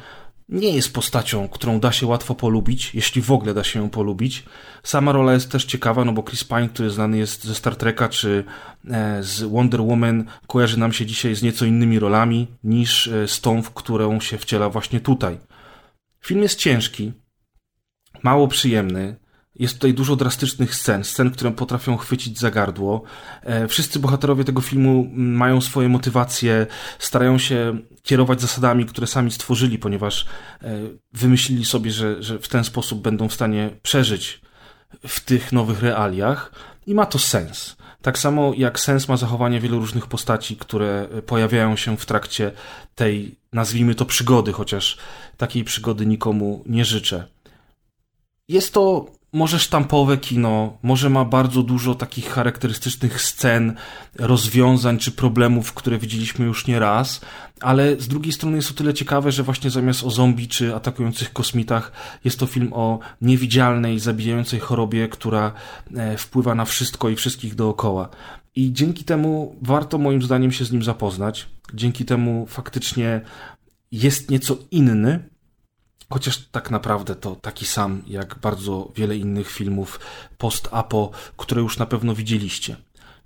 nie 0.48 0.70
jest 0.70 0.94
postacią, 0.94 1.48
którą 1.48 1.80
da 1.80 1.92
się 1.92 2.06
łatwo 2.06 2.34
polubić, 2.34 2.94
jeśli 2.94 3.22
w 3.22 3.30
ogóle 3.30 3.54
da 3.54 3.64
się 3.64 3.80
ją 3.80 3.90
polubić. 3.90 4.44
Sama 4.82 5.12
rola 5.12 5.32
jest 5.32 5.50
też 5.50 5.64
ciekawa, 5.64 6.04
no 6.04 6.12
bo 6.12 6.22
Chris 6.22 6.44
Pine, 6.44 6.68
który 6.68 6.90
znany 6.90 7.18
jest 7.18 7.44
ze 7.44 7.54
Star 7.54 7.76
Treka 7.76 8.08
czy 8.08 8.44
e, 8.90 9.22
z 9.22 9.42
Wonder 9.42 9.80
Woman, 9.82 10.24
kojarzy 10.46 10.78
nam 10.78 10.92
się 10.92 11.06
dzisiaj 11.06 11.34
z 11.34 11.42
nieco 11.42 11.64
innymi 11.64 11.98
rolami 11.98 12.46
niż 12.64 13.08
e, 13.08 13.28
z 13.28 13.40
tą, 13.40 13.62
w 13.62 13.70
którą 13.70 14.20
się 14.20 14.38
wciela 14.38 14.68
właśnie 14.70 15.00
tutaj. 15.00 15.38
Film 16.20 16.42
jest 16.42 16.58
ciężki, 16.58 17.12
mało 18.22 18.48
przyjemny, 18.48 19.16
jest 19.58 19.74
tutaj 19.74 19.94
dużo 19.94 20.16
drastycznych 20.16 20.74
scen, 20.74 21.04
scen, 21.04 21.30
które 21.30 21.52
potrafią 21.52 21.96
chwycić 21.96 22.38
za 22.38 22.50
gardło. 22.50 23.02
E, 23.42 23.68
wszyscy 23.68 23.98
bohaterowie 23.98 24.44
tego 24.44 24.60
filmu 24.60 25.06
mają 25.12 25.60
swoje 25.60 25.88
motywacje, 25.88 26.66
starają 26.98 27.38
się 27.38 27.78
kierować 28.02 28.40
zasadami, 28.40 28.86
które 28.86 29.06
sami 29.06 29.30
stworzyli, 29.30 29.78
ponieważ 29.78 30.26
e, 30.62 30.78
wymyślili 31.12 31.64
sobie, 31.64 31.90
że, 31.90 32.22
że 32.22 32.38
w 32.38 32.48
ten 32.48 32.64
sposób 32.64 33.02
będą 33.02 33.28
w 33.28 33.34
stanie 33.34 33.70
przeżyć 33.82 34.40
w 35.06 35.20
tych 35.20 35.52
nowych 35.52 35.82
realiach 35.82 36.52
i 36.86 36.94
ma 36.94 37.06
to 37.06 37.18
sens. 37.18 37.76
Tak 38.02 38.18
samo 38.18 38.52
jak 38.56 38.80
sens 38.80 39.08
ma 39.08 39.16
zachowanie 39.16 39.60
wielu 39.60 39.78
różnych 39.78 40.06
postaci, 40.06 40.56
które 40.56 41.08
pojawiają 41.26 41.76
się 41.76 41.96
w 41.96 42.06
trakcie 42.06 42.52
tej, 42.94 43.38
nazwijmy 43.52 43.94
to, 43.94 44.04
przygody, 44.04 44.52
chociaż 44.52 44.98
takiej 45.36 45.64
przygody 45.64 46.06
nikomu 46.06 46.64
nie 46.66 46.84
życzę. 46.84 47.24
Jest 48.48 48.74
to 48.74 49.06
może 49.36 49.58
sztampowe 49.58 50.16
kino, 50.16 50.78
może 50.82 51.10
ma 51.10 51.24
bardzo 51.24 51.62
dużo 51.62 51.94
takich 51.94 52.28
charakterystycznych 52.28 53.22
scen, 53.22 53.74
rozwiązań 54.18 54.98
czy 54.98 55.12
problemów, 55.12 55.74
które 55.74 55.98
widzieliśmy 55.98 56.46
już 56.46 56.66
nie 56.66 56.78
raz, 56.78 57.20
ale 57.60 58.00
z 58.00 58.08
drugiej 58.08 58.32
strony 58.32 58.56
jest 58.56 58.70
o 58.70 58.74
tyle 58.74 58.94
ciekawe, 58.94 59.32
że 59.32 59.42
właśnie 59.42 59.70
zamiast 59.70 60.04
o 60.04 60.10
zombie 60.10 60.48
czy 60.48 60.74
atakujących 60.74 61.32
kosmitach 61.32 61.92
jest 62.24 62.38
to 62.38 62.46
film 62.46 62.72
o 62.72 62.98
niewidzialnej, 63.20 63.98
zabijającej 63.98 64.60
chorobie, 64.60 65.08
która 65.08 65.52
e, 65.96 66.18
wpływa 66.18 66.54
na 66.54 66.64
wszystko 66.64 67.08
i 67.08 67.16
wszystkich 67.16 67.54
dookoła. 67.54 68.08
I 68.54 68.72
dzięki 68.72 69.04
temu 69.04 69.56
warto 69.62 69.98
moim 69.98 70.22
zdaniem 70.22 70.52
się 70.52 70.64
z 70.64 70.72
nim 70.72 70.82
zapoznać. 70.82 71.46
Dzięki 71.74 72.04
temu 72.04 72.46
faktycznie 72.46 73.20
jest 73.92 74.30
nieco 74.30 74.56
inny, 74.70 75.35
Chociaż 76.10 76.38
tak 76.38 76.70
naprawdę 76.70 77.14
to 77.14 77.36
taki 77.36 77.66
sam 77.66 78.02
jak 78.06 78.38
bardzo 78.38 78.92
wiele 78.96 79.16
innych 79.16 79.50
filmów 79.50 80.00
post-apo, 80.38 81.10
które 81.36 81.62
już 81.62 81.78
na 81.78 81.86
pewno 81.86 82.14
widzieliście. 82.14 82.76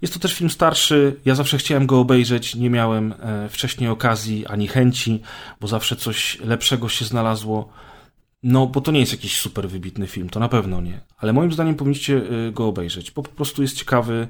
Jest 0.02 0.14
to 0.14 0.20
też 0.20 0.34
film 0.34 0.50
starszy, 0.50 1.16
ja 1.24 1.34
zawsze 1.34 1.58
chciałem 1.58 1.86
go 1.86 2.00
obejrzeć, 2.00 2.54
nie 2.54 2.70
miałem 2.70 3.12
e, 3.12 3.48
wcześniej 3.48 3.90
okazji 3.90 4.46
ani 4.46 4.68
chęci, 4.68 5.22
bo 5.60 5.68
zawsze 5.68 5.96
coś 5.96 6.38
lepszego 6.40 6.88
się 6.88 7.04
znalazło. 7.04 7.68
No, 8.42 8.66
bo 8.66 8.80
to 8.80 8.92
nie 8.92 9.00
jest 9.00 9.12
jakiś 9.12 9.40
super 9.40 9.68
wybitny 9.68 10.06
film, 10.06 10.30
to 10.30 10.40
na 10.40 10.48
pewno 10.48 10.80
nie. 10.80 11.00
Ale 11.18 11.32
moim 11.32 11.52
zdaniem 11.52 11.74
powinniście 11.74 12.16
e, 12.16 12.52
go 12.52 12.66
obejrzeć, 12.66 13.10
bo 13.10 13.22
po 13.22 13.30
prostu 13.30 13.62
jest 13.62 13.76
ciekawy, 13.76 14.28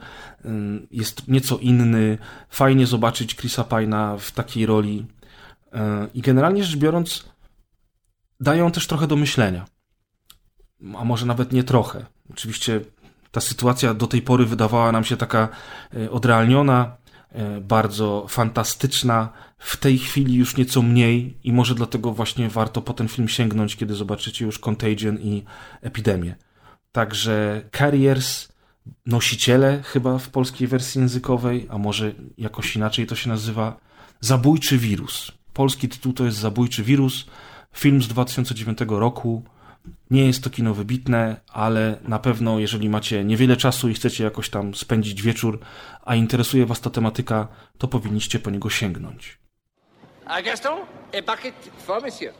jest 0.91 1.29
nieco 1.29 1.59
inny, 1.59 2.19
fajnie 2.49 2.87
zobaczyć 2.87 3.37
Chrisa 3.37 3.65
Pina 3.65 4.17
w 4.19 4.33
takiej 4.33 4.67
roli. 4.67 5.07
E, 5.73 6.09
I 6.15 6.21
generalnie 6.21 6.65
rzecz 6.65 6.77
biorąc, 6.77 7.25
dają 8.41 8.71
też 8.71 8.87
trochę 8.87 9.07
do 9.07 9.17
myślenia. 9.17 9.65
A 10.99 11.05
może 11.05 11.27
nawet 11.27 11.53
nie 11.53 11.65
trochę. 11.65 12.07
Oczywiście 12.31 12.81
ta 13.31 13.41
sytuacja 13.41 13.95
do 13.95 14.07
tej 14.07 14.23
pory 14.23 14.47
wydawała 14.47 14.93
nam 14.93 15.05
się 15.05 15.17
taka 15.17 15.49
e, 15.95 16.11
odrealniona, 16.11 16.97
e, 17.33 17.61
bardzo 17.61 18.27
fantastyczna. 18.29 19.29
W 19.59 19.77
tej 19.77 19.99
chwili 19.99 20.35
już 20.35 20.57
nieco 20.57 20.83
mniej 20.83 21.39
i 21.45 21.53
może 21.53 21.75
dlatego 21.75 22.13
właśnie 22.13 22.49
warto 22.49 22.83
po 22.83 22.93
ten 22.93 23.09
film 23.09 23.29
sięgnąć, 23.29 23.77
kiedy 23.77 23.95
zobaczycie 23.95 24.45
już 24.45 24.59
Contagion 24.59 25.19
i 25.19 25.45
Epidemię. 25.81 26.37
Także 26.93 27.63
Carriers 27.79 28.49
nosiciele 29.07 29.83
chyba 29.83 30.19
w 30.19 30.29
polskiej 30.29 30.69
wersji 30.69 31.01
językowej, 31.01 31.67
a 31.71 31.79
może 31.79 32.13
jakoś 32.39 32.77
inaczej 32.77 33.07
to 33.07 33.17
się 33.17 33.29
nazywa, 33.29 33.77
Zabójczy 34.21 34.79
wirus. 34.79 35.33
Polski 35.53 35.89
tytuł 35.89 36.13
to 36.13 36.25
jest 36.25 36.39
Zabójczy 36.39 36.83
wirus, 36.85 37.27
film 37.75 38.03
z 38.03 38.09
2009 38.09 38.79
roku. 38.89 39.43
Nie 40.11 40.27
jest 40.27 40.45
to 40.45 40.51
kino 40.51 40.75
wybitne, 40.75 41.41
ale 41.49 41.99
na 42.03 42.19
pewno, 42.19 42.59
jeżeli 42.59 42.89
macie 42.89 43.25
niewiele 43.25 43.57
czasu 43.57 43.89
i 43.89 43.95
chcecie 43.95 44.25
jakoś 44.25 44.51
tam 44.51 44.75
spędzić 44.75 45.23
wieczór, 45.23 45.59
a 46.05 46.15
interesuje 46.15 46.67
Was 46.67 46.81
ta 46.81 46.91
tematyka, 46.91 47.49
to 47.79 47.89
powinniście 47.89 48.39
po 48.39 48.51
niego 48.51 48.71
sięgnąć. 48.71 49.39
A 50.25 50.43
Gaston, 50.43 50.79
a 51.19 51.33
bucket 51.33 51.55
for 51.87 52.03
monsieur. 52.03 52.35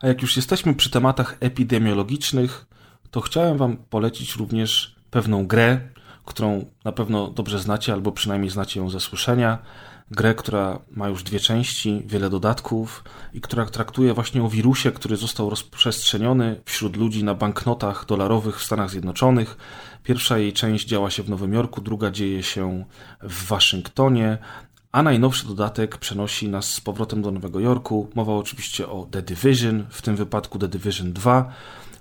A 0.00 0.06
jak 0.06 0.22
już 0.22 0.36
jesteśmy 0.36 0.74
przy 0.74 0.90
tematach 0.90 1.36
epidemiologicznych, 1.40 2.66
to 3.10 3.20
chciałem 3.20 3.58
Wam 3.58 3.76
polecić 3.76 4.36
również 4.36 4.96
pewną 5.10 5.46
grę, 5.46 5.80
którą 6.24 6.64
na 6.84 6.92
pewno 6.92 7.28
dobrze 7.30 7.58
znacie, 7.58 7.92
albo 7.92 8.12
przynajmniej 8.12 8.50
znacie 8.50 8.80
ją 8.80 8.90
ze 8.90 9.00
słyszenia. 9.00 9.58
Grę, 10.12 10.34
która 10.34 10.78
ma 10.90 11.08
już 11.08 11.22
dwie 11.22 11.40
części, 11.40 12.02
wiele 12.06 12.30
dodatków 12.30 13.04
i 13.34 13.40
która 13.40 13.66
traktuje 13.66 14.14
właśnie 14.14 14.42
o 14.42 14.48
wirusie, 14.48 14.92
który 14.92 15.16
został 15.16 15.50
rozprzestrzeniony 15.50 16.60
wśród 16.64 16.96
ludzi 16.96 17.24
na 17.24 17.34
banknotach 17.34 18.06
dolarowych 18.06 18.60
w 18.60 18.64
Stanach 18.64 18.90
Zjednoczonych. 18.90 19.56
Pierwsza 20.04 20.38
jej 20.38 20.52
część 20.52 20.88
działa 20.88 21.10
się 21.10 21.22
w 21.22 21.30
Nowym 21.30 21.52
Jorku, 21.52 21.80
druga 21.80 22.10
dzieje 22.10 22.42
się 22.42 22.84
w 23.22 23.46
Waszyngtonie, 23.46 24.38
a 24.92 25.02
najnowszy 25.02 25.46
dodatek 25.46 25.96
przenosi 25.96 26.48
nas 26.48 26.74
z 26.74 26.80
powrotem 26.80 27.22
do 27.22 27.30
Nowego 27.30 27.60
Jorku. 27.60 28.08
Mowa 28.14 28.32
oczywiście 28.32 28.88
o 28.88 29.06
The 29.10 29.22
Division, 29.22 29.86
w 29.90 30.02
tym 30.02 30.16
wypadku 30.16 30.58
The 30.58 30.68
Division 30.68 31.12
2, 31.12 31.52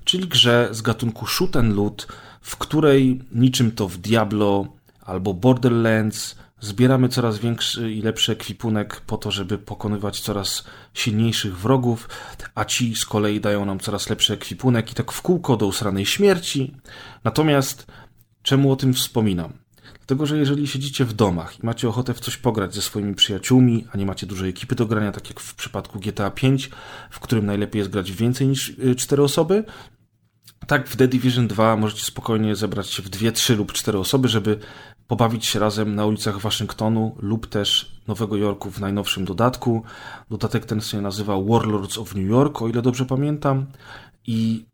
czyli 0.03 0.27
grze 0.27 0.69
z 0.71 0.81
gatunku 0.81 1.25
shoot 1.25 1.55
and 1.55 1.75
loot, 1.75 2.07
w 2.41 2.57
której 2.57 3.21
niczym 3.31 3.71
to 3.71 3.87
w 3.87 3.97
Diablo 3.97 4.65
albo 5.01 5.33
Borderlands 5.33 6.35
zbieramy 6.61 7.09
coraz 7.09 7.39
większy 7.39 7.91
i 7.91 8.01
lepszy 8.01 8.31
ekwipunek 8.31 9.01
po 9.01 9.17
to, 9.17 9.31
żeby 9.31 9.57
pokonywać 9.57 10.19
coraz 10.19 10.63
silniejszych 10.93 11.57
wrogów, 11.57 12.09
a 12.55 12.65
ci 12.65 12.95
z 12.95 13.05
kolei 13.05 13.41
dają 13.41 13.65
nam 13.65 13.79
coraz 13.79 14.09
lepszy 14.09 14.33
ekwipunek 14.33 14.91
i 14.91 14.95
tak 14.95 15.11
w 15.11 15.21
kółko 15.21 15.57
do 15.57 15.67
usranej 15.67 16.05
śmierci. 16.05 16.75
Natomiast 17.23 17.87
czemu 18.41 18.71
o 18.71 18.75
tym 18.75 18.93
wspominam? 18.93 19.53
Dlatego, 19.99 20.25
że 20.25 20.37
jeżeli 20.37 20.67
siedzicie 20.67 21.05
w 21.05 21.13
domach 21.13 21.59
i 21.59 21.65
macie 21.65 21.89
ochotę 21.89 22.13
w 22.13 22.19
coś 22.19 22.37
pograć 22.37 22.75
ze 22.75 22.81
swoimi 22.81 23.15
przyjaciółmi, 23.15 23.87
a 23.91 23.97
nie 23.97 24.05
macie 24.05 24.27
dużej 24.27 24.49
ekipy 24.49 24.75
do 24.75 24.85
grania, 24.85 25.11
tak 25.11 25.29
jak 25.29 25.39
w 25.39 25.55
przypadku 25.55 25.99
GTA 25.99 26.29
V, 26.29 26.57
w 27.09 27.19
którym 27.19 27.45
najlepiej 27.45 27.79
jest 27.79 27.91
grać 27.91 28.11
więcej 28.11 28.47
niż 28.47 28.75
4 28.97 29.21
y, 29.21 29.25
osoby, 29.25 29.63
tak 30.67 30.87
w 30.87 30.95
The 30.95 31.07
Division 31.07 31.47
2 31.47 31.75
możecie 31.75 32.03
spokojnie 32.03 32.55
zebrać 32.55 32.89
się 32.89 33.03
w 33.03 33.09
2, 33.09 33.31
3 33.31 33.55
lub 33.55 33.73
4 33.73 33.97
osoby, 33.97 34.27
żeby 34.27 34.59
pobawić 35.11 35.45
się 35.45 35.59
razem 35.59 35.95
na 35.95 36.05
ulicach 36.05 36.39
Waszyngtonu 36.39 37.15
lub 37.19 37.47
też 37.47 37.91
Nowego 38.07 38.37
Jorku 38.37 38.71
w 38.71 38.79
najnowszym 38.79 39.25
dodatku. 39.25 39.83
Dodatek 40.29 40.65
ten 40.65 40.81
się 40.81 41.01
nazywa 41.01 41.41
Warlords 41.41 41.97
of 41.97 42.15
New 42.15 42.29
York, 42.29 42.61
o 42.61 42.67
ile 42.67 42.81
dobrze 42.81 43.05
pamiętam. 43.05 43.65
I 44.27 44.65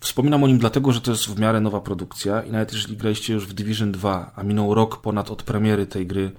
Wspominam 0.00 0.44
o 0.44 0.46
nim 0.46 0.58
dlatego, 0.58 0.92
że 0.92 1.00
to 1.00 1.10
jest 1.10 1.26
w 1.26 1.40
miarę 1.40 1.60
nowa 1.60 1.80
produkcja 1.80 2.42
i 2.42 2.50
nawet 2.50 2.72
jeżeli 2.72 2.96
graliście 2.96 3.34
już 3.34 3.46
w 3.46 3.52
Division 3.52 3.92
2, 3.92 4.32
a 4.36 4.42
minął 4.42 4.74
rok 4.74 5.00
ponad 5.00 5.30
od 5.30 5.42
premiery 5.42 5.86
tej 5.86 6.06
gry, 6.06 6.32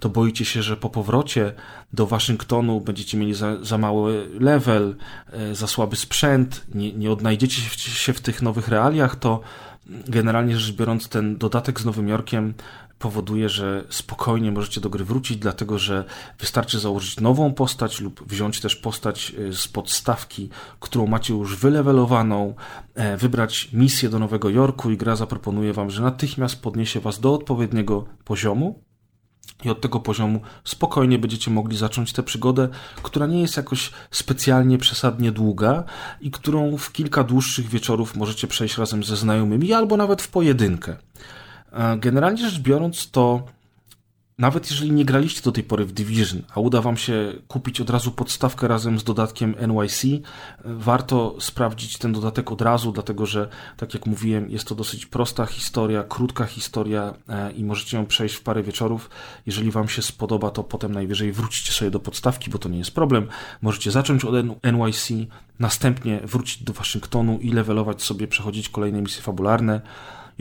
to 0.00 0.08
boicie 0.08 0.44
się, 0.44 0.62
że 0.62 0.76
po 0.76 0.90
powrocie 0.90 1.52
do 1.92 2.06
Waszyngtonu 2.06 2.80
będziecie 2.80 3.18
mieli 3.18 3.34
za, 3.34 3.64
za 3.64 3.78
mały 3.78 4.28
level, 4.40 4.96
e, 5.32 5.54
za 5.54 5.66
słaby 5.66 5.96
sprzęt, 5.96 6.64
nie, 6.74 6.92
nie 6.92 7.10
odnajdziecie 7.10 7.62
się 7.76 8.12
w 8.12 8.20
tych 8.20 8.42
nowych 8.42 8.68
realiach, 8.68 9.16
to 9.16 9.40
generalnie 9.86 10.58
rzecz 10.58 10.76
biorąc 10.76 11.08
ten 11.08 11.36
dodatek 11.36 11.80
z 11.80 11.84
Nowym 11.84 12.08
Jorkiem 12.08 12.54
powoduje, 13.02 13.48
że 13.48 13.84
spokojnie 13.88 14.52
możecie 14.52 14.80
do 14.80 14.90
gry 14.90 15.04
wrócić, 15.04 15.38
dlatego 15.38 15.78
że 15.78 16.04
wystarczy 16.38 16.78
założyć 16.78 17.20
nową 17.20 17.54
postać 17.54 18.00
lub 18.00 18.28
wziąć 18.28 18.60
też 18.60 18.76
postać 18.76 19.34
e, 19.48 19.52
z 19.52 19.68
podstawki, 19.68 20.48
którą 20.80 21.06
macie 21.06 21.34
już 21.34 21.56
wylewelowaną, 21.56 22.54
e, 22.94 23.16
wybrać 23.16 23.68
misję 23.72 24.08
do 24.08 24.18
Nowego 24.18 24.50
Jorku 24.50 24.90
i 24.90 24.96
gra 24.96 25.16
zaproponuje 25.16 25.72
wam, 25.72 25.90
że 25.90 26.02
natychmiast 26.02 26.62
podniesie 26.62 27.00
was 27.00 27.20
do 27.20 27.34
odpowiedniego 27.34 28.04
poziomu. 28.24 28.82
I 29.64 29.70
od 29.70 29.80
tego 29.80 30.00
poziomu 30.00 30.40
spokojnie 30.64 31.18
będziecie 31.18 31.50
mogli 31.50 31.76
zacząć 31.76 32.12
tę 32.12 32.22
przygodę, 32.22 32.68
która 33.02 33.26
nie 33.26 33.40
jest 33.40 33.56
jakoś 33.56 33.90
specjalnie 34.10 34.78
przesadnie 34.78 35.32
długa 35.32 35.84
i 36.20 36.30
którą 36.30 36.76
w 36.76 36.92
kilka 36.92 37.24
dłuższych 37.24 37.68
wieczorów 37.68 38.16
możecie 38.16 38.46
przejść 38.46 38.78
razem 38.78 39.04
ze 39.04 39.16
znajomymi 39.16 39.72
albo 39.72 39.96
nawet 39.96 40.22
w 40.22 40.28
pojedynkę. 40.28 40.96
Generalnie 41.98 42.50
rzecz 42.50 42.60
biorąc, 42.60 43.10
to 43.10 43.42
nawet 44.38 44.70
jeżeli 44.70 44.92
nie 44.92 45.04
graliście 45.04 45.42
do 45.42 45.52
tej 45.52 45.64
pory 45.64 45.84
w 45.84 45.92
Division, 45.92 46.42
a 46.54 46.60
uda 46.60 46.80
Wam 46.80 46.96
się 46.96 47.32
kupić 47.48 47.80
od 47.80 47.90
razu 47.90 48.12
podstawkę 48.12 48.68
razem 48.68 48.98
z 48.98 49.04
dodatkiem 49.04 49.54
NYC, 49.68 50.02
warto 50.64 51.36
sprawdzić 51.40 51.98
ten 51.98 52.12
dodatek 52.12 52.52
od 52.52 52.62
razu, 52.62 52.92
dlatego 52.92 53.26
że, 53.26 53.48
tak 53.76 53.94
jak 53.94 54.06
mówiłem, 54.06 54.50
jest 54.50 54.68
to 54.68 54.74
dosyć 54.74 55.06
prosta 55.06 55.46
historia, 55.46 56.02
krótka 56.02 56.44
historia 56.44 57.14
e, 57.28 57.52
i 57.52 57.64
możecie 57.64 57.96
ją 57.96 58.06
przejść 58.06 58.34
w 58.34 58.42
parę 58.42 58.62
wieczorów. 58.62 59.10
Jeżeli 59.46 59.70
Wam 59.70 59.88
się 59.88 60.02
spodoba, 60.02 60.50
to 60.50 60.64
potem 60.64 60.92
najwyżej 60.92 61.32
wrócicie 61.32 61.72
sobie 61.72 61.90
do 61.90 62.00
podstawki, 62.00 62.50
bo 62.50 62.58
to 62.58 62.68
nie 62.68 62.78
jest 62.78 62.94
problem. 62.94 63.28
Możecie 63.62 63.90
zacząć 63.90 64.24
od 64.24 64.34
NYC, 64.62 65.08
następnie 65.58 66.20
wrócić 66.24 66.62
do 66.62 66.72
Waszyngtonu 66.72 67.38
i 67.38 67.52
levelować 67.52 68.02
sobie, 68.02 68.28
przechodzić 68.28 68.68
kolejne 68.68 69.02
misje 69.02 69.22
fabularne. 69.22 69.80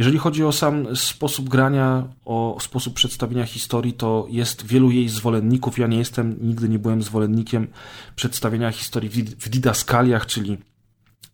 Jeżeli 0.01 0.17
chodzi 0.17 0.43
o 0.43 0.51
sam 0.51 0.95
sposób 0.95 1.49
grania, 1.49 2.07
o 2.25 2.57
sposób 2.61 2.93
przedstawienia 2.93 3.45
historii, 3.45 3.93
to 3.93 4.27
jest 4.29 4.65
wielu 4.65 4.91
jej 4.91 5.09
zwolenników. 5.09 5.79
Ja 5.79 5.87
nie 5.87 5.97
jestem, 5.97 6.37
nigdy 6.41 6.69
nie 6.69 6.79
byłem 6.79 7.03
zwolennikiem 7.03 7.67
przedstawienia 8.15 8.71
historii 8.71 9.09
w 9.39 9.49
didaskaliach, 9.49 10.25
czyli 10.25 10.57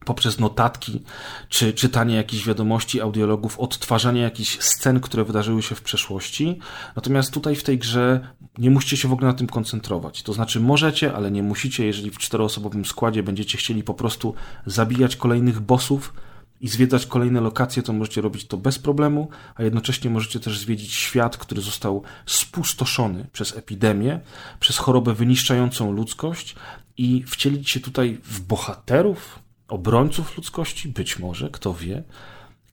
poprzez 0.06 0.40
notatki, 0.40 1.04
czy 1.50 1.74
czytanie 1.74 2.16
jakichś 2.16 2.46
wiadomości, 2.46 3.02
audiologów, 3.02 3.60
odtwarzanie 3.60 4.22
jakichś 4.22 4.60
scen, 4.60 5.00
które 5.00 5.24
wydarzyły 5.24 5.62
się 5.62 5.76
w 5.76 5.82
przeszłości. 5.82 6.60
Natomiast 6.96 7.34
tutaj 7.34 7.56
w 7.56 7.64
tej 7.64 7.78
grze 7.78 8.28
nie 8.58 8.70
musicie 8.70 8.98
się 8.98 9.08
w 9.08 9.14
ogóle 9.14 9.28
na 9.28 9.34
tym 9.34 9.48
koncentrować. 9.48 10.24
To 10.24 10.34
znaczy 10.34 10.60
możecie, 10.60 11.14
ale 11.14 11.32
nie 11.32 11.44
musicie, 11.44 11.86
jeżeli 11.86 12.12
w 12.12 12.18
czteroosobowym 12.18 12.86
składzie 12.86 13.24
będziecie 13.24 13.58
chcieli 13.58 13.84
po 13.84 13.94
prostu 13.94 14.34
zabijać 14.66 15.16
kolejnych 15.16 15.60
bossów, 15.60 16.14
i 16.62 16.68
zwiedzać 16.68 17.06
kolejne 17.06 17.42
lokacje, 17.42 17.84
to 17.84 17.94
możecie 17.94 18.22
robić 18.22 18.48
to 18.48 18.58
bez 18.58 18.80
problemu, 18.80 19.30
a 19.56 19.64
jednocześnie 19.64 20.10
możecie 20.10 20.40
też 20.40 20.60
zwiedzić 20.60 20.94
świat, 20.94 21.38
który 21.38 21.62
został 21.62 22.04
spustoszony 22.26 23.28
przez 23.34 23.58
epidemię, 23.58 24.20
przez 24.60 24.78
chorobę 24.78 25.14
wyniszczającą 25.14 25.92
ludzkość 25.92 26.56
i 26.98 27.24
wcielić 27.28 27.70
się 27.70 27.80
tutaj 27.80 28.20
w 28.24 28.42
bohaterów, 28.42 29.40
obrońców 29.68 30.38
ludzkości, 30.38 30.90
być 30.90 31.20
może, 31.20 31.50
kto 31.50 31.74
wie, 31.74 32.04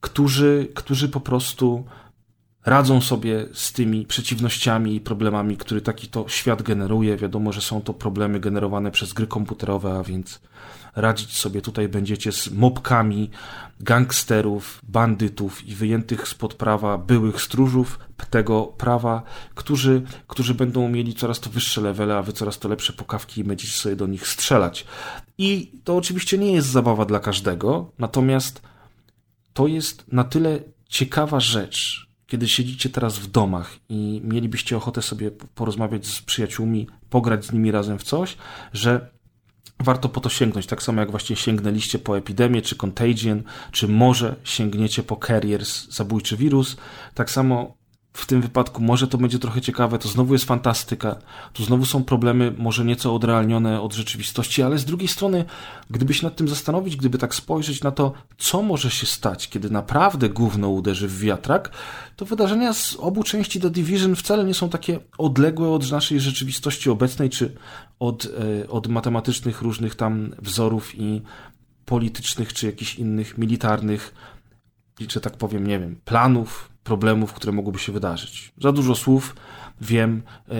którzy, 0.01 0.68
którzy 0.74 1.09
po 1.09 1.20
prostu 1.20 1.85
radzą 2.64 3.01
sobie 3.01 3.47
z 3.53 3.72
tymi 3.72 4.07
przeciwnościami 4.07 4.95
i 4.95 5.01
problemami, 5.01 5.57
które 5.57 5.80
taki 5.80 6.09
to 6.09 6.28
świat 6.28 6.62
generuje. 6.62 7.16
Wiadomo, 7.16 7.53
że 7.53 7.61
są 7.61 7.82
to 7.82 7.95
problemy 7.95 8.41
generowane 8.41 8.91
przez 8.91 9.12
gry 9.12 9.26
komputerowe, 9.26 9.99
a 9.99 10.03
więc 10.03 10.41
radzić 10.97 11.38
sobie 11.38 11.61
tutaj 11.61 11.88
będziecie 11.88 12.32
z 12.32 12.51
mobkami, 12.51 13.30
gangsterów, 13.80 14.80
bandytów 14.88 15.68
i 15.68 15.74
wyjętych 15.74 16.28
spod 16.28 16.55
prawa 16.55 16.99
byłych 16.99 17.42
stróżów 17.42 17.99
tego 18.30 18.62
prawa, 18.62 19.22
którzy, 19.55 20.03
którzy 20.26 20.55
będą 20.55 20.88
mieli 20.88 21.14
coraz 21.14 21.40
to 21.40 21.51
wyższe 21.51 21.80
levele, 21.80 22.16
a 22.16 22.22
wy 22.22 22.32
coraz 22.32 22.59
to 22.59 22.68
lepsze 22.68 22.92
pokawki 22.92 23.40
i 23.40 23.45
będziecie 23.45 23.72
sobie 23.72 23.97
do 23.97 24.07
nich 24.07 24.28
strzelać. 24.28 24.86
I 25.38 25.72
to 25.84 25.97
oczywiście 25.97 26.38
nie 26.38 26.53
jest 26.53 26.68
zabawa 26.68 27.05
dla 27.05 27.20
każdego, 27.20 27.92
natomiast 27.99 28.62
to 29.53 29.66
jest 29.66 30.05
na 30.12 30.24
tyle 30.24 30.61
ciekawa 30.88 31.40
rzecz, 31.40 32.09
kiedy 32.26 32.49
siedzicie 32.49 32.90
teraz 32.90 33.18
w 33.18 33.26
domach 33.26 33.76
i 33.88 34.20
mielibyście 34.24 34.76
ochotę 34.76 35.03
sobie 35.03 35.30
porozmawiać 35.30 36.07
z 36.07 36.22
przyjaciółmi, 36.22 36.86
pograć 37.11 37.45
z 37.45 37.53
nimi 37.53 37.70
razem 37.70 37.99
w 37.99 38.03
coś, 38.03 38.36
że 38.72 39.14
warto 39.85 40.09
po 40.09 40.20
to 40.20 40.28
sięgnąć. 40.28 40.66
Tak 40.66 40.82
samo 40.82 41.01
jak 41.01 41.11
właśnie 41.11 41.37
sięgnęliście 41.37 41.99
po 41.99 42.18
epidemię, 42.18 42.62
czy 42.62 42.76
contagion, 42.76 43.43
czy 43.72 43.89
może 43.89 44.37
sięgniecie 44.45 45.03
po 45.03 45.16
carriers, 45.26 45.89
zabójczy 45.91 46.37
wirus. 46.37 46.76
Tak 47.14 47.30
samo 47.30 47.76
w 48.15 48.27
tym 48.27 48.43
wypadku 48.43 48.83
może 48.83 49.09
to 49.09 49.19
będzie 49.19 49.39
trochę 49.39 49.61
ciekawe, 49.61 49.99
to 49.99 50.09
znowu 50.09 50.33
jest 50.33 50.45
fantastyka, 50.45 51.17
tu 51.53 51.65
znowu 51.65 51.87
są 51.87 52.05
problemy 52.05 52.55
może 52.59 52.85
nieco 52.85 53.15
odrealnione 53.15 53.81
od 53.81 53.95
rzeczywistości, 53.95 54.62
ale 54.62 54.79
z 54.79 54.85
drugiej 54.85 55.09
strony, 55.09 55.45
gdyby 55.91 56.15
się 56.15 56.27
nad 56.27 56.37
tym 56.37 56.49
zastanowić, 56.49 56.97
gdyby 56.97 57.19
tak 57.19 57.35
spojrzeć 57.35 57.83
na 57.83 57.91
to, 57.91 58.12
co 58.39 58.62
może 58.62 58.91
się 58.91 59.07
stać, 59.07 59.49
kiedy 59.49 59.71
naprawdę 59.71 60.29
gówno 60.29 60.69
uderzy 60.69 61.09
w 61.09 61.19
wiatrak, 61.19 61.71
to 62.17 62.25
wydarzenia 62.25 62.73
z 62.73 62.97
obu 62.97 63.23
części 63.23 63.61
The 63.61 63.71
Division 63.71 64.17
wcale 64.17 64.45
nie 64.45 64.55
są 64.55 64.69
takie 64.69 65.01
odległe 65.19 65.69
od 65.69 65.91
naszej 65.91 66.21
rzeczywistości 66.21 66.91
obecnej, 66.91 67.31
czy 67.31 67.55
od, 67.99 68.27
e, 68.62 68.69
od 68.69 68.87
matematycznych 68.87 69.62
różnych 69.62 69.95
tam 69.95 70.35
wzorów 70.43 70.95
i 70.95 71.23
politycznych, 71.85 72.53
czy 72.53 72.67
jakichś 72.67 72.95
innych 72.95 73.39
militarnych, 73.39 74.15
że 75.09 75.21
tak 75.21 75.37
powiem, 75.37 75.67
nie 75.67 75.79
wiem, 75.79 75.97
planów, 76.05 76.74
problemów, 76.85 77.32
które 77.32 77.53
mogłyby 77.53 77.78
się 77.78 77.93
wydarzyć. 77.93 78.53
Za 78.59 78.72
dużo 78.72 78.95
słów 78.95 79.37
wiem, 79.80 80.22
e, 80.49 80.53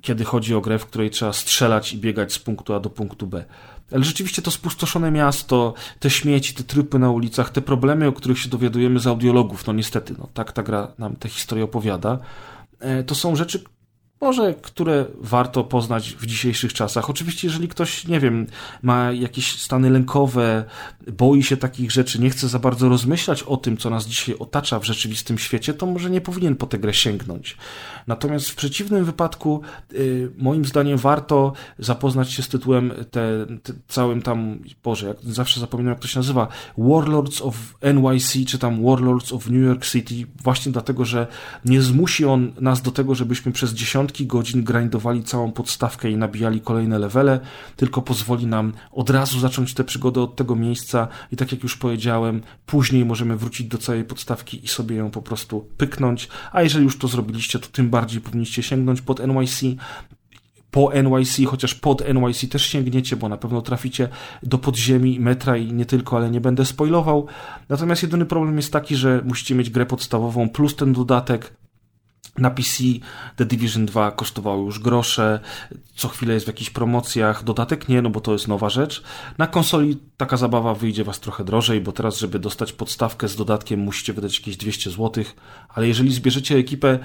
kiedy 0.00 0.24
chodzi 0.24 0.54
o 0.54 0.60
grę, 0.60 0.78
w 0.78 0.86
której 0.86 1.10
trzeba 1.10 1.32
strzelać 1.32 1.92
i 1.92 1.98
biegać 1.98 2.32
z 2.32 2.38
punktu 2.38 2.74
A 2.74 2.80
do 2.80 2.90
punktu 2.90 3.26
B. 3.26 3.44
Ale 3.92 4.04
rzeczywiście 4.04 4.42
to 4.42 4.50
spustoszone 4.50 5.10
miasto, 5.10 5.74
te 6.00 6.10
śmieci, 6.10 6.54
te 6.54 6.62
trupy 6.62 6.98
na 6.98 7.10
ulicach, 7.10 7.50
te 7.50 7.62
problemy, 7.62 8.06
o 8.06 8.12
których 8.12 8.38
się 8.38 8.48
dowiadujemy 8.48 9.00
z 9.00 9.06
audiologów, 9.06 9.66
no 9.66 9.72
niestety, 9.72 10.14
no 10.18 10.28
tak 10.34 10.52
ta 10.52 10.62
gra 10.62 10.92
nam 10.98 11.16
tę 11.16 11.28
historię 11.28 11.64
opowiada, 11.64 12.18
e, 12.78 13.04
to 13.04 13.14
są 13.14 13.36
rzeczy, 13.36 13.64
może, 14.22 14.54
które 14.54 15.06
warto 15.20 15.64
poznać 15.64 16.16
w 16.18 16.26
dzisiejszych 16.26 16.72
czasach. 16.72 17.10
Oczywiście, 17.10 17.46
jeżeli 17.48 17.68
ktoś, 17.68 18.06
nie 18.06 18.20
wiem, 18.20 18.46
ma 18.82 19.12
jakieś 19.12 19.60
stany 19.60 19.90
lękowe, 19.90 20.64
boi 21.12 21.42
się 21.42 21.56
takich 21.56 21.90
rzeczy, 21.90 22.20
nie 22.20 22.30
chce 22.30 22.48
za 22.48 22.58
bardzo 22.58 22.88
rozmyślać 22.88 23.42
o 23.42 23.56
tym, 23.56 23.76
co 23.76 23.90
nas 23.90 24.06
dzisiaj 24.06 24.34
otacza 24.38 24.78
w 24.78 24.84
rzeczywistym 24.84 25.38
świecie, 25.38 25.74
to 25.74 25.86
może 25.86 26.10
nie 26.10 26.20
powinien 26.20 26.56
po 26.56 26.66
tę 26.66 26.78
grę 26.78 26.94
sięgnąć. 26.94 27.56
Natomiast 28.06 28.50
w 28.50 28.54
przeciwnym 28.54 29.04
wypadku, 29.04 29.60
y, 29.92 30.30
moim 30.38 30.64
zdaniem, 30.64 30.98
warto 30.98 31.52
zapoznać 31.78 32.32
się 32.32 32.42
z 32.42 32.48
tytułem 32.48 32.92
te, 33.10 33.46
te, 33.62 33.72
całym 33.88 34.22
tam, 34.22 34.58
Boże, 34.84 35.06
jak 35.08 35.16
zawsze 35.22 35.60
zapominam, 35.60 35.92
jak 35.92 36.00
to 36.00 36.08
się 36.08 36.18
nazywa, 36.18 36.48
Warlords 36.78 37.42
of 37.42 37.74
NYC, 37.94 38.46
czy 38.46 38.58
tam 38.58 38.84
Warlords 38.84 39.32
of 39.32 39.50
New 39.50 39.62
York 39.62 39.86
City, 39.86 40.14
właśnie 40.42 40.72
dlatego, 40.72 41.04
że 41.04 41.26
nie 41.64 41.82
zmusi 41.82 42.24
on 42.24 42.52
nas 42.60 42.82
do 42.82 42.90
tego, 42.90 43.14
żebyśmy 43.14 43.52
przez 43.52 43.72
dziesiątki 43.72 44.26
godzin 44.26 44.64
grindowali 44.64 45.22
całą 45.22 45.52
podstawkę 45.52 46.10
i 46.10 46.16
nabijali 46.16 46.60
kolejne 46.60 46.98
levele, 46.98 47.40
tylko 47.76 48.02
pozwoli 48.02 48.46
nam 48.46 48.72
od 48.92 49.10
razu 49.10 49.40
zacząć 49.40 49.74
tę 49.74 49.84
przygodę 49.84 50.20
od 50.20 50.36
tego 50.36 50.56
miejsca 50.56 51.08
i 51.32 51.36
tak 51.36 51.52
jak 51.52 51.62
już 51.62 51.76
powiedziałem, 51.76 52.42
później 52.66 53.04
możemy 53.04 53.36
wrócić 53.36 53.66
do 53.66 53.78
całej 53.78 54.04
podstawki 54.04 54.64
i 54.64 54.68
sobie 54.68 54.96
ją 54.96 55.10
po 55.10 55.22
prostu 55.22 55.66
pyknąć, 55.76 56.28
a 56.52 56.62
jeżeli 56.62 56.84
już 56.84 56.98
to 56.98 57.08
zrobiliście, 57.08 57.58
to 57.58 57.68
tym 57.68 57.90
bardziej 57.92 58.20
powinniście 58.20 58.62
sięgnąć 58.62 59.00
pod 59.00 59.20
NYC, 59.26 59.60
po 60.72 60.90
NYC, 61.02 61.44
chociaż 61.46 61.74
pod 61.74 62.02
NYC 62.14 62.48
też 62.48 62.66
sięgniecie, 62.66 63.16
bo 63.16 63.28
na 63.28 63.36
pewno 63.36 63.62
traficie 63.62 64.08
do 64.42 64.58
podziemi 64.58 65.20
metra 65.20 65.56
i 65.56 65.72
nie 65.72 65.86
tylko, 65.86 66.16
ale 66.16 66.30
nie 66.30 66.40
będę 66.40 66.64
spoilował. 66.64 67.26
Natomiast 67.68 68.02
jedyny 68.02 68.26
problem 68.26 68.56
jest 68.56 68.72
taki, 68.72 68.96
że 68.96 69.22
musicie 69.24 69.54
mieć 69.54 69.70
grę 69.70 69.86
podstawową 69.86 70.48
plus 70.48 70.76
ten 70.76 70.92
dodatek. 70.92 71.56
Na 72.38 72.50
PC 72.50 72.84
The 73.36 73.44
Division 73.44 73.86
2 73.86 74.10
kosztowało 74.10 74.64
już 74.64 74.78
grosze, 74.78 75.40
co 75.94 76.08
chwilę 76.08 76.34
jest 76.34 76.46
w 76.46 76.48
jakichś 76.48 76.70
promocjach, 76.70 77.44
dodatek 77.44 77.88
nie, 77.88 78.02
no 78.02 78.10
bo 78.10 78.20
to 78.20 78.32
jest 78.32 78.48
nowa 78.48 78.70
rzecz. 78.70 79.02
Na 79.38 79.46
konsoli 79.46 79.98
taka 80.16 80.36
zabawa 80.36 80.74
wyjdzie 80.74 81.04
was 81.04 81.20
trochę 81.20 81.44
drożej, 81.44 81.80
bo 81.80 81.92
teraz, 81.92 82.18
żeby 82.18 82.38
dostać 82.38 82.72
podstawkę 82.72 83.28
z 83.28 83.36
dodatkiem, 83.36 83.80
musicie 83.80 84.12
wydać 84.12 84.38
jakieś 84.38 84.56
200 84.56 84.90
zł, 84.90 85.24
ale 85.68 85.88
jeżeli 85.88 86.14
zbierzecie 86.14 86.56
ekipę 86.56 86.98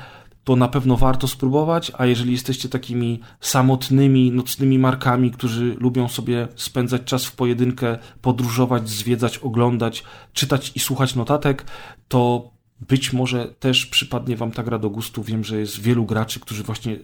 to 0.47 0.55
na 0.55 0.67
pewno 0.67 0.97
warto 0.97 1.27
spróbować, 1.27 1.91
a 1.97 2.05
jeżeli 2.05 2.31
jesteście 2.31 2.69
takimi 2.69 3.19
samotnymi, 3.41 4.31
nocnymi 4.31 4.79
markami, 4.79 5.31
którzy 5.31 5.75
lubią 5.79 6.07
sobie 6.07 6.47
spędzać 6.55 7.01
czas 7.05 7.25
w 7.25 7.35
pojedynkę, 7.35 7.97
podróżować, 8.21 8.89
zwiedzać, 8.89 9.37
oglądać, 9.37 10.03
czytać 10.33 10.71
i 10.75 10.79
słuchać 10.79 11.15
notatek, 11.15 11.65
to 12.07 12.51
być 12.87 13.13
może 13.13 13.47
też 13.47 13.85
przypadnie 13.85 14.37
wam 14.37 14.51
ta 14.51 14.63
gra 14.63 14.79
do 14.79 14.89
gustu. 14.89 15.23
Wiem, 15.23 15.43
że 15.43 15.59
jest 15.59 15.81
wielu 15.81 16.05
graczy, 16.05 16.39
którzy 16.39 16.63
właśnie 16.63 16.99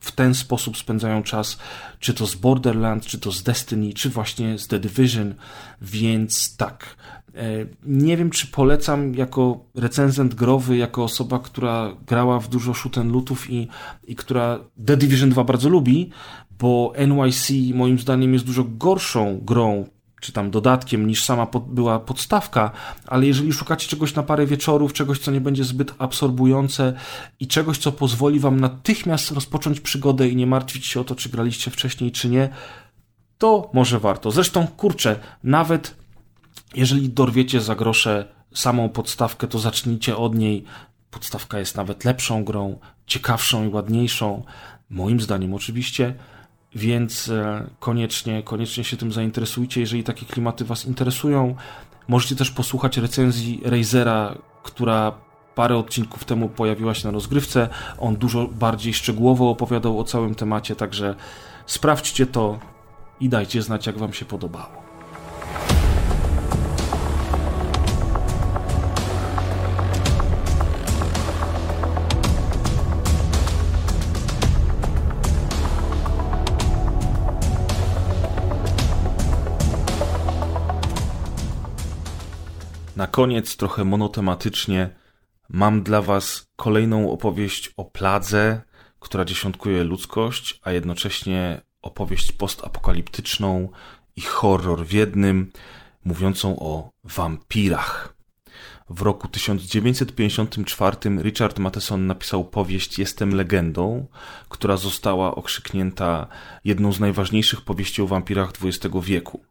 w 0.00 0.12
ten 0.12 0.34
sposób 0.34 0.76
spędzają 0.76 1.22
czas, 1.22 1.58
czy 2.00 2.14
to 2.14 2.26
z 2.26 2.34
Borderlands, 2.34 3.06
czy 3.06 3.18
to 3.18 3.32
z 3.32 3.42
Destiny, 3.42 3.92
czy 3.92 4.10
właśnie 4.10 4.58
z 4.58 4.68
The 4.68 4.78
Division, 4.78 5.34
więc 5.82 6.56
tak, 6.56 6.96
nie 7.86 8.16
wiem, 8.16 8.30
czy 8.30 8.46
polecam 8.46 9.14
jako 9.14 9.64
recenzent 9.74 10.34
growy, 10.34 10.76
jako 10.76 11.04
osoba, 11.04 11.38
która 11.38 11.96
grała 12.06 12.40
w 12.40 12.48
dużo 12.48 12.74
shoot 12.74 12.96
lootów 12.96 13.50
i, 13.50 13.68
i 14.06 14.16
która 14.16 14.58
The 14.86 14.96
Division 14.96 15.30
2 15.30 15.44
bardzo 15.44 15.68
lubi, 15.68 16.10
bo 16.58 16.92
NYC 17.06 17.50
moim 17.74 17.98
zdaniem 17.98 18.32
jest 18.32 18.44
dużo 18.44 18.64
gorszą 18.64 19.40
grą 19.42 19.86
czy 20.20 20.32
tam 20.32 20.50
dodatkiem 20.50 21.06
niż 21.06 21.24
sama 21.24 21.46
pod, 21.46 21.74
była 21.74 22.00
podstawka, 22.00 22.70
ale 23.06 23.26
jeżeli 23.26 23.52
szukacie 23.52 23.88
czegoś 23.88 24.14
na 24.14 24.22
parę 24.22 24.46
wieczorów, 24.46 24.92
czegoś, 24.92 25.18
co 25.18 25.30
nie 25.30 25.40
będzie 25.40 25.64
zbyt 25.64 25.94
absorbujące 25.98 26.92
i 27.40 27.46
czegoś, 27.46 27.78
co 27.78 27.92
pozwoli 27.92 28.40
wam 28.40 28.60
natychmiast 28.60 29.30
rozpocząć 29.30 29.80
przygodę 29.80 30.28
i 30.28 30.36
nie 30.36 30.46
martwić 30.46 30.86
się 30.86 31.00
o 31.00 31.04
to, 31.04 31.14
czy 31.14 31.28
graliście 31.28 31.70
wcześniej, 31.70 32.12
czy 32.12 32.28
nie, 32.28 32.48
to 33.38 33.70
może 33.72 34.00
warto. 34.00 34.30
Zresztą, 34.30 34.66
kurczę, 34.66 35.20
nawet 35.44 36.05
jeżeli 36.74 37.08
dorwiecie 37.08 37.60
za 37.60 37.74
grosze 37.74 38.28
samą 38.54 38.88
podstawkę, 38.88 39.46
to 39.48 39.58
zacznijcie 39.58 40.16
od 40.16 40.34
niej. 40.34 40.64
Podstawka 41.10 41.58
jest 41.58 41.76
nawet 41.76 42.04
lepszą 42.04 42.44
grą, 42.44 42.78
ciekawszą 43.06 43.64
i 43.64 43.68
ładniejszą. 43.68 44.42
Moim 44.90 45.20
zdaniem 45.20 45.54
oczywiście. 45.54 46.14
Więc 46.74 47.28
e, 47.28 47.66
koniecznie, 47.80 48.42
koniecznie 48.42 48.84
się 48.84 48.96
tym 48.96 49.12
zainteresujcie, 49.12 49.80
jeżeli 49.80 50.04
takie 50.04 50.26
klimaty 50.26 50.64
Was 50.64 50.84
interesują. 50.84 51.56
Możecie 52.08 52.36
też 52.36 52.50
posłuchać 52.50 52.96
recenzji 52.96 53.60
Razera, 53.64 54.38
która 54.62 55.12
parę 55.54 55.76
odcinków 55.76 56.24
temu 56.24 56.48
pojawiła 56.48 56.94
się 56.94 57.08
na 57.08 57.12
rozgrywce. 57.12 57.68
On 57.98 58.16
dużo 58.16 58.48
bardziej 58.48 58.94
szczegółowo 58.94 59.50
opowiadał 59.50 60.00
o 60.00 60.04
całym 60.04 60.34
temacie, 60.34 60.76
także 60.76 61.14
sprawdźcie 61.66 62.26
to 62.26 62.58
i 63.20 63.28
dajcie 63.28 63.62
znać, 63.62 63.86
jak 63.86 63.98
Wam 63.98 64.12
się 64.12 64.24
podobało. 64.24 64.86
Na 82.96 83.06
koniec, 83.06 83.56
trochę 83.56 83.84
monotematycznie, 83.84 84.90
mam 85.48 85.82
dla 85.82 86.02
Was 86.02 86.46
kolejną 86.56 87.10
opowieść 87.10 87.72
o 87.76 87.84
pladze, 87.84 88.62
która 89.00 89.24
dziesiątkuje 89.24 89.84
ludzkość, 89.84 90.60
a 90.62 90.72
jednocześnie 90.72 91.60
opowieść 91.82 92.32
postapokaliptyczną 92.32 93.68
i 94.16 94.20
horror 94.20 94.86
w 94.86 94.92
jednym, 94.92 95.52
mówiącą 96.04 96.58
o 96.58 96.90
wampirach. 97.04 98.16
W 98.90 99.02
roku 99.02 99.28
1954 99.28 100.96
Richard 101.22 101.58
Matheson 101.58 102.06
napisał 102.06 102.44
powieść 102.44 102.98
Jestem 102.98 103.34
legendą, 103.34 104.06
która 104.48 104.76
została 104.76 105.34
okrzyknięta 105.34 106.26
jedną 106.64 106.92
z 106.92 107.00
najważniejszych 107.00 107.60
powieści 107.60 108.02
o 108.02 108.06
wampirach 108.06 108.52
XX 108.62 108.94
wieku. 109.02 109.44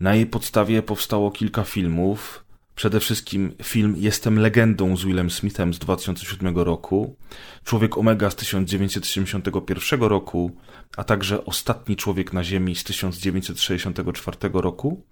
Na 0.00 0.14
jej 0.14 0.26
podstawie 0.26 0.82
powstało 0.82 1.30
kilka 1.30 1.64
filmów. 1.64 2.44
Przede 2.74 3.00
wszystkim 3.00 3.52
film 3.62 3.94
Jestem 3.96 4.38
legendą 4.38 4.96
z 4.96 5.04
Willem 5.04 5.30
Smithem 5.30 5.74
z 5.74 5.78
2007 5.78 6.58
roku, 6.58 7.16
Człowiek 7.64 7.98
Omega 7.98 8.30
z 8.30 8.36
1971 8.36 10.00
roku, 10.02 10.56
a 10.96 11.04
także 11.04 11.44
Ostatni 11.44 11.96
Człowiek 11.96 12.32
na 12.32 12.44
Ziemi 12.44 12.76
z 12.76 12.84
1964 12.84 14.36
roku. 14.52 15.04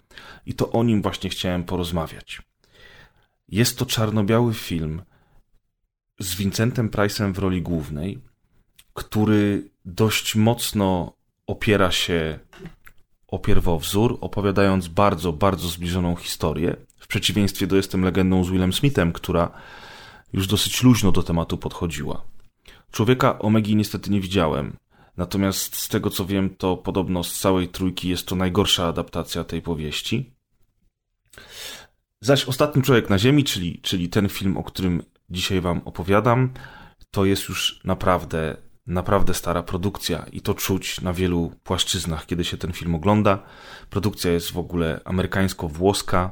I 0.45 0.53
to 0.53 0.71
o 0.71 0.83
nim 0.83 1.01
właśnie 1.01 1.29
chciałem 1.29 1.63
porozmawiać. 1.63 2.41
Jest 3.49 3.77
to 3.77 3.85
czarno-biały 3.85 4.53
film 4.53 5.01
z 6.19 6.35
Vincentem 6.35 6.89
Price'em 6.89 7.33
w 7.33 7.37
roli 7.37 7.61
głównej, 7.61 8.21
który 8.93 9.69
dość 9.85 10.35
mocno 10.35 11.13
opiera 11.47 11.91
się 11.91 12.39
o 13.27 13.39
pierwowzór, 13.39 14.17
opowiadając 14.21 14.87
bardzo, 14.87 15.33
bardzo 15.33 15.67
zbliżoną 15.67 16.15
historię, 16.15 16.75
w 16.97 17.07
przeciwieństwie 17.07 17.67
do 17.67 17.75
Jestem 17.75 18.03
legendą 18.03 18.43
z 18.43 18.49
Willem 18.49 18.73
Smithem, 18.73 19.13
która 19.13 19.51
już 20.33 20.47
dosyć 20.47 20.83
luźno 20.83 21.11
do 21.11 21.23
tematu 21.23 21.57
podchodziła. 21.57 22.25
Człowieka 22.91 23.39
Omegi 23.39 23.75
niestety 23.75 24.11
nie 24.11 24.21
widziałem, 24.21 24.77
natomiast 25.17 25.75
z 25.75 25.87
tego 25.87 26.09
co 26.09 26.25
wiem, 26.25 26.55
to 26.55 26.77
podobno 26.77 27.23
z 27.23 27.39
całej 27.39 27.67
trójki 27.67 28.09
jest 28.09 28.27
to 28.27 28.35
najgorsza 28.35 28.87
adaptacja 28.87 29.43
tej 29.43 29.61
powieści. 29.61 30.33
Zaś 32.21 32.45
Ostatni 32.45 32.81
Człowiek 32.81 33.09
na 33.09 33.19
Ziemi, 33.19 33.43
czyli, 33.43 33.79
czyli 33.81 34.09
ten 34.09 34.29
film, 34.29 34.57
o 34.57 34.63
którym 34.63 35.03
dzisiaj 35.29 35.61
Wam 35.61 35.81
opowiadam, 35.85 36.53
to 37.11 37.25
jest 37.25 37.49
już 37.49 37.81
naprawdę 37.83 38.57
naprawdę 38.87 39.33
stara 39.33 39.63
produkcja 39.63 40.25
i 40.31 40.41
to 40.41 40.53
czuć 40.53 41.01
na 41.01 41.13
wielu 41.13 41.51
płaszczyznach, 41.63 42.25
kiedy 42.25 42.43
się 42.43 42.57
ten 42.57 42.73
film 42.73 42.95
ogląda. 42.95 43.43
Produkcja 43.89 44.31
jest 44.31 44.51
w 44.51 44.57
ogóle 44.57 45.01
amerykańsko-włoska. 45.05 46.29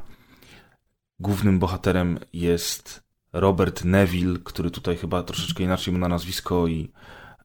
Głównym 1.19 1.59
bohaterem 1.59 2.19
jest 2.33 3.03
Robert 3.33 3.85
Neville, 3.85 4.39
który 4.43 4.71
tutaj 4.71 4.97
chyba 4.97 5.23
troszeczkę 5.23 5.63
inaczej 5.63 5.93
ma 5.93 5.99
na 5.99 6.07
nazwisko 6.07 6.67
i 6.67 6.91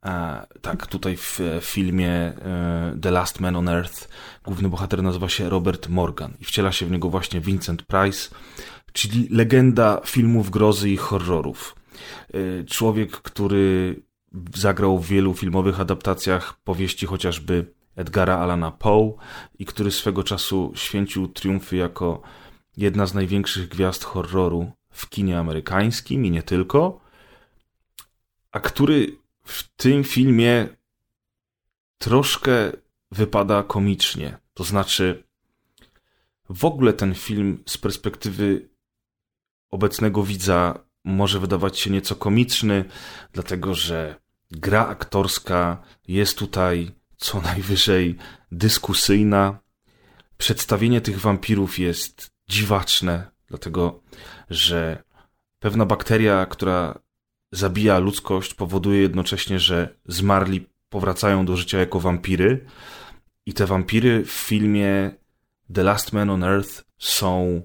E, 0.07 0.47
tak, 0.61 0.87
tutaj 0.87 1.17
w 1.17 1.41
filmie 1.61 2.11
e, 2.11 2.97
The 3.03 3.11
Last 3.11 3.41
Man 3.41 3.57
on 3.57 3.69
Earth 3.69 4.09
główny 4.45 4.69
bohater 4.69 5.03
nazywa 5.03 5.29
się 5.29 5.49
Robert 5.49 5.89
Morgan 5.89 6.35
i 6.41 6.45
wciela 6.45 6.73
się 6.73 6.87
w 6.87 6.91
niego 6.91 7.11
właśnie 7.11 7.41
Vincent 7.41 7.83
Price, 7.83 8.35
czyli 8.93 9.29
legenda 9.31 10.01
filmów 10.05 10.51
grozy 10.51 10.91
i 10.91 10.97
horrorów. 10.97 11.77
E, 12.35 12.65
człowiek, 12.65 13.11
który 13.11 13.97
zagrał 14.55 14.99
w 14.99 15.07
wielu 15.07 15.35
filmowych 15.35 15.81
adaptacjach 15.81 16.61
powieści 16.61 17.07
chociażby 17.07 17.75
Edgara 17.97 18.39
Alana 18.39 18.71
Poe 18.71 19.15
i 19.59 19.67
który 19.67 19.91
swego 19.91 20.25
czasu 20.25 20.73
święcił 20.75 21.29
triumfy 21.29 21.77
jako 21.77 22.23
jedna 22.77 23.07
z 23.07 23.15
największych 23.15 23.69
gwiazd 23.69 24.05
horroru 24.05 24.73
w 24.91 25.09
kinie 25.09 25.39
amerykańskim 25.39 26.27
i 26.27 26.31
nie 26.31 26.43
tylko, 26.43 27.01
a 28.53 28.61
który 28.61 29.17
w 29.45 29.77
tym 29.77 30.05
filmie 30.05 30.69
troszkę 31.99 32.73
wypada 33.11 33.63
komicznie. 33.63 34.39
To 34.55 34.65
znaczy, 34.65 35.25
w 36.51 36.65
ogóle 36.65 36.93
ten 36.93 37.15
film 37.15 37.63
z 37.67 37.79
perspektywy 37.79 38.69
obecnego 39.71 40.23
widza 40.23 40.90
może 41.05 41.41
wydawać 41.41 41.79
się 41.79 41.91
nieco 41.91 42.17
komiczny, 42.17 42.85
dlatego 43.33 43.75
że 43.75 44.21
gra 44.51 44.87
aktorska 44.87 45.83
jest 46.09 46.39
tutaj 46.39 46.91
co 47.17 47.41
najwyżej 47.51 48.17
dyskusyjna. 48.53 49.59
Przedstawienie 50.37 51.01
tych 51.01 51.21
wampirów 51.21 51.79
jest 51.79 52.31
dziwaczne, 52.49 53.31
dlatego 53.47 54.03
że 54.51 55.03
pewna 55.59 55.87
bakteria, 55.87 56.47
która 56.47 56.99
zabija 57.53 57.99
ludzkość, 57.99 58.55
powoduje 58.55 59.01
jednocześnie, 59.01 59.59
że 59.59 59.97
zmarli 60.07 60.67
powracają 60.89 61.47
do 61.47 61.57
życia 61.57 61.79
jako 61.79 62.01
wampiry. 62.01 62.67
I 63.47 63.53
te 63.53 63.67
wampiry 63.67 64.25
w 64.25 64.31
filmie 64.31 65.11
The 65.75 65.83
Last 65.83 66.13
Man 66.13 66.31
on 66.31 66.45
Earth 66.45 66.85
są 66.99 67.63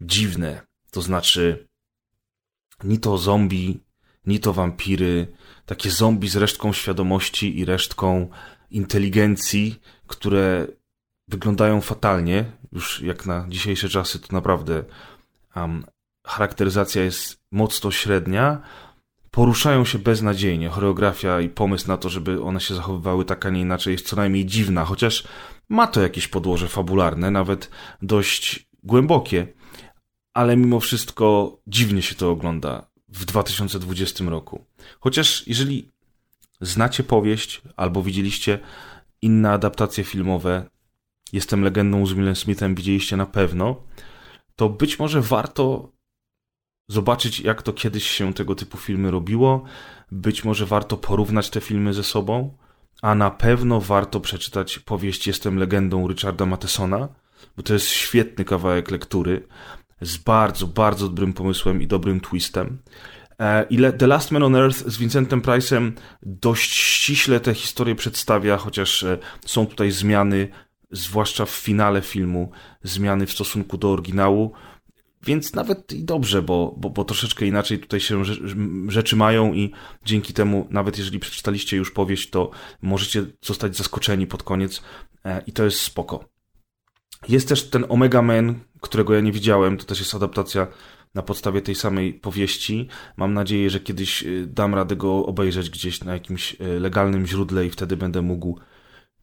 dziwne. 0.00 0.60
To 0.90 1.02
znaczy, 1.02 1.67
ni 2.84 2.98
to 2.98 3.18
zombie, 3.18 3.80
ni 4.26 4.40
to 4.40 4.52
wampiry, 4.52 5.26
takie 5.66 5.90
zombie 5.90 6.28
z 6.28 6.36
resztką 6.36 6.72
świadomości 6.72 7.58
i 7.58 7.64
resztką 7.64 8.28
inteligencji, 8.70 9.80
które 10.06 10.66
wyglądają 11.28 11.80
fatalnie. 11.80 12.44
Już 12.72 13.00
jak 13.00 13.26
na 13.26 13.46
dzisiejsze 13.48 13.88
czasy 13.88 14.18
to 14.18 14.26
naprawdę 14.32 14.84
um, 15.56 15.84
charakteryzacja 16.26 17.04
jest 17.04 17.40
mocno 17.52 17.90
średnia, 17.90 18.60
poruszają 19.30 19.84
się 19.84 19.98
beznadziejnie. 19.98 20.68
Choreografia 20.68 21.40
i 21.40 21.48
pomysł 21.48 21.88
na 21.88 21.96
to, 21.96 22.08
żeby 22.08 22.42
one 22.42 22.60
się 22.60 22.74
zachowywały 22.74 23.24
tak, 23.24 23.46
a 23.46 23.50
nie 23.50 23.60
inaczej, 23.60 23.92
jest 23.92 24.06
co 24.06 24.16
najmniej 24.16 24.46
dziwna, 24.46 24.84
chociaż 24.84 25.24
ma 25.68 25.86
to 25.86 26.00
jakieś 26.00 26.28
podłoże 26.28 26.68
fabularne, 26.68 27.30
nawet 27.30 27.70
dość 28.02 28.68
głębokie, 28.82 29.46
ale 30.38 30.56
mimo 30.56 30.80
wszystko 30.80 31.56
dziwnie 31.66 32.02
się 32.02 32.14
to 32.14 32.30
ogląda 32.30 32.90
w 33.08 33.24
2020 33.24 34.24
roku. 34.24 34.64
Chociaż 35.00 35.46
jeżeli 35.46 35.90
znacie 36.60 37.04
powieść 37.04 37.62
albo 37.76 38.02
widzieliście 38.02 38.58
inne 39.22 39.50
adaptacje 39.50 40.04
filmowe, 40.04 40.70
Jestem 41.32 41.62
legendą 41.62 42.06
z 42.06 42.12
Willem 42.12 42.36
Smithem, 42.36 42.74
widzieliście 42.74 43.16
na 43.16 43.26
pewno, 43.26 43.82
to 44.56 44.68
być 44.68 44.98
może 44.98 45.20
warto 45.22 45.92
zobaczyć, 46.88 47.40
jak 47.40 47.62
to 47.62 47.72
kiedyś 47.72 48.10
się 48.10 48.34
tego 48.34 48.54
typu 48.54 48.78
filmy 48.78 49.10
robiło. 49.10 49.64
Być 50.12 50.44
może 50.44 50.66
warto 50.66 50.96
porównać 50.96 51.50
te 51.50 51.60
filmy 51.60 51.94
ze 51.94 52.04
sobą, 52.04 52.56
a 53.02 53.14
na 53.14 53.30
pewno 53.30 53.80
warto 53.80 54.20
przeczytać 54.20 54.78
powieść 54.78 55.26
Jestem 55.26 55.56
legendą 55.56 56.08
Richarda 56.08 56.46
Mathesona, 56.46 57.08
bo 57.56 57.62
to 57.62 57.72
jest 57.72 57.86
świetny 57.86 58.44
kawałek 58.44 58.90
lektury 58.90 59.48
z 60.00 60.16
bardzo, 60.16 60.66
bardzo 60.66 61.08
dobrym 61.08 61.32
pomysłem 61.32 61.82
i 61.82 61.86
dobrym 61.86 62.20
twistem. 62.20 62.78
E, 63.40 63.66
Ile 63.70 63.92
The 63.92 64.06
Last 64.06 64.30
Man 64.30 64.42
on 64.42 64.56
Earth 64.56 64.86
z 64.86 64.98
Vincentem 64.98 65.42
Price'em 65.42 65.92
dość 66.22 66.72
ściśle 66.72 67.40
tę 67.40 67.54
historię 67.54 67.94
przedstawia, 67.94 68.56
chociaż 68.56 69.02
e, 69.02 69.18
są 69.46 69.66
tutaj 69.66 69.90
zmiany, 69.90 70.48
zwłaszcza 70.90 71.44
w 71.44 71.50
finale 71.50 72.02
filmu, 72.02 72.50
zmiany 72.82 73.26
w 73.26 73.32
stosunku 73.32 73.78
do 73.78 73.92
oryginału. 73.92 74.52
Więc 75.22 75.54
nawet 75.54 75.92
i 75.92 76.04
dobrze, 76.04 76.42
bo, 76.42 76.74
bo, 76.76 76.90
bo 76.90 77.04
troszeczkę 77.04 77.46
inaczej 77.46 77.78
tutaj 77.78 78.00
się 78.00 78.22
rzeczy 78.88 79.16
mają 79.16 79.54
i 79.54 79.72
dzięki 80.04 80.32
temu, 80.32 80.66
nawet 80.70 80.98
jeżeli 80.98 81.18
przeczytaliście 81.18 81.76
już 81.76 81.90
powieść, 81.90 82.30
to 82.30 82.50
możecie 82.82 83.26
zostać 83.42 83.76
zaskoczeni 83.76 84.26
pod 84.26 84.42
koniec 84.42 84.82
e, 85.24 85.42
i 85.46 85.52
to 85.52 85.64
jest 85.64 85.80
spoko. 85.80 86.37
Jest 87.28 87.48
też 87.48 87.70
ten 87.70 87.84
Omega 87.88 88.22
Man, 88.22 88.60
którego 88.80 89.14
ja 89.14 89.20
nie 89.20 89.32
widziałem, 89.32 89.76
to 89.76 89.84
też 89.84 89.98
jest 89.98 90.14
adaptacja 90.14 90.66
na 91.14 91.22
podstawie 91.22 91.62
tej 91.62 91.74
samej 91.74 92.14
powieści. 92.14 92.88
Mam 93.16 93.34
nadzieję, 93.34 93.70
że 93.70 93.80
kiedyś 93.80 94.22
y, 94.22 94.46
dam 94.46 94.74
radę 94.74 94.96
go 94.96 95.26
obejrzeć 95.26 95.70
gdzieś 95.70 96.04
na 96.04 96.12
jakimś 96.12 96.56
y, 96.60 96.80
legalnym 96.80 97.26
źródle 97.26 97.66
i 97.66 97.70
wtedy 97.70 97.96
będę 97.96 98.22
mógł 98.22 98.60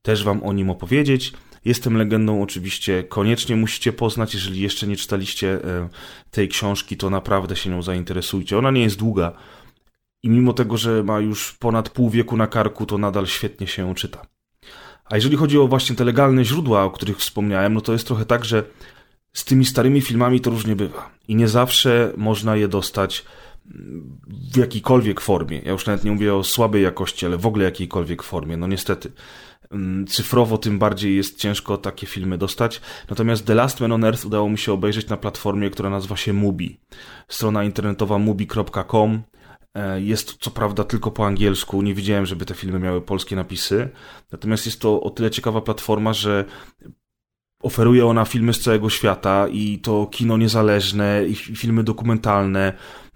też 0.02 0.24
wam 0.24 0.44
o 0.44 0.54
nim 0.54 0.70
opowiedzieć. 0.70 1.34
Jestem 1.66 1.98
legendą, 1.98 2.42
oczywiście 2.42 3.04
koniecznie 3.04 3.56
musicie 3.56 3.94
poznać. 3.94 4.34
Jeżeli 4.34 4.62
jeszcze 4.62 4.88
nie 4.88 4.96
czytaliście 4.96 5.56
y, 5.56 5.90
tej 6.32 6.48
książki, 6.48 6.98
to 6.98 7.10
naprawdę 7.10 7.56
się 7.56 7.70
nią 7.70 7.82
zainteresujcie. 7.82 8.58
Ona 8.58 8.72
nie 8.72 8.82
jest 8.82 8.98
długa 8.98 9.32
i 10.24 10.30
mimo 10.30 10.54
tego, 10.54 10.78
że 10.78 11.04
ma 11.04 11.20
już 11.20 11.54
ponad 11.54 11.90
pół 11.90 12.10
wieku 12.10 12.38
na 12.38 12.48
karku, 12.48 12.86
to 12.86 12.98
nadal 12.98 13.28
świetnie 13.28 13.68
się 13.68 13.82
ją 13.82 13.94
czyta. 13.94 14.35
A 15.06 15.16
jeżeli 15.16 15.38
chodzi 15.38 15.60
o 15.60 15.68
właśnie 15.68 15.96
te 15.96 16.04
legalne 16.04 16.46
źródła, 16.46 16.84
o 16.84 16.92
których 16.92 17.18
wspomniałem, 17.18 17.74
no 17.74 17.82
to 17.82 17.94
jest 17.94 18.08
trochę 18.08 18.26
tak, 18.26 18.46
że 18.46 18.64
z 19.34 19.46
tymi 19.46 19.66
starymi 19.66 20.02
filmami 20.02 20.42
to 20.42 20.50
różnie 20.50 20.76
bywa. 20.76 21.10
I 21.28 21.36
nie 21.36 21.48
zawsze 21.48 22.14
można 22.18 22.56
je 22.56 22.68
dostać 22.68 23.26
w 24.54 24.58
jakiejkolwiek 24.58 25.22
formie. 25.22 25.62
Ja 25.66 25.72
już 25.72 25.86
nawet 25.86 26.04
nie 26.04 26.12
mówię 26.12 26.36
o 26.36 26.44
słabej 26.44 26.84
jakości, 26.84 27.26
ale 27.26 27.38
w 27.38 27.46
ogóle 27.46 27.66
jakiejkolwiek 27.66 28.24
formie. 28.24 28.58
No 28.58 28.68
niestety. 28.68 29.12
Mm, 29.72 30.08
cyfrowo 30.08 30.58
tym 30.58 30.80
bardziej 30.80 31.16
jest 31.16 31.40
ciężko 31.40 31.78
takie 31.78 32.08
filmy 32.08 32.38
dostać. 32.38 32.82
Natomiast 33.10 33.46
The 33.46 33.56
Last 33.56 33.82
Man 33.82 33.92
on 33.92 34.04
Earth 34.04 34.26
udało 34.26 34.50
mi 34.50 34.58
się 34.58 34.74
obejrzeć 34.74 35.08
na 35.08 35.18
platformie, 35.18 35.70
która 35.70 35.90
nazywa 35.90 36.18
się 36.18 36.34
Mubi. 36.34 36.80
Strona 37.28 37.64
internetowa 37.64 38.18
mubi.com 38.18 39.24
jest 39.98 40.38
co 40.40 40.52
prawda 40.52 40.84
tylko 40.84 41.12
po 41.12 41.26
angielsku, 41.26 41.82
nie 41.82 41.94
widziałem, 41.94 42.26
żeby 42.26 42.46
te 42.46 42.54
filmy 42.54 42.80
miały 42.80 43.02
polskie 43.02 43.36
napisy. 43.36 43.90
Natomiast 44.32 44.66
jest 44.66 44.82
to 44.82 45.02
o 45.02 45.10
tyle 45.10 45.32
ciekawa 45.32 45.62
platforma, 45.62 46.14
że 46.14 46.46
oferuje 47.64 48.06
ona 48.06 48.26
filmy 48.26 48.54
z 48.54 48.60
całego 48.60 48.90
świata 48.90 49.48
i 49.48 49.80
to 49.80 50.08
kino 50.12 50.38
niezależne 50.38 51.26
i 51.28 51.36
filmy 51.36 51.84
dokumentalne 51.84 52.74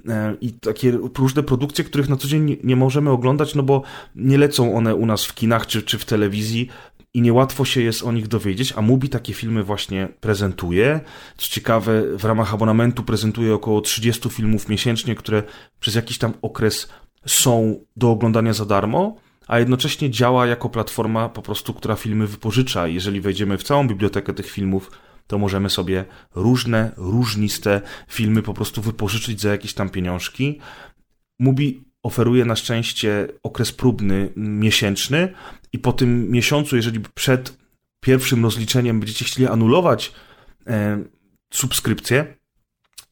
e, 0.08 0.36
i 0.42 0.54
takie 0.54 0.92
różne 1.18 1.44
produkcje, 1.44 1.84
których 1.84 2.10
na 2.10 2.16
co 2.16 2.28
dzień 2.28 2.58
nie 2.64 2.76
możemy 2.76 3.10
oglądać, 3.10 3.56
no 3.56 3.64
bo 3.64 3.84
nie 4.16 4.38
lecą 4.38 4.76
one 4.76 4.96
u 4.96 5.06
nas 5.06 5.26
w 5.26 5.36
kinach 5.36 5.68
czy, 5.68 5.84
czy 5.84 5.98
w 5.98 6.06
telewizji 6.06 6.70
i 7.14 7.22
niełatwo 7.22 7.66
się 7.66 7.82
jest 7.82 8.04
o 8.04 8.12
nich 8.12 8.28
dowiedzieć, 8.28 8.74
a 8.76 8.82
Mubi 8.82 9.10
takie 9.10 9.34
filmy 9.34 9.64
właśnie 9.64 10.08
prezentuje. 10.20 11.00
Co 11.38 11.48
ciekawe, 11.48 12.18
w 12.18 12.26
ramach 12.26 12.54
abonamentu 12.54 13.04
prezentuje 13.04 13.54
około 13.54 13.82
30 13.82 14.30
filmów 14.30 14.70
miesięcznie, 14.70 15.16
które 15.16 15.44
przez 15.80 15.96
jakiś 15.96 16.18
tam 16.18 16.34
okres 16.42 16.90
są 17.26 17.80
do 17.96 18.12
oglądania 18.12 18.54
za 18.54 18.66
darmo 18.66 19.16
a 19.50 19.60
jednocześnie 19.60 20.10
działa 20.10 20.48
jako 20.48 20.70
platforma 20.70 21.30
po 21.30 21.42
prostu, 21.42 21.74
która 21.74 21.96
filmy 21.96 22.28
wypożycza. 22.28 22.88
Jeżeli 22.88 23.22
wejdziemy 23.22 23.58
w 23.58 23.64
całą 23.64 23.88
bibliotekę 23.88 24.34
tych 24.34 24.52
filmów, 24.52 24.92
to 25.28 25.38
możemy 25.38 25.70
sobie 25.70 26.06
różne, 26.36 26.92
różniste 26.98 27.82
filmy 28.08 28.42
po 28.42 28.54
prostu 28.54 28.82
wypożyczyć 28.82 29.42
za 29.42 29.50
jakieś 29.50 29.74
tam 29.74 29.90
pieniążki. 29.90 30.60
Mubi 31.40 31.84
oferuje 32.04 32.46
na 32.46 32.56
szczęście 32.56 33.28
okres 33.44 33.72
próbny 33.72 34.34
miesięczny 34.36 35.34
i 35.74 35.80
po 35.80 35.94
tym 35.94 36.32
miesiącu, 36.32 36.76
jeżeli 36.76 37.00
przed 37.00 37.58
pierwszym 38.00 38.44
rozliczeniem 38.44 39.00
będziecie 39.00 39.26
chcieli 39.26 39.48
anulować 39.48 40.12
e, 40.68 41.04
subskrypcję, 41.54 42.36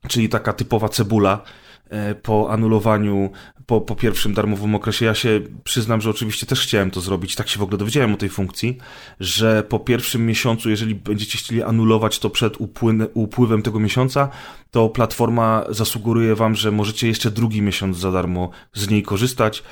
czyli 0.07 0.29
taka 0.29 0.53
typowa 0.53 0.89
cebula, 0.89 1.43
po 2.21 2.51
anulowaniu, 2.51 3.31
po, 3.65 3.81
po 3.81 3.95
pierwszym 3.95 4.33
darmowym 4.33 4.75
okresie. 4.75 5.05
Ja 5.05 5.15
się 5.15 5.41
przyznam, 5.63 6.01
że 6.01 6.09
oczywiście 6.09 6.45
też 6.45 6.61
chciałem 6.61 6.91
to 6.91 7.01
zrobić, 7.01 7.35
tak 7.35 7.47
się 7.47 7.59
w 7.59 7.63
ogóle 7.63 7.77
dowiedziałem 7.77 8.13
o 8.13 8.17
tej 8.17 8.29
funkcji, 8.29 8.77
że 9.19 9.63
po 9.69 9.79
pierwszym 9.79 10.25
miesiącu, 10.25 10.69
jeżeli 10.69 10.95
będziecie 10.95 11.37
chcieli 11.37 11.63
anulować 11.63 12.19
to 12.19 12.29
przed 12.29 12.57
upływem 13.13 13.61
tego 13.61 13.79
miesiąca, 13.79 14.29
to 14.71 14.89
platforma 14.89 15.63
zasugeruje 15.69 16.35
wam, 16.35 16.55
że 16.55 16.71
możecie 16.71 17.07
jeszcze 17.07 17.31
drugi 17.31 17.61
miesiąc 17.61 17.97
za 17.97 18.11
darmo 18.11 18.49
z 18.73 18.89
niej 18.89 19.03
korzystać 19.03 19.63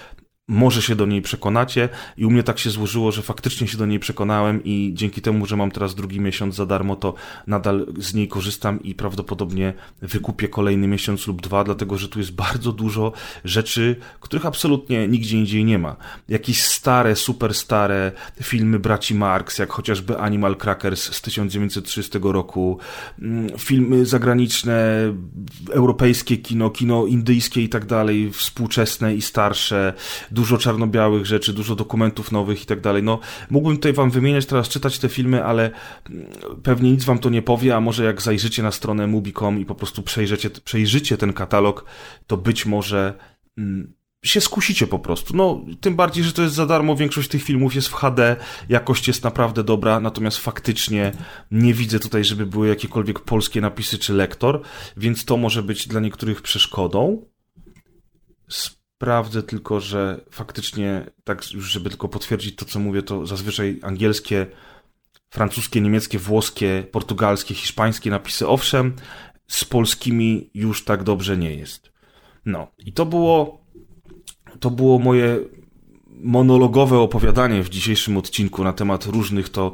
może 0.47 0.81
się 0.81 0.95
do 0.95 1.05
niej 1.05 1.21
przekonacie 1.21 1.89
i 2.17 2.25
u 2.25 2.31
mnie 2.31 2.43
tak 2.43 2.59
się 2.59 2.69
złożyło, 2.69 3.11
że 3.11 3.21
faktycznie 3.21 3.67
się 3.67 3.77
do 3.77 3.85
niej 3.85 3.99
przekonałem 3.99 4.63
i 4.63 4.91
dzięki 4.93 5.21
temu, 5.21 5.45
że 5.45 5.57
mam 5.57 5.71
teraz 5.71 5.95
drugi 5.95 6.19
miesiąc 6.19 6.55
za 6.55 6.65
darmo, 6.65 6.95
to 6.95 7.13
nadal 7.47 7.85
z 7.97 8.13
niej 8.13 8.27
korzystam 8.27 8.83
i 8.83 8.95
prawdopodobnie 8.95 9.73
wykupię 10.01 10.47
kolejny 10.47 10.87
miesiąc 10.87 11.27
lub 11.27 11.41
dwa, 11.41 11.63
dlatego 11.63 11.97
że 11.97 12.09
tu 12.09 12.19
jest 12.19 12.31
bardzo 12.31 12.71
dużo 12.71 13.11
rzeczy, 13.45 13.95
których 14.19 14.45
absolutnie 14.45 15.07
nigdzie 15.07 15.37
indziej 15.37 15.65
nie 15.65 15.79
ma. 15.79 15.95
Jakieś 16.29 16.63
stare, 16.63 17.15
super 17.15 17.53
stare 17.53 18.11
filmy 18.41 18.79
braci 18.79 19.15
Marx, 19.15 19.57
jak 19.57 19.69
chociażby 19.69 20.17
Animal 20.17 20.55
Crackers 20.55 21.13
z 21.13 21.21
1930 21.21 22.19
roku, 22.33 22.79
mm, 23.21 23.49
filmy 23.57 24.05
zagraniczne, 24.05 25.13
europejskie 25.71 26.37
kino, 26.37 26.69
kino 26.69 27.05
indyjskie 27.05 27.61
i 27.61 27.69
tak 27.69 27.85
dalej, 27.85 28.31
współczesne 28.33 29.15
i 29.15 29.21
starsze, 29.21 29.93
dużo 30.35 30.57
czarno-białych 30.57 31.25
rzeczy, 31.25 31.53
dużo 31.53 31.75
dokumentów 31.75 32.31
nowych 32.31 32.63
i 32.63 32.65
tak 32.65 32.81
dalej. 32.81 33.03
No, 33.03 33.19
mógłbym 33.49 33.77
tutaj 33.77 33.93
wam 33.93 34.11
wymieniać 34.11 34.45
teraz, 34.45 34.69
czytać 34.69 34.99
te 34.99 35.09
filmy, 35.09 35.43
ale 35.43 35.71
mm, 36.09 36.25
pewnie 36.63 36.91
nic 36.91 37.03
wam 37.03 37.19
to 37.19 37.29
nie 37.29 37.41
powie, 37.41 37.75
a 37.75 37.81
może 37.81 38.03
jak 38.03 38.21
zajrzycie 38.21 38.63
na 38.63 38.71
stronę 38.71 39.07
Mubi.com 39.07 39.59
i 39.59 39.65
po 39.65 39.75
prostu 39.75 40.03
przejrzycie, 40.03 40.49
przejrzycie 40.49 41.17
ten 41.17 41.33
katalog, 41.33 41.85
to 42.27 42.37
być 42.37 42.65
może 42.65 43.13
mm, 43.57 43.93
się 44.23 44.41
skusicie 44.41 44.87
po 44.87 44.99
prostu. 44.99 45.37
No, 45.37 45.61
tym 45.81 45.95
bardziej, 45.95 46.23
że 46.23 46.33
to 46.33 46.41
jest 46.41 46.55
za 46.55 46.65
darmo, 46.65 46.95
większość 46.95 47.29
tych 47.29 47.43
filmów 47.43 47.75
jest 47.75 47.87
w 47.87 47.93
HD, 47.93 48.35
jakość 48.69 49.07
jest 49.07 49.23
naprawdę 49.23 49.63
dobra, 49.63 49.99
natomiast 49.99 50.37
faktycznie 50.37 51.11
nie 51.51 51.73
widzę 51.73 51.99
tutaj, 51.99 52.23
żeby 52.23 52.45
były 52.45 52.67
jakiekolwiek 52.67 53.19
polskie 53.19 53.61
napisy 53.61 53.97
czy 53.97 54.13
lektor, 54.13 54.61
więc 54.97 55.25
to 55.25 55.37
może 55.37 55.63
być 55.63 55.87
dla 55.87 55.99
niektórych 55.99 56.41
przeszkodą. 56.41 57.25
Sprawdzę 58.95 59.43
tylko, 59.43 59.79
że 59.79 60.25
faktycznie, 60.31 61.05
tak 61.23 61.43
żeby 61.43 61.89
tylko 61.89 62.09
potwierdzić 62.09 62.55
to, 62.55 62.65
co 62.65 62.79
mówię, 62.79 63.01
to 63.01 63.25
zazwyczaj 63.25 63.79
angielskie, 63.83 64.47
francuskie, 65.29 65.81
niemieckie, 65.81 66.19
włoskie, 66.19 66.83
portugalskie, 66.91 67.55
hiszpańskie 67.55 68.09
napisy, 68.09 68.47
owszem, 68.47 68.95
z 69.47 69.65
polskimi 69.65 70.49
już 70.53 70.85
tak 70.85 71.03
dobrze 71.03 71.37
nie 71.37 71.55
jest. 71.55 71.91
No, 72.45 72.67
i 72.85 72.93
to 72.93 73.05
było, 73.05 73.61
to 74.59 74.71
było 74.71 74.99
moje 74.99 75.39
monologowe 76.07 76.99
opowiadanie 76.99 77.63
w 77.63 77.69
dzisiejszym 77.69 78.17
odcinku 78.17 78.63
na 78.63 78.73
temat 78.73 79.05
różnych 79.05 79.49
to 79.49 79.73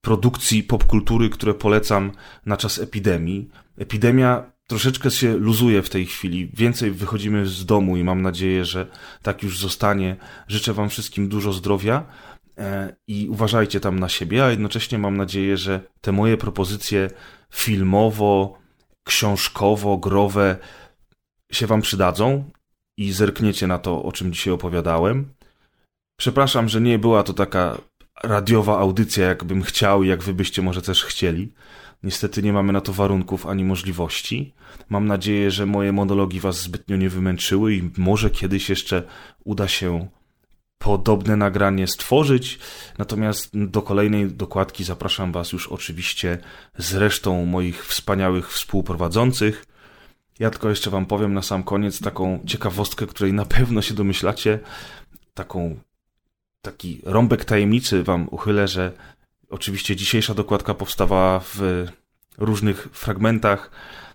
produkcji 0.00 0.62
popkultury, 0.62 1.30
które 1.30 1.54
polecam 1.54 2.12
na 2.46 2.56
czas 2.56 2.78
epidemii. 2.78 3.48
Epidemia 3.78 4.53
troszeczkę 4.68 5.10
się 5.10 5.36
luzuje 5.36 5.82
w 5.82 5.90
tej 5.90 6.06
chwili. 6.06 6.50
Więcej 6.54 6.90
wychodzimy 6.90 7.46
z 7.46 7.66
domu 7.66 7.96
i 7.96 8.04
mam 8.04 8.22
nadzieję, 8.22 8.64
że 8.64 8.86
tak 9.22 9.42
już 9.42 9.58
zostanie. 9.58 10.16
Życzę 10.48 10.72
Wam 10.72 10.88
wszystkim 10.88 11.28
dużo 11.28 11.52
zdrowia 11.52 12.04
e, 12.58 12.96
i 13.06 13.28
uważajcie 13.28 13.80
tam 13.80 13.98
na 13.98 14.08
siebie, 14.08 14.44
a 14.44 14.50
jednocześnie 14.50 14.98
mam 14.98 15.16
nadzieję, 15.16 15.56
że 15.56 15.80
te 16.00 16.12
moje 16.12 16.36
propozycje 16.36 17.10
filmowo, 17.52 18.58
książkowo, 19.04 19.96
growe 19.96 20.56
się 21.52 21.66
Wam 21.66 21.82
przydadzą 21.82 22.50
i 22.96 23.12
zerkniecie 23.12 23.66
na 23.66 23.78
to, 23.78 24.02
o 24.02 24.12
czym 24.12 24.32
dzisiaj 24.32 24.52
opowiadałem. 24.52 25.34
Przepraszam, 26.16 26.68
że 26.68 26.80
nie 26.80 26.98
była 26.98 27.22
to 27.22 27.32
taka 27.32 27.78
radiowa 28.22 28.78
audycja, 28.78 29.26
jakbym 29.26 29.62
chciał 29.62 30.02
i 30.02 30.08
jak 30.08 30.22
Wy 30.22 30.34
byście 30.34 30.62
może 30.62 30.82
też 30.82 31.04
chcieli. 31.04 31.52
Niestety 32.04 32.42
nie 32.42 32.52
mamy 32.52 32.72
na 32.72 32.80
to 32.80 32.92
warunków 32.92 33.46
ani 33.46 33.64
możliwości. 33.64 34.54
Mam 34.88 35.06
nadzieję, 35.06 35.50
że 35.50 35.66
moje 35.66 35.92
monologi 35.92 36.40
Was 36.40 36.60
zbytnio 36.60 36.96
nie 36.96 37.08
wymęczyły 37.08 37.74
i 37.74 37.90
może 37.96 38.30
kiedyś 38.30 38.70
jeszcze 38.70 39.02
uda 39.44 39.68
się 39.68 40.08
podobne 40.78 41.36
nagranie 41.36 41.86
stworzyć. 41.86 42.58
Natomiast 42.98 43.50
do 43.54 43.82
kolejnej 43.82 44.32
dokładki 44.32 44.84
zapraszam 44.84 45.32
Was 45.32 45.52
już 45.52 45.68
oczywiście 45.68 46.38
z 46.78 46.94
resztą 46.94 47.44
moich 47.44 47.86
wspaniałych 47.86 48.52
współprowadzących. 48.52 49.64
Ja 50.38 50.50
tylko 50.50 50.68
jeszcze 50.68 50.90
Wam 50.90 51.06
powiem 51.06 51.34
na 51.34 51.42
sam 51.42 51.62
koniec 51.62 52.00
taką 52.00 52.40
ciekawostkę, 52.46 53.06
której 53.06 53.32
na 53.32 53.44
pewno 53.44 53.82
się 53.82 53.94
domyślacie. 53.94 54.58
Taką, 55.34 55.76
taki 56.62 57.00
rąbek 57.04 57.44
tajemnicy 57.44 58.02
Wam 58.02 58.28
uchylę, 58.30 58.68
że 58.68 58.92
Oczywiście 59.50 59.96
dzisiejsza 59.96 60.34
dokładka 60.34 60.74
powstawała 60.74 61.40
w 61.40 61.86
różnych 62.38 62.88
fragmentach, 62.92 63.70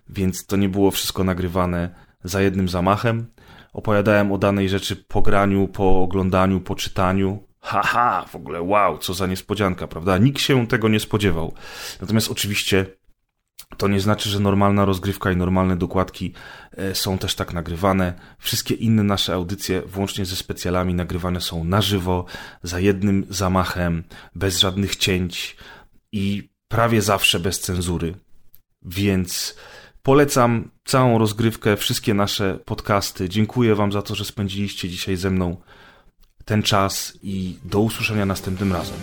więc 0.10 0.46
to 0.46 0.56
nie 0.56 0.70
było 0.70 0.92
wszystko 0.92 1.24
nagrywane 1.24 1.96
za 2.24 2.42
jednym 2.42 2.70
zamachem. 2.70 3.26
Opowiadałem 3.74 4.32
o 4.32 4.38
danej 4.38 4.70
rzeczy 4.70 4.96
po 4.96 5.22
graniu, 5.22 5.68
po 5.68 6.02
oglądaniu, 6.02 6.62
po 6.62 6.76
czytaniu. 6.76 7.44
Haha, 7.62 8.26
w 8.28 8.36
ogóle 8.36 8.62
wow, 8.62 8.98
co 8.98 9.14
za 9.14 9.28
niespodzianka, 9.28 9.88
prawda? 9.88 10.18
Nikt 10.18 10.42
się 10.42 10.68
tego 10.68 10.90
nie 10.90 11.00
spodziewał. 11.00 11.54
Natomiast 12.02 12.32
oczywiście 12.32 12.86
to 13.78 13.88
nie 13.88 13.99
znaczy, 13.99 14.30
że 14.30 14.39
normalna 14.39 14.86
rozgrywka 14.86 15.32
i 15.32 15.36
normalne 15.36 15.78
dokładki 15.78 16.34
e, 16.72 16.95
są 16.95 17.18
też 17.18 17.36
tak 17.36 17.53
nagrywane. 17.53 18.14
Wszystkie 18.39 18.76
inne 18.76 19.03
nasze 19.03 19.34
audycje, 19.34 19.82
włącznie 19.82 20.26
ze 20.26 20.36
specjalami, 20.36 20.93
nagrywane 20.93 21.41
są 21.41 21.64
na 21.64 21.82
żywo, 21.82 22.26
za 22.64 22.80
jednym 22.80 23.26
zamachem, 23.30 24.03
bez 24.36 24.60
żadnych 24.60 24.95
cięć 24.95 25.57
i 26.12 26.49
prawie 26.68 27.01
zawsze 27.01 27.39
bez 27.39 27.60
cenzury. 27.60 28.16
Więc 28.82 29.55
polecam 30.03 30.72
całą 30.86 31.18
rozgrywkę, 31.18 31.78
wszystkie 31.78 32.14
nasze 32.14 32.60
podcasty. 32.66 33.30
Dziękuję 33.30 33.76
Wam 33.76 33.91
za 33.91 34.01
to, 34.01 34.16
że 34.16 34.26
spędziliście 34.26 34.89
dzisiaj 34.89 35.16
ze 35.16 35.30
mną 35.30 35.57
ten 36.45 36.64
czas 36.64 37.18
i 37.24 37.57
do 37.64 37.80
usłyszenia 37.80 38.26
następnym 38.26 38.74
razem. 38.74 38.97